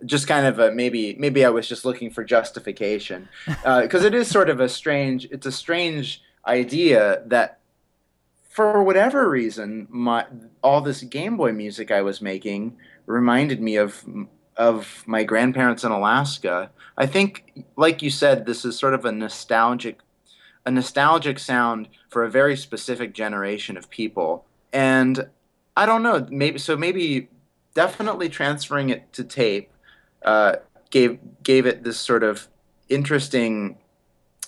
just 0.05 0.29
kind 0.29 0.47
of 0.47 0.59
a 0.59 0.71
maybe 0.73 1.17
maybe 1.19 1.45
I 1.45 1.49
was 1.49 1.69
just 1.69 1.85
looking 1.85 2.11
for 2.11 2.23
justification 2.23 3.29
because 3.47 4.05
uh, 4.05 4.07
it 4.07 4.15
is 4.15 4.29
sort 4.29 4.51
of 4.51 4.61
a 4.61 4.69
strange 4.69 5.27
it's 5.31 5.47
a 5.47 5.53
strange 5.53 6.23
idea 6.47 7.23
that 7.27 7.61
for 8.51 8.83
whatever 8.83 9.29
reason 9.29 9.87
my 9.91 10.27
all 10.63 10.81
this 10.81 11.03
Game 11.03 11.37
Boy 11.37 11.53
music 11.53 11.91
I 11.91 12.03
was 12.03 12.21
making 12.21 12.77
reminded 13.07 13.63
me 13.63 13.77
of 13.77 14.05
of 14.57 15.05
my 15.07 15.23
grandparents 15.23 15.85
in 15.85 15.93
Alaska. 15.93 16.71
I 16.97 17.07
think 17.07 17.65
like 17.77 18.03
you 18.03 18.11
said 18.11 18.45
this 18.45 18.65
is 18.65 18.79
sort 18.79 18.95
of 18.95 19.05
a 19.05 19.13
nostalgic 19.13 20.01
a 20.67 20.71
nostalgic 20.71 21.39
sound 21.39 21.89
for 22.11 22.25
a 22.25 22.31
very 22.31 22.57
specific 22.57 23.15
generation 23.15 23.77
of 23.77 23.89
people 23.89 24.45
and 24.73 25.29
I 25.77 25.87
don't 25.87 26.03
know 26.03 26.27
maybe 26.31 26.59
so 26.59 26.77
maybe 26.77 27.29
definitely 27.75 28.29
transferring 28.29 28.89
it 28.91 29.13
to 29.13 29.23
tape 29.23 29.71
uh, 30.27 30.57
gave 30.91 31.19
gave 31.43 31.67
it 31.67 31.85
this 31.85 31.99
sort 31.99 32.23
of 32.23 32.49
interesting 32.89 33.79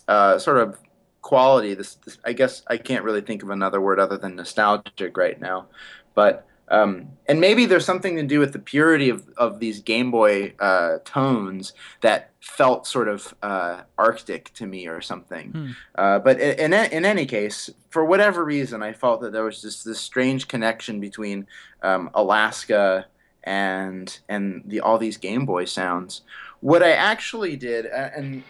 uh, 0.06 0.38
sort 0.38 0.58
of 0.58 0.78
quality. 1.22 1.74
This, 1.74 1.94
this, 1.96 2.18
I 2.24 2.32
guess 2.32 2.62
I 2.66 2.76
can't 2.76 3.04
really 3.04 3.20
think 3.20 3.42
of 3.42 3.50
another 3.50 3.80
word 3.80 3.98
other 4.00 4.18
than 4.18 4.36
nostalgic 4.36 5.16
right 5.16 5.40
now, 5.40 5.66
but 6.14 6.46
um, 6.70 7.08
and 7.26 7.40
maybe 7.40 7.66
there's 7.66 7.84
something 7.84 8.16
to 8.16 8.22
do 8.22 8.40
with 8.40 8.52
the 8.52 8.58
purity 8.58 9.08
of, 9.08 9.26
of 9.36 9.58
these 9.58 9.80
Game 9.80 10.10
Boy 10.10 10.54
uh, 10.58 10.98
tones 11.04 11.72
that 12.02 12.30
felt 12.40 12.86
sort 12.86 13.08
of 13.08 13.34
uh, 13.42 13.82
Arctic 13.96 14.52
to 14.54 14.66
me 14.66 14.86
or 14.86 15.00
something. 15.00 15.50
Hmm. 15.50 15.70
Uh, 15.94 16.18
but 16.18 16.40
in, 16.40 16.72
in, 16.72 17.04
any 17.04 17.26
case, 17.26 17.70
for 17.90 18.04
whatever 18.04 18.44
reason, 18.44 18.82
I 18.82 18.92
felt 18.92 19.20
that 19.22 19.32
there 19.32 19.44
was 19.44 19.62
just 19.62 19.84
this 19.84 20.00
strange 20.00 20.48
connection 20.48 21.00
between 21.00 21.46
um, 21.82 22.10
Alaska 22.14 23.06
and 23.44 24.18
and 24.28 24.62
the 24.66 24.80
all 24.80 24.98
these 24.98 25.16
Game 25.16 25.46
Boy 25.46 25.64
sounds. 25.64 26.22
What 26.60 26.82
I 26.82 26.92
actually 26.92 27.56
did, 27.56 27.86
and 27.86 28.42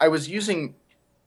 I 0.00 0.08
was 0.08 0.28
using 0.28 0.74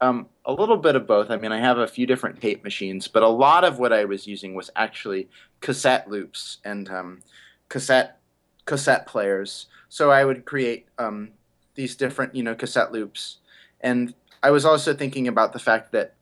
um, 0.01 0.27
a 0.45 0.53
little 0.53 0.77
bit 0.77 0.95
of 0.95 1.05
both. 1.05 1.29
I 1.29 1.37
mean, 1.37 1.51
I 1.51 1.59
have 1.59 1.77
a 1.77 1.87
few 1.87 2.07
different 2.07 2.41
tape 2.41 2.63
machines, 2.63 3.07
but 3.07 3.23
a 3.23 3.27
lot 3.27 3.63
of 3.63 3.79
what 3.79 3.93
I 3.93 4.05
was 4.05 4.27
using 4.27 4.55
was 4.55 4.69
actually 4.75 5.29
cassette 5.61 6.09
loops 6.09 6.57
and 6.65 6.89
um, 6.89 7.21
cassette 7.69 8.19
cassette 8.65 9.05
players. 9.05 9.67
So 9.89 10.09
I 10.09 10.25
would 10.25 10.45
create 10.45 10.87
um, 10.97 11.31
these 11.75 11.95
different, 11.95 12.33
you 12.33 12.43
know, 12.43 12.55
cassette 12.55 12.91
loops, 12.91 13.37
and 13.81 14.13
I 14.41 14.51
was 14.51 14.65
also 14.65 14.93
thinking 14.93 15.27
about 15.27 15.53
the 15.53 15.59
fact 15.59 15.91
that 15.91 16.15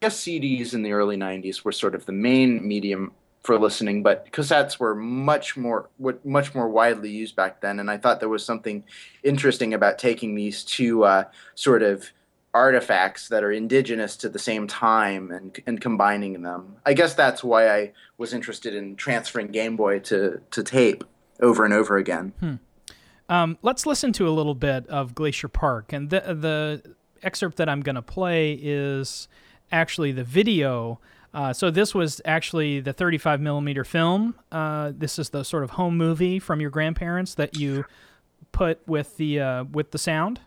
I 0.00 0.06
guess 0.06 0.20
CDs 0.20 0.74
in 0.74 0.82
the 0.82 0.92
early 0.92 1.16
'90s 1.16 1.64
were 1.64 1.72
sort 1.72 1.94
of 1.94 2.06
the 2.06 2.12
main 2.12 2.66
medium 2.66 3.12
for 3.42 3.58
listening, 3.58 4.02
but 4.02 4.30
cassettes 4.32 4.78
were 4.78 4.94
much 4.94 5.56
more 5.56 5.88
much 6.24 6.54
more 6.54 6.68
widely 6.68 7.10
used 7.10 7.36
back 7.36 7.60
then, 7.60 7.80
and 7.80 7.90
I 7.90 7.96
thought 7.96 8.20
there 8.20 8.28
was 8.28 8.44
something 8.44 8.84
interesting 9.22 9.74
about 9.74 9.98
taking 9.98 10.34
these 10.34 10.64
two 10.64 11.04
uh, 11.04 11.24
sort 11.54 11.82
of 11.82 12.10
artifacts 12.54 13.28
that 13.28 13.44
are 13.44 13.52
indigenous 13.52 14.16
to 14.16 14.28
the 14.28 14.38
same 14.38 14.66
time 14.66 15.30
and 15.30 15.58
and 15.66 15.80
combining 15.80 16.42
them. 16.42 16.76
I 16.84 16.94
guess 16.94 17.14
that's 17.14 17.44
why 17.44 17.68
I 17.70 17.92
was 18.16 18.34
interested 18.34 18.74
in 18.74 18.96
transferring 18.96 19.48
Game 19.48 19.76
Boy 19.76 20.00
to 20.00 20.40
to 20.50 20.62
tape 20.62 21.04
over 21.40 21.64
and 21.64 21.72
over 21.72 21.96
again. 21.96 22.32
Hmm. 22.40 22.54
Um, 23.28 23.58
let's 23.62 23.86
listen 23.86 24.12
to 24.14 24.26
a 24.26 24.30
little 24.30 24.54
bit 24.54 24.86
of 24.88 25.14
Glacier 25.14 25.48
Park, 25.48 25.92
and 25.92 26.10
the 26.10 26.20
the 26.20 26.94
excerpt 27.22 27.56
that 27.58 27.68
I'm 27.68 27.80
going 27.80 27.96
to 27.96 28.02
play 28.02 28.52
is 28.60 29.28
actually 29.70 30.12
the 30.12 30.24
video 30.24 31.00
uh, 31.34 31.52
so 31.52 31.70
this 31.70 31.94
was 31.94 32.20
actually 32.24 32.80
the 32.80 32.92
35 32.92 33.40
millimeter 33.40 33.84
film. 33.84 34.34
Uh, 34.50 34.92
this 34.96 35.18
is 35.18 35.30
the 35.30 35.44
sort 35.44 35.62
of 35.62 35.70
home 35.70 35.96
movie 35.96 36.38
from 36.38 36.60
your 36.60 36.70
grandparents 36.70 37.34
that 37.34 37.56
you 37.56 37.84
put 38.52 38.80
with 38.86 39.16
the 39.16 39.40
uh, 39.40 39.64
with 39.64 39.90
the 39.90 39.98
sound. 39.98 40.40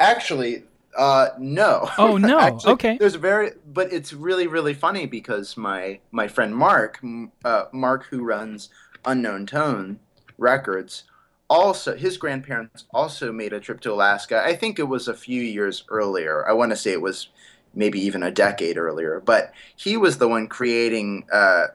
Actually, 0.00 0.62
uh, 0.96 1.28
no. 1.38 1.90
Oh 1.98 2.16
no. 2.16 2.38
Actually, 2.40 2.72
okay. 2.72 2.96
There's 2.98 3.14
a 3.14 3.18
very, 3.18 3.52
but 3.66 3.92
it's 3.92 4.12
really 4.12 4.46
really 4.46 4.74
funny 4.74 5.06
because 5.06 5.56
my 5.56 6.00
my 6.10 6.28
friend 6.28 6.56
Mark, 6.56 7.00
uh, 7.44 7.64
Mark 7.72 8.06
who 8.06 8.24
runs 8.24 8.70
Unknown 9.04 9.46
Tone 9.46 10.00
Records, 10.38 11.04
also 11.50 11.94
his 11.94 12.16
grandparents 12.16 12.84
also 12.92 13.32
made 13.32 13.52
a 13.52 13.60
trip 13.60 13.80
to 13.82 13.92
Alaska. 13.92 14.42
I 14.44 14.54
think 14.54 14.78
it 14.78 14.88
was 14.88 15.08
a 15.08 15.14
few 15.14 15.42
years 15.42 15.84
earlier. 15.88 16.48
I 16.48 16.52
want 16.52 16.72
to 16.72 16.76
say 16.76 16.92
it 16.92 17.02
was 17.02 17.28
maybe 17.76 18.00
even 18.00 18.22
a 18.22 18.30
decade 18.30 18.76
earlier. 18.76 19.22
But 19.24 19.52
he 19.76 19.96
was 19.96 20.18
the 20.18 20.28
one 20.28 20.48
creating 20.48 21.26
uh, 21.32 21.66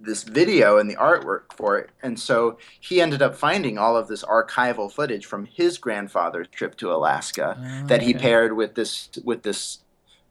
this 0.00 0.22
video 0.22 0.78
and 0.78 0.88
the 0.88 0.96
artwork 0.96 1.52
for 1.52 1.76
it, 1.78 1.90
and 2.02 2.18
so 2.18 2.56
he 2.80 3.00
ended 3.00 3.20
up 3.20 3.34
finding 3.34 3.76
all 3.76 3.96
of 3.96 4.08
this 4.08 4.24
archival 4.24 4.90
footage 4.90 5.26
from 5.26 5.44
his 5.44 5.76
grandfather's 5.76 6.48
trip 6.48 6.76
to 6.76 6.92
Alaska 6.92 7.58
oh, 7.58 7.86
that 7.88 8.02
he 8.02 8.14
paired 8.14 8.56
with 8.56 8.74
this 8.76 9.10
with 9.24 9.42
this 9.42 9.80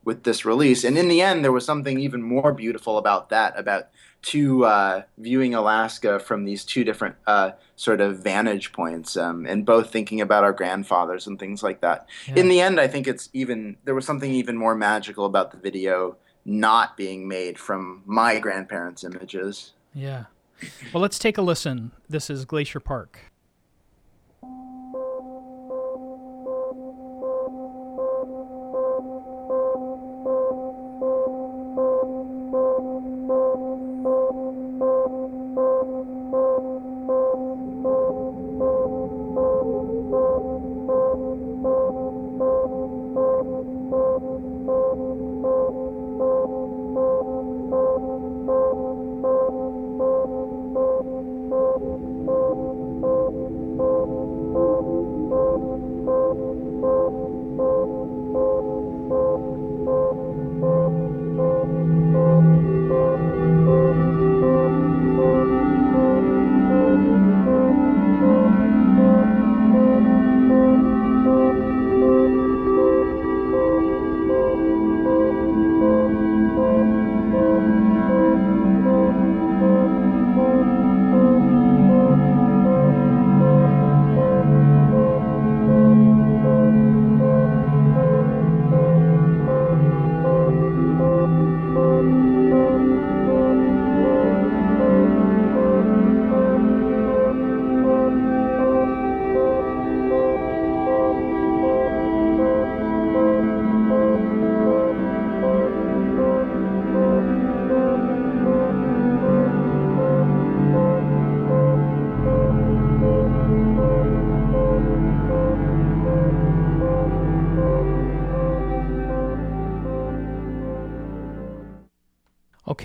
with 0.03 0.23
this 0.23 0.45
release. 0.45 0.85
And 0.85 0.97
in 0.97 1.09
the 1.09 1.21
end, 1.21 1.43
there 1.43 1.51
was 1.51 1.65
something 1.65 1.99
even 1.99 2.23
more 2.23 2.53
beautiful 2.53 2.97
about 2.97 3.29
that 3.29 3.59
about 3.59 3.89
to 4.23 4.65
uh, 4.65 5.01
viewing 5.17 5.55
Alaska 5.55 6.19
from 6.19 6.43
these 6.43 6.65
two 6.65 6.83
different 6.83 7.15
uh, 7.27 7.51
sort 7.75 8.01
of 8.01 8.19
vantage 8.19 8.73
points, 8.73 9.15
um, 9.15 9.45
and 9.45 9.65
both 9.65 9.91
thinking 9.91 10.21
about 10.21 10.43
our 10.43 10.53
grandfathers 10.53 11.27
and 11.27 11.39
things 11.39 11.63
like 11.63 11.81
that. 11.81 12.07
Yeah. 12.27 12.35
In 12.35 12.49
the 12.49 12.59
end, 12.59 12.79
I 12.79 12.87
think 12.87 13.07
it's 13.07 13.29
even 13.33 13.77
there 13.85 13.95
was 13.95 14.05
something 14.05 14.31
even 14.31 14.57
more 14.57 14.75
magical 14.75 15.25
about 15.25 15.51
the 15.51 15.57
video 15.57 16.17
not 16.45 16.97
being 16.97 17.27
made 17.27 17.59
from 17.59 18.01
my 18.05 18.39
grandparents' 18.39 19.03
images. 19.03 19.73
Yeah. 19.93 20.25
Well, 20.93 21.01
let's 21.01 21.19
take 21.19 21.37
a 21.37 21.41
listen. 21.41 21.91
This 22.09 22.29
is 22.29 22.45
Glacier 22.45 22.79
Park. 22.79 23.19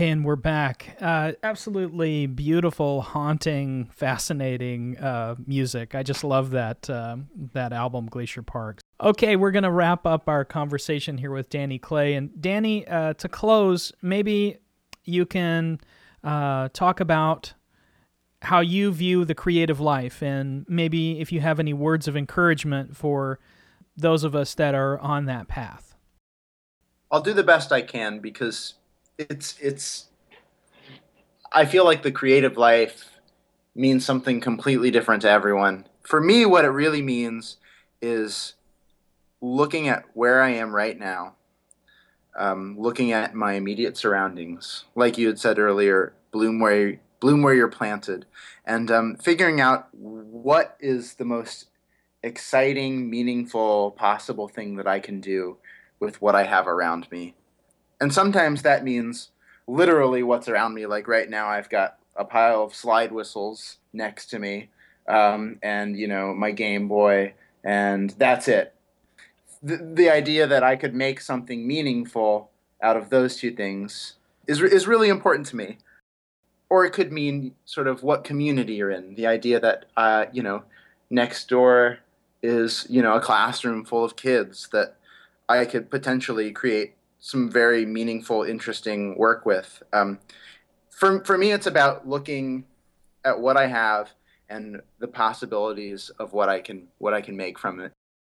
Okay, 0.02 0.10
and 0.10 0.24
we're 0.24 0.34
back. 0.34 0.96
Uh, 1.00 1.30
absolutely 1.44 2.26
beautiful, 2.26 3.02
haunting, 3.02 3.88
fascinating 3.92 4.98
uh, 4.98 5.36
music. 5.46 5.94
I 5.94 6.02
just 6.02 6.24
love 6.24 6.50
that 6.50 6.90
uh, 6.90 7.18
that 7.52 7.72
album, 7.72 8.06
Glacier 8.06 8.42
Park. 8.42 8.80
Okay, 9.00 9.36
we're 9.36 9.52
gonna 9.52 9.70
wrap 9.70 10.04
up 10.04 10.28
our 10.28 10.44
conversation 10.44 11.18
here 11.18 11.30
with 11.30 11.48
Danny 11.50 11.78
Clay. 11.78 12.14
And 12.14 12.32
Danny, 12.42 12.84
uh, 12.88 13.12
to 13.12 13.28
close, 13.28 13.92
maybe 14.02 14.56
you 15.04 15.24
can 15.24 15.78
uh, 16.24 16.70
talk 16.72 16.98
about 16.98 17.54
how 18.40 18.58
you 18.58 18.90
view 18.90 19.24
the 19.24 19.36
creative 19.36 19.78
life, 19.78 20.20
and 20.20 20.66
maybe 20.68 21.20
if 21.20 21.30
you 21.30 21.38
have 21.42 21.60
any 21.60 21.74
words 21.74 22.08
of 22.08 22.16
encouragement 22.16 22.96
for 22.96 23.38
those 23.96 24.24
of 24.24 24.34
us 24.34 24.52
that 24.56 24.74
are 24.74 24.98
on 24.98 25.26
that 25.26 25.46
path. 25.46 25.94
I'll 27.08 27.22
do 27.22 27.32
the 27.32 27.44
best 27.44 27.70
I 27.70 27.82
can 27.82 28.18
because 28.18 28.74
it's 29.30 29.58
it's 29.60 30.06
I 31.52 31.64
feel 31.64 31.84
like 31.84 32.02
the 32.02 32.12
creative 32.12 32.56
life 32.56 33.18
means 33.74 34.04
something 34.04 34.40
completely 34.40 34.90
different 34.90 35.22
to 35.22 35.30
everyone. 35.30 35.86
For 36.02 36.20
me, 36.20 36.44
what 36.44 36.64
it 36.64 36.68
really 36.68 37.02
means 37.02 37.56
is 38.00 38.54
looking 39.40 39.88
at 39.88 40.04
where 40.14 40.42
I 40.42 40.50
am 40.50 40.74
right 40.74 40.98
now, 40.98 41.34
um, 42.36 42.76
looking 42.78 43.12
at 43.12 43.34
my 43.34 43.54
immediate 43.54 43.96
surroundings, 43.96 44.84
like 44.94 45.18
you 45.18 45.26
had 45.26 45.38
said 45.38 45.58
earlier, 45.58 46.14
bloom 46.30 46.60
where 46.60 46.98
bloom 47.20 47.42
where 47.42 47.54
you're 47.54 47.68
planted, 47.68 48.26
and 48.66 48.90
um, 48.90 49.16
figuring 49.16 49.60
out 49.60 49.88
what 49.92 50.76
is 50.80 51.14
the 51.14 51.24
most 51.24 51.66
exciting, 52.22 53.10
meaningful, 53.10 53.92
possible 53.92 54.48
thing 54.48 54.76
that 54.76 54.86
I 54.86 55.00
can 55.00 55.20
do 55.20 55.58
with 56.00 56.20
what 56.20 56.34
I 56.34 56.44
have 56.44 56.66
around 56.66 57.10
me. 57.10 57.34
And 58.02 58.12
sometimes 58.12 58.62
that 58.62 58.82
means 58.82 59.28
literally 59.68 60.24
what's 60.24 60.48
around 60.48 60.74
me. 60.74 60.86
Like 60.86 61.06
right 61.06 61.30
now, 61.30 61.46
I've 61.46 61.70
got 61.70 61.98
a 62.16 62.24
pile 62.24 62.64
of 62.64 62.74
slide 62.74 63.12
whistles 63.12 63.78
next 63.92 64.26
to 64.30 64.40
me, 64.40 64.70
um, 65.06 65.60
and 65.62 65.96
you 65.96 66.08
know 66.08 66.34
my 66.34 66.50
Game 66.50 66.88
Boy, 66.88 67.34
and 67.62 68.10
that's 68.18 68.48
it. 68.48 68.74
The, 69.62 69.76
the 69.76 70.10
idea 70.10 70.48
that 70.48 70.64
I 70.64 70.74
could 70.74 70.96
make 70.96 71.20
something 71.20 71.64
meaningful 71.64 72.50
out 72.82 72.96
of 72.96 73.10
those 73.10 73.36
two 73.36 73.52
things 73.52 74.14
is 74.48 74.60
is 74.60 74.88
really 74.88 75.08
important 75.08 75.46
to 75.48 75.56
me. 75.56 75.78
Or 76.68 76.84
it 76.84 76.92
could 76.92 77.12
mean 77.12 77.54
sort 77.66 77.86
of 77.86 78.02
what 78.02 78.24
community 78.24 78.74
you're 78.74 78.90
in. 78.90 79.14
The 79.14 79.28
idea 79.28 79.60
that 79.60 79.84
uh, 79.96 80.24
you 80.32 80.42
know 80.42 80.64
next 81.08 81.48
door 81.48 82.00
is 82.42 82.84
you 82.90 83.00
know 83.00 83.14
a 83.14 83.20
classroom 83.20 83.84
full 83.84 84.04
of 84.04 84.16
kids 84.16 84.68
that 84.72 84.96
I 85.48 85.64
could 85.66 85.88
potentially 85.88 86.50
create 86.50 86.96
some 87.22 87.48
very 87.48 87.86
meaningful, 87.86 88.42
interesting 88.42 89.16
work 89.16 89.46
with. 89.46 89.82
Um, 89.92 90.18
for 90.90 91.24
for 91.24 91.38
me, 91.38 91.52
it's 91.52 91.68
about 91.68 92.06
looking 92.06 92.64
at 93.24 93.40
what 93.40 93.56
I 93.56 93.68
have 93.68 94.10
and 94.50 94.82
the 94.98 95.06
possibilities 95.08 96.10
of 96.18 96.32
what 96.32 96.48
I 96.48 96.60
can 96.60 96.88
what 96.98 97.14
I 97.14 97.22
can 97.22 97.36
make 97.36 97.58
from 97.58 97.80
it. 97.80 97.92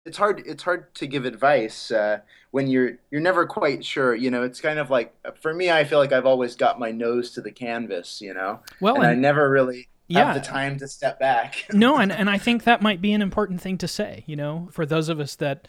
It's 0.05 0.19
hard 0.19 0.43
it's 0.45 0.63
hard 0.63 0.95
to 0.97 1.07
give 1.07 1.25
advice 1.25 1.91
uh, 1.91 2.19
when 2.51 2.67
you're 2.67 2.99
you're 3.11 3.23
never 3.23 3.47
quite 3.47 3.83
sure. 3.85 4.15
You 4.15 4.31
know, 4.31 4.43
it's 4.43 4.61
kind 4.61 4.79
of 4.79 4.91
like 4.91 5.15
for 5.41 5.55
me, 5.55 5.71
I 5.71 5.85
feel 5.85 5.99
like 5.99 6.13
I've 6.13 6.27
always 6.27 6.55
got 6.55 6.79
my 6.79 6.91
nose 6.91 7.31
to 7.33 7.41
the 7.41 7.51
canvas. 7.51 8.21
You 8.21 8.35
know, 8.35 8.61
well, 8.81 8.97
and, 8.97 9.05
and 9.05 9.13
I 9.13 9.15
never 9.15 9.49
really 9.49 9.89
yeah. 10.09 10.27
have 10.27 10.35
the 10.35 10.47
time 10.47 10.79
to 10.81 10.89
step 10.89 11.19
back. 11.19 11.65
no, 11.73 11.97
and 12.01 12.13
and 12.13 12.29
I 12.29 12.37
think 12.37 12.65
that 12.65 12.83
might 12.83 13.01
be 13.01 13.15
an 13.15 13.23
important 13.23 13.63
thing 13.63 13.79
to 13.79 13.89
say. 13.89 14.25
You 14.27 14.37
know, 14.37 14.69
for 14.73 14.85
those 14.85 15.09
of 15.09 15.21
us 15.21 15.37
that 15.37 15.69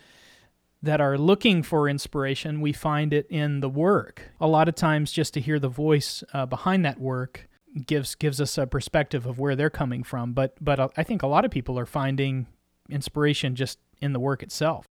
that 0.81 1.01
are 1.01 1.17
looking 1.17 1.63
for 1.63 1.89
inspiration, 1.89 2.61
we 2.61 2.71
find 2.71 3.13
it 3.13 3.25
in 3.29 3.59
the 3.59 3.69
work. 3.69 4.31
A 4.39 4.47
lot 4.47 4.69
of 4.69 4.75
times, 4.75 5.11
just 5.11 5.33
to 5.33 5.41
hear 5.41 5.59
the 5.59 5.69
voice 5.69 6.23
uh, 6.33 6.45
behind 6.45 6.85
that 6.85 6.99
work 6.99 7.47
gives 7.85 8.15
gives 8.15 8.39
us 8.39 8.57
a 8.57 8.65
perspective 8.65 9.25
of 9.25 9.37
where 9.39 9.55
they're 9.55 9.69
coming 9.69 10.03
from. 10.03 10.33
But 10.33 10.55
but 10.63 10.79
uh, 10.79 10.89
I 10.95 11.03
think 11.03 11.23
a 11.23 11.27
lot 11.27 11.45
of 11.45 11.51
people 11.51 11.77
are 11.77 11.85
finding 11.85 12.47
inspiration 12.89 13.55
just 13.55 13.79
in 13.99 14.13
the 14.13 14.19
work 14.19 14.43
itself. 14.43 14.85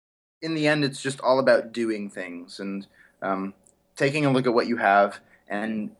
In 0.42 0.54
the 0.54 0.66
end, 0.66 0.84
it's 0.84 1.02
just 1.02 1.20
all 1.20 1.38
about 1.38 1.72
doing 1.72 2.08
things 2.08 2.60
and 2.60 2.86
um, 3.20 3.54
taking 3.96 4.24
a 4.24 4.30
look 4.30 4.46
at 4.46 4.54
what 4.54 4.66
you 4.66 4.78
have 4.78 5.20
and 5.48 5.90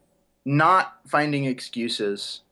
not 0.45 0.99
finding 1.07 1.45
excuses. 1.45 2.43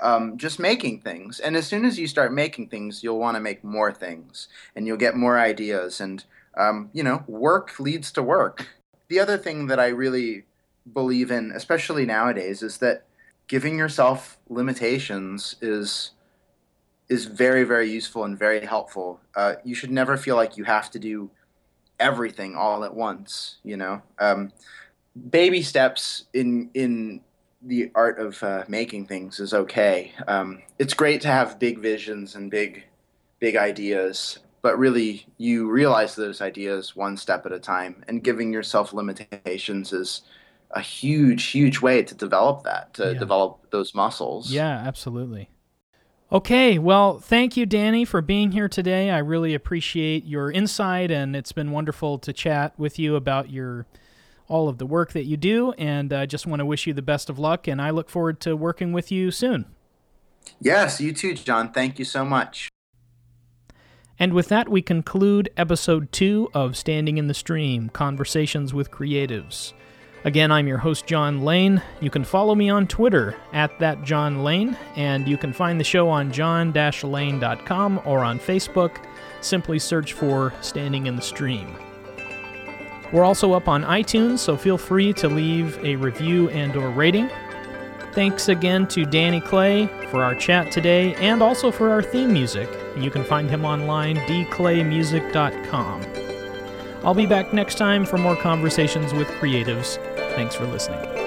Um, 0.00 0.36
just 0.36 0.58
making 0.58 1.02
things. 1.02 1.38
And 1.38 1.54
as 1.54 1.66
soon 1.66 1.84
as 1.84 1.96
you 1.96 2.08
start 2.08 2.32
making 2.32 2.68
things, 2.68 3.04
you'll 3.04 3.20
want 3.20 3.36
to 3.36 3.40
make 3.40 3.62
more 3.62 3.92
things 3.92 4.48
and 4.74 4.84
you'll 4.84 4.96
get 4.96 5.14
more 5.14 5.38
ideas. 5.38 6.00
And 6.00 6.24
um, 6.56 6.90
you 6.92 7.02
know, 7.02 7.24
work 7.26 7.78
leads 7.78 8.12
to 8.12 8.22
work. 8.22 8.68
The 9.08 9.20
other 9.20 9.38
thing 9.38 9.66
that 9.66 9.78
I 9.78 9.88
really 9.88 10.44
believe 10.92 11.30
in, 11.30 11.52
especially 11.52 12.06
nowadays, 12.06 12.62
is 12.62 12.78
that 12.78 13.04
giving 13.46 13.76
yourself 13.78 14.38
limitations 14.48 15.56
is 15.60 16.12
is 17.08 17.26
very 17.26 17.64
very 17.64 17.90
useful 17.90 18.24
and 18.24 18.38
very 18.38 18.64
helpful. 18.64 19.20
Uh, 19.34 19.54
you 19.64 19.74
should 19.74 19.90
never 19.90 20.16
feel 20.16 20.36
like 20.36 20.56
you 20.56 20.64
have 20.64 20.90
to 20.90 20.98
do 20.98 21.30
everything 22.00 22.56
all 22.56 22.84
at 22.84 22.94
once. 22.94 23.58
You 23.64 23.76
know, 23.76 24.02
um, 24.18 24.52
baby 25.30 25.62
steps 25.62 26.24
in 26.32 26.70
in 26.74 27.20
the 27.64 27.90
art 27.94 28.18
of 28.18 28.42
uh, 28.42 28.64
making 28.68 29.06
things 29.06 29.38
is 29.38 29.54
okay. 29.54 30.12
Um, 30.26 30.62
it's 30.78 30.94
great 30.94 31.20
to 31.22 31.28
have 31.28 31.58
big 31.58 31.78
visions 31.78 32.34
and 32.34 32.50
big 32.50 32.84
big 33.38 33.56
ideas, 33.56 34.38
but 34.62 34.78
really 34.78 35.26
you 35.36 35.68
realize 35.68 36.14
those 36.14 36.40
ideas 36.40 36.96
one 36.96 37.16
step 37.16 37.44
at 37.44 37.52
a 37.52 37.58
time 37.58 38.02
and 38.08 38.24
giving 38.24 38.52
yourself 38.52 38.92
limitations 38.92 39.92
is 39.92 40.22
a 40.70 40.80
huge 40.80 41.46
huge 41.46 41.80
way 41.80 42.02
to 42.02 42.14
develop 42.14 42.62
that 42.62 42.94
to 42.94 43.12
yeah. 43.12 43.18
develop 43.18 43.70
those 43.70 43.94
muscles. 43.94 44.50
Yeah 44.50 44.82
absolutely. 44.86 45.50
Okay 46.30 46.78
well 46.78 47.18
thank 47.18 47.56
you 47.56 47.66
danny 47.66 48.04
for 48.04 48.22
being 48.22 48.52
here 48.52 48.68
today. 48.68 49.10
I 49.10 49.18
really 49.18 49.52
appreciate 49.52 50.24
your 50.24 50.50
insight 50.50 51.10
and 51.10 51.36
it's 51.36 51.52
been 51.52 51.72
wonderful 51.72 52.18
to 52.20 52.32
chat 52.32 52.78
with 52.78 52.98
you 52.98 53.16
about 53.16 53.50
your 53.50 53.86
all 54.48 54.68
of 54.68 54.78
the 54.78 54.86
work 54.86 55.12
that 55.12 55.24
you 55.24 55.36
do 55.36 55.72
and 55.78 56.12
i 56.12 56.26
just 56.26 56.46
want 56.46 56.60
to 56.60 56.66
wish 56.66 56.86
you 56.86 56.92
the 56.92 57.00
best 57.00 57.30
of 57.30 57.38
luck 57.38 57.66
and 57.66 57.80
i 57.80 57.88
look 57.88 58.10
forward 58.10 58.38
to 58.40 58.54
working 58.54 58.92
with 58.92 59.10
you 59.10 59.30
soon. 59.30 59.64
Yes 60.60 61.00
you 61.00 61.12
too 61.12 61.34
john. 61.34 61.72
Thank 61.72 61.98
you 61.98 62.04
so 62.04 62.24
much 62.24 62.71
and 64.18 64.32
with 64.32 64.48
that, 64.48 64.68
we 64.68 64.82
conclude 64.82 65.50
episode 65.56 66.12
two 66.12 66.50
of 66.54 66.76
Standing 66.76 67.18
in 67.18 67.28
the 67.28 67.34
Stream 67.34 67.88
Conversations 67.88 68.72
with 68.72 68.90
Creatives. 68.90 69.72
Again, 70.24 70.52
I'm 70.52 70.68
your 70.68 70.78
host, 70.78 71.06
John 71.06 71.42
Lane. 71.42 71.82
You 72.00 72.08
can 72.08 72.22
follow 72.22 72.54
me 72.54 72.70
on 72.70 72.86
Twitter 72.86 73.34
at 73.52 73.76
that 73.80 74.04
John 74.04 74.44
Lane, 74.44 74.76
and 74.94 75.26
you 75.26 75.36
can 75.36 75.52
find 75.52 75.80
the 75.80 75.84
show 75.84 76.08
on 76.08 76.30
john-lane.com 76.30 78.00
or 78.04 78.20
on 78.20 78.38
Facebook. 78.38 79.04
Simply 79.40 79.80
search 79.80 80.12
for 80.12 80.54
Standing 80.60 81.06
in 81.06 81.16
the 81.16 81.22
Stream. 81.22 81.76
We're 83.12 83.24
also 83.24 83.52
up 83.52 83.66
on 83.66 83.82
iTunes, 83.82 84.38
so 84.38 84.56
feel 84.56 84.78
free 84.78 85.12
to 85.14 85.28
leave 85.28 85.76
a 85.84 85.96
review 85.96 86.48
and 86.50 86.76
or 86.76 86.88
rating. 86.90 87.28
Thanks 88.12 88.48
again 88.48 88.86
to 88.88 89.06
Danny 89.06 89.40
Clay 89.40 89.86
for 90.10 90.22
our 90.22 90.34
chat 90.34 90.70
today 90.70 91.14
and 91.14 91.42
also 91.42 91.70
for 91.70 91.90
our 91.90 92.02
theme 92.02 92.30
music. 92.32 92.68
You 92.96 93.10
can 93.10 93.24
find 93.24 93.48
him 93.48 93.64
online, 93.64 94.16
dclaymusic.com. 94.16 96.06
I'll 97.04 97.14
be 97.14 97.26
back 97.26 97.54
next 97.54 97.78
time 97.78 98.04
for 98.04 98.18
more 98.18 98.36
conversations 98.36 99.14
with 99.14 99.28
creatives. 99.28 99.96
Thanks 100.34 100.54
for 100.54 100.66
listening. 100.66 101.21